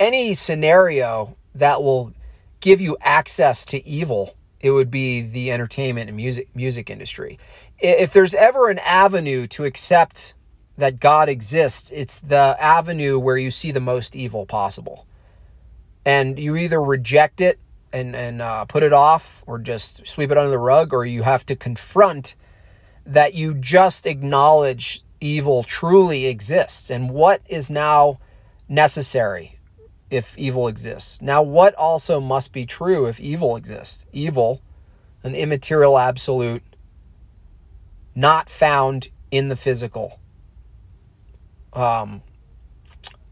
any 0.00 0.34
scenario 0.34 1.36
that 1.54 1.80
will 1.80 2.12
give 2.58 2.80
you 2.80 2.96
access 3.00 3.64
to 3.66 3.86
evil, 3.86 4.35
it 4.60 4.70
would 4.70 4.90
be 4.90 5.22
the 5.22 5.52
entertainment 5.52 6.08
and 6.08 6.16
music 6.16 6.48
music 6.54 6.90
industry. 6.90 7.38
If 7.78 8.12
there's 8.12 8.34
ever 8.34 8.70
an 8.70 8.78
avenue 8.78 9.46
to 9.48 9.64
accept 9.64 10.34
that 10.78 11.00
God 11.00 11.28
exists, 11.28 11.90
it's 11.90 12.18
the 12.18 12.56
avenue 12.60 13.18
where 13.18 13.36
you 13.36 13.50
see 13.50 13.70
the 13.70 13.80
most 13.80 14.14
evil 14.14 14.46
possible. 14.46 15.06
And 16.04 16.38
you 16.38 16.56
either 16.56 16.80
reject 16.80 17.40
it 17.40 17.58
and, 17.92 18.14
and 18.14 18.42
uh, 18.42 18.64
put 18.66 18.82
it 18.82 18.92
off 18.92 19.42
or 19.46 19.58
just 19.58 20.06
sweep 20.06 20.30
it 20.30 20.38
under 20.38 20.50
the 20.50 20.58
rug, 20.58 20.92
or 20.92 21.04
you 21.04 21.22
have 21.22 21.46
to 21.46 21.56
confront 21.56 22.34
that 23.04 23.34
you 23.34 23.54
just 23.54 24.06
acknowledge 24.06 25.02
evil 25.20 25.62
truly 25.62 26.26
exists 26.26 26.90
and 26.90 27.10
what 27.10 27.40
is 27.48 27.70
now 27.70 28.18
necessary 28.68 29.55
if 30.10 30.36
evil 30.38 30.68
exists. 30.68 31.20
Now, 31.20 31.42
what 31.42 31.74
also 31.74 32.20
must 32.20 32.52
be 32.52 32.66
true 32.66 33.06
if 33.06 33.18
evil 33.18 33.56
exists? 33.56 34.06
Evil, 34.12 34.62
an 35.22 35.34
immaterial 35.34 35.98
absolute, 35.98 36.62
not 38.14 38.48
found 38.48 39.08
in 39.30 39.48
the 39.48 39.56
physical. 39.56 40.20
Um, 41.72 42.22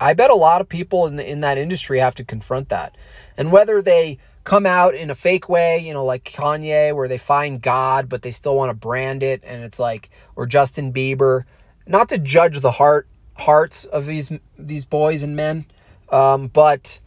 I 0.00 0.12
bet 0.12 0.30
a 0.30 0.34
lot 0.34 0.60
of 0.60 0.68
people 0.68 1.06
in 1.06 1.16
the, 1.16 1.30
in 1.30 1.40
that 1.40 1.56
industry 1.56 2.00
have 2.00 2.14
to 2.16 2.24
confront 2.24 2.68
that, 2.68 2.96
and 3.36 3.52
whether 3.52 3.80
they 3.80 4.18
come 4.42 4.66
out 4.66 4.94
in 4.94 5.08
a 5.08 5.14
fake 5.14 5.48
way, 5.48 5.78
you 5.78 5.94
know, 5.94 6.04
like 6.04 6.24
Kanye, 6.24 6.94
where 6.94 7.08
they 7.08 7.16
find 7.16 7.62
God 7.62 8.08
but 8.08 8.22
they 8.22 8.30
still 8.30 8.56
want 8.56 8.70
to 8.70 8.74
brand 8.74 9.22
it, 9.22 9.42
and 9.44 9.64
it's 9.64 9.78
like, 9.78 10.10
or 10.36 10.46
Justin 10.46 10.92
Bieber. 10.92 11.44
Not 11.86 12.08
to 12.10 12.18
judge 12.18 12.60
the 12.60 12.72
heart 12.72 13.08
hearts 13.36 13.84
of 13.84 14.06
these 14.06 14.30
these 14.58 14.84
boys 14.84 15.22
and 15.22 15.34
men, 15.36 15.66
um, 16.14 16.46
but 16.46 17.00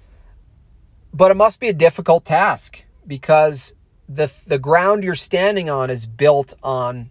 but 1.14 1.32
it 1.32 1.38
must 1.38 1.60
be 1.60 1.70
a 1.70 1.74
difficult 1.74 2.26
task 2.26 2.84
because 3.08 3.74
the 4.10 4.32
the 4.46 4.60
ground 4.60 5.04
you're 5.04 5.16
standing 5.16 5.70
on 5.70 5.90
is 5.90 6.06
built 6.06 6.54
on 6.62 7.10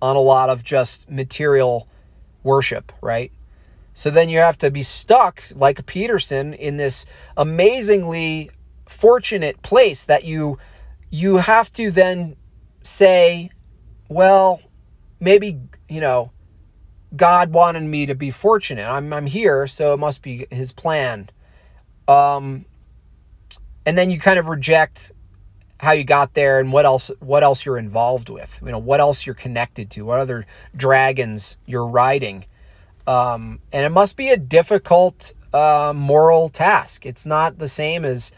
on 0.00 0.16
a 0.16 0.20
lot 0.20 0.50
of 0.50 0.64
just 0.64 1.10
material 1.10 1.88
worship, 2.42 2.92
right? 3.00 3.32
So 3.94 4.10
then 4.10 4.28
you 4.28 4.38
have 4.38 4.58
to 4.58 4.70
be 4.70 4.82
stuck 4.82 5.42
like 5.54 5.84
Peterson 5.86 6.54
in 6.54 6.76
this 6.76 7.04
amazingly 7.36 8.50
fortunate 8.86 9.60
place 9.62 10.04
that 10.04 10.24
you 10.24 10.58
you 11.10 11.36
have 11.38 11.72
to 11.74 11.90
then 11.90 12.36
say, 12.82 13.50
well, 14.08 14.60
maybe, 15.20 15.60
you 15.88 16.00
know, 16.00 16.31
God 17.14 17.52
wanted 17.52 17.82
me 17.82 18.06
to 18.06 18.14
be 18.14 18.30
fortunate. 18.30 18.86
I'm 18.86 19.12
I'm 19.12 19.26
here, 19.26 19.66
so 19.66 19.92
it 19.94 19.98
must 19.98 20.22
be 20.22 20.46
his 20.50 20.72
plan. 20.72 21.28
Um 22.08 22.64
and 23.84 23.98
then 23.98 24.10
you 24.10 24.18
kind 24.18 24.38
of 24.38 24.48
reject 24.48 25.12
how 25.80 25.92
you 25.92 26.04
got 26.04 26.34
there 26.34 26.60
and 26.60 26.72
what 26.72 26.84
else 26.84 27.10
what 27.20 27.42
else 27.42 27.66
you're 27.66 27.78
involved 27.78 28.28
with. 28.28 28.60
You 28.64 28.70
know, 28.72 28.78
what 28.78 29.00
else 29.00 29.26
you're 29.26 29.34
connected 29.34 29.90
to, 29.90 30.02
what 30.04 30.20
other 30.20 30.46
dragons 30.76 31.56
you're 31.66 31.86
riding. 31.86 32.46
Um 33.06 33.60
and 33.72 33.84
it 33.84 33.90
must 33.90 34.16
be 34.16 34.30
a 34.30 34.36
difficult 34.36 35.32
uh 35.52 35.92
moral 35.94 36.48
task. 36.48 37.04
It's 37.04 37.26
not 37.26 37.58
the 37.58 37.68
same 37.68 38.04
as 38.04 38.32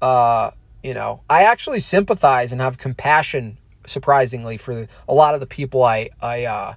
uh 0.00 0.52
you 0.82 0.94
know, 0.94 1.22
I 1.28 1.44
actually 1.44 1.80
sympathize 1.80 2.52
and 2.52 2.60
have 2.60 2.78
compassion 2.78 3.58
surprisingly 3.86 4.56
for 4.56 4.86
a 5.08 5.14
lot 5.14 5.34
of 5.34 5.40
the 5.40 5.46
people 5.46 5.82
I 5.82 6.10
I 6.22 6.44
uh 6.44 6.74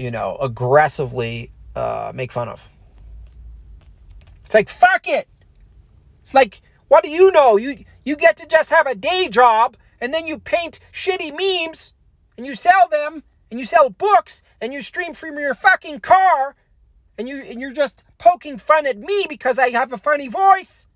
you 0.00 0.10
know, 0.10 0.38
aggressively 0.40 1.52
uh, 1.76 2.10
make 2.14 2.32
fun 2.32 2.48
of. 2.48 2.66
It's 4.46 4.54
like, 4.54 4.70
fuck 4.70 5.06
it. 5.06 5.28
It's 6.20 6.32
like, 6.32 6.62
what 6.88 7.04
do 7.04 7.10
you 7.10 7.30
know? 7.30 7.58
You 7.58 7.84
you 8.04 8.16
get 8.16 8.38
to 8.38 8.46
just 8.46 8.70
have 8.70 8.86
a 8.86 8.94
day 8.94 9.28
job 9.28 9.76
and 10.00 10.12
then 10.14 10.26
you 10.26 10.38
paint 10.38 10.80
shitty 10.90 11.30
memes 11.36 11.92
and 12.38 12.46
you 12.46 12.54
sell 12.54 12.88
them 12.88 13.22
and 13.50 13.60
you 13.60 13.66
sell 13.66 13.90
books 13.90 14.42
and 14.60 14.72
you 14.72 14.80
stream 14.80 15.12
from 15.12 15.38
your 15.38 15.52
fucking 15.52 16.00
car 16.00 16.56
and 17.18 17.28
you 17.28 17.42
and 17.42 17.60
you're 17.60 17.70
just 17.70 18.02
poking 18.16 18.56
fun 18.56 18.86
at 18.86 18.98
me 18.98 19.26
because 19.28 19.58
I 19.58 19.68
have 19.68 19.92
a 19.92 19.98
funny 19.98 20.28
voice. 20.28 20.86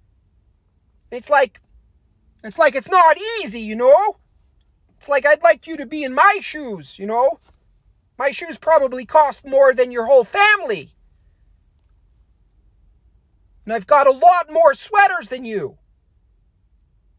It's 1.10 1.28
like, 1.28 1.60
it's 2.42 2.58
like 2.58 2.74
it's 2.74 2.90
not 2.90 3.18
easy, 3.40 3.60
you 3.60 3.76
know? 3.76 4.16
It's 4.96 5.10
like 5.10 5.26
I'd 5.26 5.42
like 5.42 5.66
you 5.66 5.76
to 5.76 5.84
be 5.84 6.04
in 6.04 6.14
my 6.14 6.38
shoes, 6.40 6.98
you 6.98 7.06
know? 7.06 7.38
My 8.16 8.30
shoes 8.30 8.58
probably 8.58 9.04
cost 9.04 9.44
more 9.44 9.74
than 9.74 9.90
your 9.90 10.06
whole 10.06 10.24
family. 10.24 10.94
And 13.64 13.72
I've 13.72 13.86
got 13.86 14.06
a 14.06 14.12
lot 14.12 14.52
more 14.52 14.74
sweaters 14.74 15.28
than 15.28 15.44
you. 15.44 15.78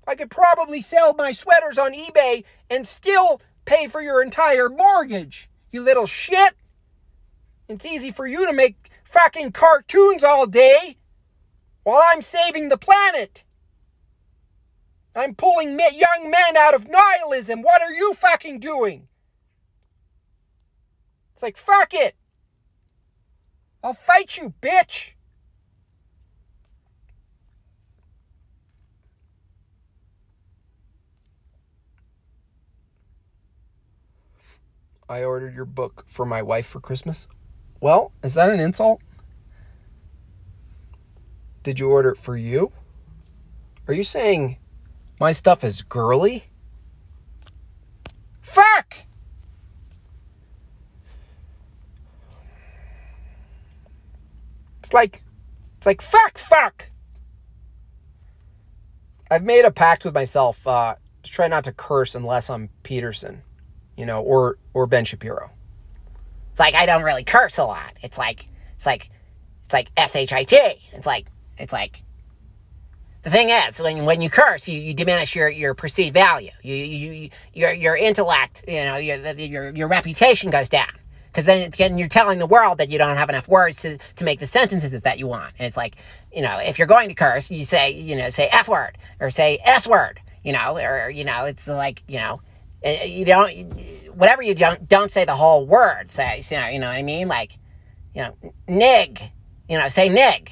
I 0.08 0.16
could 0.16 0.30
probably 0.30 0.82
sell 0.82 1.14
my 1.16 1.32
sweaters 1.32 1.78
on 1.78 1.94
eBay 1.94 2.44
and 2.70 2.86
still 2.86 3.42
pay 3.66 3.88
for 3.88 4.02
your 4.02 4.22
entire 4.22 4.70
mortgage, 4.70 5.50
you 5.72 5.82
little 5.82 6.06
shit. 6.06 6.54
It's 7.68 7.86
easy 7.86 8.12
for 8.12 8.28
you 8.28 8.46
to 8.46 8.54
make 8.54 8.90
fucking 9.04 9.52
cartoons 9.52 10.24
all 10.24 10.46
day 10.46 10.98
while 11.84 12.02
I'm 12.12 12.22
saving 12.22 12.70
the 12.70 12.78
planet. 12.78 13.44
I'm 15.16 15.34
pulling 15.34 15.80
young 15.80 16.30
men 16.30 16.58
out 16.58 16.76
of 16.76 16.88
nihilism. 16.88 17.62
What 17.62 17.82
are 17.82 17.94
you 17.94 18.14
fucking 18.14 18.60
doing? 18.60 19.08
It's 21.36 21.44
like, 21.44 21.58
fuck 21.58 21.94
it. 21.94 22.16
I'll 23.84 23.92
fight 23.94 24.38
you, 24.38 24.54
bitch. 24.62 25.16
I 35.10 35.26
ordered 35.26 35.54
your 35.54 35.66
book 35.66 36.06
for 36.08 36.26
my 36.26 36.42
wife 36.42 36.66
for 36.68 36.80
Christmas. 36.80 37.28
Well, 37.82 38.14
is 38.24 38.34
that 38.36 38.50
an 38.50 38.62
insult? 38.62 39.02
Did 41.64 41.80
you 41.80 41.92
order 41.92 42.12
it 42.12 42.18
for 42.18 42.38
you? 42.38 42.72
Are 43.90 43.94
you 43.94 44.06
saying 44.06 44.58
my 45.20 45.34
stuff 45.34 45.66
is 45.66 45.82
girly? 45.82 46.46
Fuck! 48.42 48.96
It's 54.86 54.94
like, 54.94 55.24
it's 55.78 55.88
like, 55.88 56.00
fuck, 56.00 56.38
fuck! 56.38 56.92
I've 59.32 59.42
made 59.42 59.66
a 59.66 59.72
pact 59.72 60.06
with 60.06 60.14
myself 60.14 60.68
uh, 60.68 60.94
to 61.24 61.32
try 61.32 61.48
not 61.48 61.64
to 61.64 61.72
curse 61.72 62.14
unless 62.14 62.52
I'm 62.52 62.70
Peterson, 62.84 63.42
you 63.98 64.06
know, 64.06 64.22
or 64.22 64.60
or 64.76 64.86
Ben 64.86 65.04
Shapiro. 65.04 65.50
It's 66.52 66.60
like 66.60 66.76
I 66.76 66.86
don't 66.86 67.02
really 67.02 67.24
curse 67.24 67.58
a 67.58 67.66
lot. 67.66 67.94
It's 68.04 68.20
like 68.20 68.48
it's 68.76 68.86
like 68.86 69.10
it's 69.64 69.74
like 69.74 69.90
S 69.98 70.16
H 70.16 70.32
I 70.32 70.44
T. 70.44 70.56
It's 70.94 71.08
like 71.08 71.26
it's 71.58 71.74
like 71.74 72.04
the 73.24 73.32
thing 73.32 73.50
is, 73.50 73.82
when, 73.82 74.06
when 74.06 74.22
you 74.22 74.30
curse, 74.30 74.68
you, 74.68 74.80
you 74.80 74.94
diminish 74.94 75.36
your, 75.36 75.50
your 75.50 75.74
perceived 75.74 76.14
value. 76.14 76.52
You, 76.62 76.76
you, 76.76 77.12
you, 77.12 77.30
your, 77.56 77.74
your 77.74 77.98
intellect, 77.98 78.64
you 78.68 78.84
know, 78.84 78.98
your, 78.98 79.18
your, 79.18 79.76
your 79.76 79.88
reputation 79.88 80.52
goes 80.52 80.70
down. 80.70 80.92
Because 81.36 81.48
then, 81.48 81.70
then 81.78 81.98
you're 81.98 82.08
telling 82.08 82.40
the 82.40 82.46
world 82.46 82.78
that 82.78 82.88
you 82.88 82.98
don't 82.98 83.18
have 83.18 83.28
enough 83.28 83.50
words 83.50 83.82
to, 83.82 83.98
to 83.98 84.24
make 84.24 84.40
the 84.40 84.46
sentences 84.46 85.02
that 85.02 85.20
you 85.20 85.28
want. 85.28 85.54
And 85.60 85.68
it's 85.68 85.76
like, 85.76 85.98
you 86.34 86.42
know, 86.42 86.58
if 86.62 86.80
you're 86.80 86.88
going 86.88 87.10
to 87.10 87.14
curse, 87.14 87.52
you 87.52 87.66
say, 87.66 87.92
you 87.92 88.16
know, 88.16 88.30
say 88.30 88.48
F 88.54 88.70
word 88.70 88.98
or 89.20 89.30
say 89.30 89.60
S 89.66 89.86
word, 89.86 90.22
you 90.46 90.54
know, 90.54 90.78
or, 90.78 91.10
you 91.10 91.26
know, 91.26 91.44
it's 91.44 91.68
like, 91.68 92.04
you 92.08 92.20
know, 92.20 92.40
eh, 92.84 93.04
you 93.04 93.26
don't, 93.26 93.52
whatever 94.16 94.44
you 94.44 94.56
don't, 94.56 94.88
don't 94.88 95.12
say 95.12 95.26
the 95.26 95.36
whole 95.36 95.66
word. 95.66 96.10
Say, 96.10 96.42
you 96.50 96.58
know, 96.58 96.68
you 96.70 96.80
know 96.80 96.88
what 96.88 96.96
I 96.96 97.04
mean? 97.04 97.28
Like, 97.28 97.58
you 98.14 98.22
know, 98.22 98.34
nig, 98.70 99.20
you 99.68 99.78
know, 99.78 99.90
say 99.90 100.08
nig. 100.08 100.50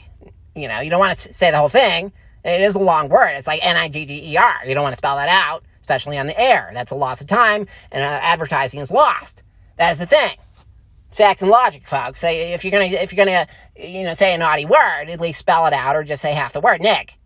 You 0.54 0.68
know, 0.68 0.82
you 0.82 0.90
don't 0.90 1.00
want 1.00 1.18
to 1.18 1.34
say 1.34 1.50
the 1.50 1.60
whole 1.60 1.70
thing 1.70 2.12
it 2.44 2.60
is 2.60 2.76
a 2.76 2.80
long 2.80 3.08
word. 3.08 3.36
It's 3.36 3.48
like 3.48 3.66
N 3.66 3.78
I 3.78 3.88
G 3.88 4.06
G 4.06 4.34
E 4.34 4.38
R. 4.38 4.56
You 4.66 4.74
don't 4.74 4.84
want 4.84 4.92
to 4.92 4.98
spell 4.98 5.16
that 5.16 5.30
out, 5.30 5.64
especially 5.80 6.18
on 6.18 6.28
the 6.28 6.38
air. 6.38 6.72
That's 6.74 6.92
a 6.92 6.96
loss 6.96 7.22
of 7.22 7.28
time, 7.28 7.68
and 7.90 8.04
uh, 8.04 8.20
advertising 8.22 8.82
is 8.82 8.92
lost. 8.92 9.44
That's 9.78 10.00
the 10.00 10.06
thing. 10.06 10.36
Facts 11.14 11.42
and 11.42 11.52
logic, 11.52 11.88
folks. 11.88 12.20
So 12.20 12.28
if 12.30 12.64
you're 12.64 12.72
gonna 12.72 12.86
if 12.86 13.14
you're 13.14 13.26
gonna 13.26 13.48
you 13.76 14.04
know 14.04 14.14
say 14.14 14.34
a 14.34 14.38
naughty 14.38 14.66
word, 14.66 15.10
at 15.10 15.20
least 15.20 15.40
spell 15.40 15.66
it 15.68 15.74
out, 15.74 15.96
or 15.96 16.04
just 16.04 16.22
say 16.22 16.34
half 16.34 16.54
the 16.54 16.60
word. 16.60 16.82
Nick. 16.82 17.18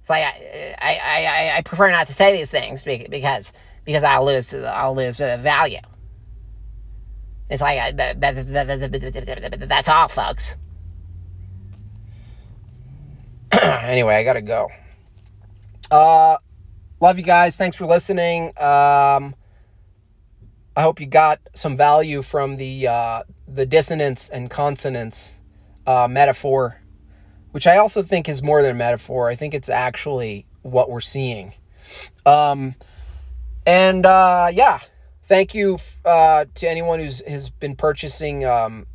It's 0.00 0.10
like 0.10 0.24
I, 0.24 0.76
I, 0.80 1.52
I, 1.54 1.58
I 1.58 1.62
prefer 1.62 1.90
not 1.92 2.08
to 2.08 2.12
say 2.12 2.36
these 2.36 2.50
things 2.50 2.84
because 2.84 3.52
because 3.84 4.02
I'll 4.02 4.24
lose 4.26 4.52
I'll 4.52 4.96
lose 4.96 5.20
uh, 5.20 5.38
value. 5.40 5.78
It's 7.48 7.62
like 7.62 7.96
that, 7.96 8.20
that, 8.20 8.34
that, 8.34 9.68
that's 9.68 9.88
all, 9.88 10.08
folks. 10.08 10.56
anyway, 13.62 14.14
I 14.14 14.24
gotta 14.24 14.40
go. 14.40 14.68
Uh, 15.90 16.38
love 17.02 17.18
you 17.18 17.24
guys. 17.24 17.56
Thanks 17.56 17.74
for 17.74 17.84
listening. 17.84 18.46
Um, 18.56 19.34
I 20.76 20.82
hope 20.82 21.00
you 21.00 21.06
got 21.06 21.40
some 21.52 21.76
value 21.76 22.22
from 22.22 22.56
the 22.56 22.86
uh, 22.86 23.22
the 23.48 23.66
dissonance 23.66 24.28
and 24.28 24.48
consonance 24.48 25.34
uh, 25.84 26.06
metaphor, 26.08 26.80
which 27.50 27.66
I 27.66 27.76
also 27.76 28.02
think 28.02 28.28
is 28.28 28.40
more 28.40 28.62
than 28.62 28.70
a 28.70 28.74
metaphor. 28.74 29.28
I 29.28 29.34
think 29.34 29.52
it's 29.52 29.68
actually 29.68 30.46
what 30.62 30.88
we're 30.88 31.00
seeing. 31.00 31.54
Um, 32.24 32.76
and 33.66 34.06
uh, 34.06 34.48
yeah, 34.52 34.78
thank 35.24 35.54
you 35.54 35.78
uh, 36.04 36.44
to 36.54 36.68
anyone 36.68 37.00
who's 37.00 37.20
has 37.26 37.50
been 37.50 37.74
purchasing 37.74 38.44
um, 38.44 38.86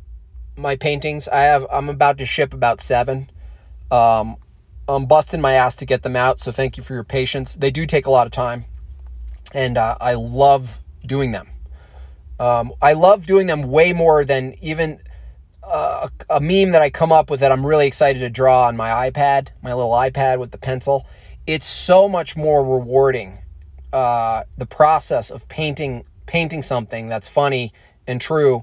my 0.56 0.76
paintings. 0.76 1.28
I 1.28 1.42
have 1.42 1.66
I'm 1.70 1.90
about 1.90 2.16
to 2.18 2.26
ship 2.26 2.54
about 2.54 2.80
seven. 2.80 3.30
Um, 3.90 4.38
I'm 4.88 5.06
busting 5.06 5.40
my 5.40 5.52
ass 5.52 5.76
to 5.76 5.86
get 5.86 6.02
them 6.02 6.16
out, 6.16 6.40
so 6.40 6.50
thank 6.50 6.76
you 6.76 6.82
for 6.82 6.94
your 6.94 7.04
patience. 7.04 7.54
They 7.54 7.70
do 7.70 7.84
take 7.84 8.06
a 8.06 8.10
lot 8.10 8.26
of 8.26 8.32
time, 8.32 8.64
and 9.52 9.76
uh, 9.76 9.96
I 10.00 10.14
love 10.14 10.78
doing 11.04 11.32
them. 11.32 11.48
Um, 12.40 12.72
I 12.80 12.94
love 12.94 13.26
doing 13.26 13.46
them 13.46 13.64
way 13.64 13.92
more 13.92 14.24
than 14.24 14.54
even 14.62 15.00
uh, 15.62 16.08
a 16.30 16.40
meme 16.40 16.70
that 16.72 16.80
I 16.80 16.88
come 16.88 17.12
up 17.12 17.28
with 17.28 17.40
that 17.40 17.52
I'm 17.52 17.66
really 17.66 17.86
excited 17.86 18.20
to 18.20 18.30
draw 18.30 18.66
on 18.66 18.76
my 18.76 19.10
iPad, 19.10 19.48
my 19.62 19.74
little 19.74 19.90
iPad 19.90 20.38
with 20.38 20.52
the 20.52 20.58
pencil. 20.58 21.06
It's 21.46 21.66
so 21.66 22.08
much 22.08 22.36
more 22.36 22.64
rewarding. 22.64 23.38
Uh, 23.92 24.44
the 24.56 24.66
process 24.66 25.30
of 25.30 25.48
painting 25.48 26.04
painting 26.26 26.62
something 26.62 27.08
that's 27.08 27.26
funny 27.26 27.72
and 28.06 28.20
true 28.20 28.62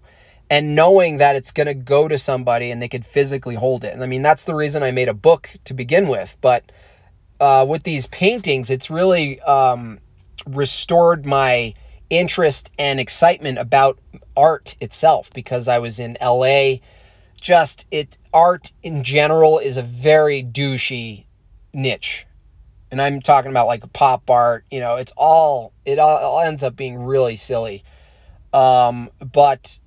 and 0.49 0.75
knowing 0.75 1.17
that 1.17 1.35
it's 1.35 1.51
going 1.51 1.67
to 1.67 1.73
go 1.73 2.07
to 2.07 2.17
somebody 2.17 2.71
and 2.71 2.81
they 2.81 2.87
could 2.87 3.05
physically 3.05 3.55
hold 3.55 3.83
it. 3.83 3.93
And 3.93 4.03
I 4.03 4.05
mean, 4.05 4.21
that's 4.21 4.43
the 4.43 4.55
reason 4.55 4.83
I 4.83 4.91
made 4.91 5.07
a 5.07 5.13
book 5.13 5.49
to 5.65 5.73
begin 5.73 6.07
with. 6.07 6.37
But 6.41 6.71
uh, 7.39 7.65
with 7.67 7.83
these 7.83 8.07
paintings, 8.07 8.69
it's 8.69 8.89
really 8.89 9.39
um, 9.41 9.99
restored 10.45 11.25
my 11.25 11.73
interest 12.09 12.71
and 12.77 12.99
excitement 12.99 13.57
about 13.57 13.99
art 14.37 14.75
itself 14.79 15.31
because 15.33 15.67
I 15.67 15.79
was 15.79 15.99
in 15.99 16.17
LA. 16.21 16.75
Just 17.41 17.87
it, 17.89 18.17
art 18.33 18.71
in 18.83 19.03
general 19.03 19.59
is 19.59 19.77
a 19.77 19.83
very 19.83 20.43
douchey 20.43 21.25
niche 21.73 22.27
and 22.91 23.01
I'm 23.01 23.21
talking 23.21 23.51
about 23.51 23.67
like 23.67 23.91
pop 23.93 24.29
art, 24.29 24.63
you 24.71 24.79
know, 24.79 24.95
it's 24.95 25.11
all, 25.17 25.73
it 25.85 25.99
all 25.99 26.39
ends 26.39 26.63
up 26.63 26.77
being 26.77 26.97
really 26.97 27.35
silly. 27.35 27.83
Um, 28.53 29.09
but 29.19 29.79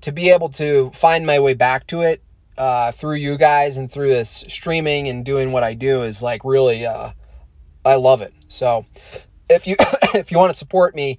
to 0.00 0.12
be 0.12 0.30
able 0.30 0.48
to 0.50 0.90
find 0.90 1.26
my 1.26 1.38
way 1.40 1.54
back 1.54 1.86
to 1.88 2.02
it 2.02 2.22
uh, 2.56 2.92
through 2.92 3.16
you 3.16 3.36
guys 3.36 3.76
and 3.76 3.90
through 3.90 4.08
this 4.08 4.44
streaming 4.48 5.08
and 5.08 5.24
doing 5.24 5.52
what 5.52 5.64
I 5.64 5.74
do 5.74 6.02
is 6.02 6.22
like 6.22 6.44
really, 6.44 6.86
uh, 6.86 7.12
I 7.84 7.94
love 7.96 8.22
it. 8.22 8.32
So 8.48 8.86
if 9.48 9.66
you, 9.66 9.76
if 10.14 10.30
you 10.30 10.38
want 10.38 10.52
to 10.52 10.58
support 10.58 10.94
me, 10.94 11.18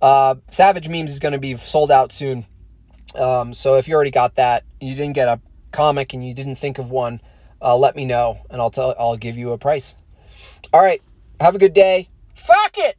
uh, 0.00 0.36
Savage 0.50 0.88
Memes 0.88 1.10
is 1.10 1.18
going 1.18 1.32
to 1.32 1.38
be 1.38 1.56
sold 1.56 1.90
out 1.90 2.12
soon. 2.12 2.46
Um, 3.14 3.54
so 3.54 3.76
if 3.76 3.88
you 3.88 3.94
already 3.94 4.10
got 4.10 4.36
that, 4.36 4.64
you 4.80 4.94
didn't 4.94 5.14
get 5.14 5.28
a 5.28 5.40
comic 5.72 6.12
and 6.12 6.26
you 6.26 6.34
didn't 6.34 6.56
think 6.56 6.78
of 6.78 6.90
one, 6.90 7.20
uh, 7.62 7.76
let 7.76 7.96
me 7.96 8.04
know 8.04 8.38
and 8.50 8.60
I'll 8.60 8.70
tell, 8.70 8.94
I'll 8.98 9.16
give 9.16 9.38
you 9.38 9.52
a 9.52 9.58
price. 9.58 9.96
All 10.72 10.80
right. 10.80 11.02
Have 11.40 11.54
a 11.54 11.58
good 11.58 11.74
day. 11.74 12.08
Fuck 12.34 12.78
it. 12.78 12.96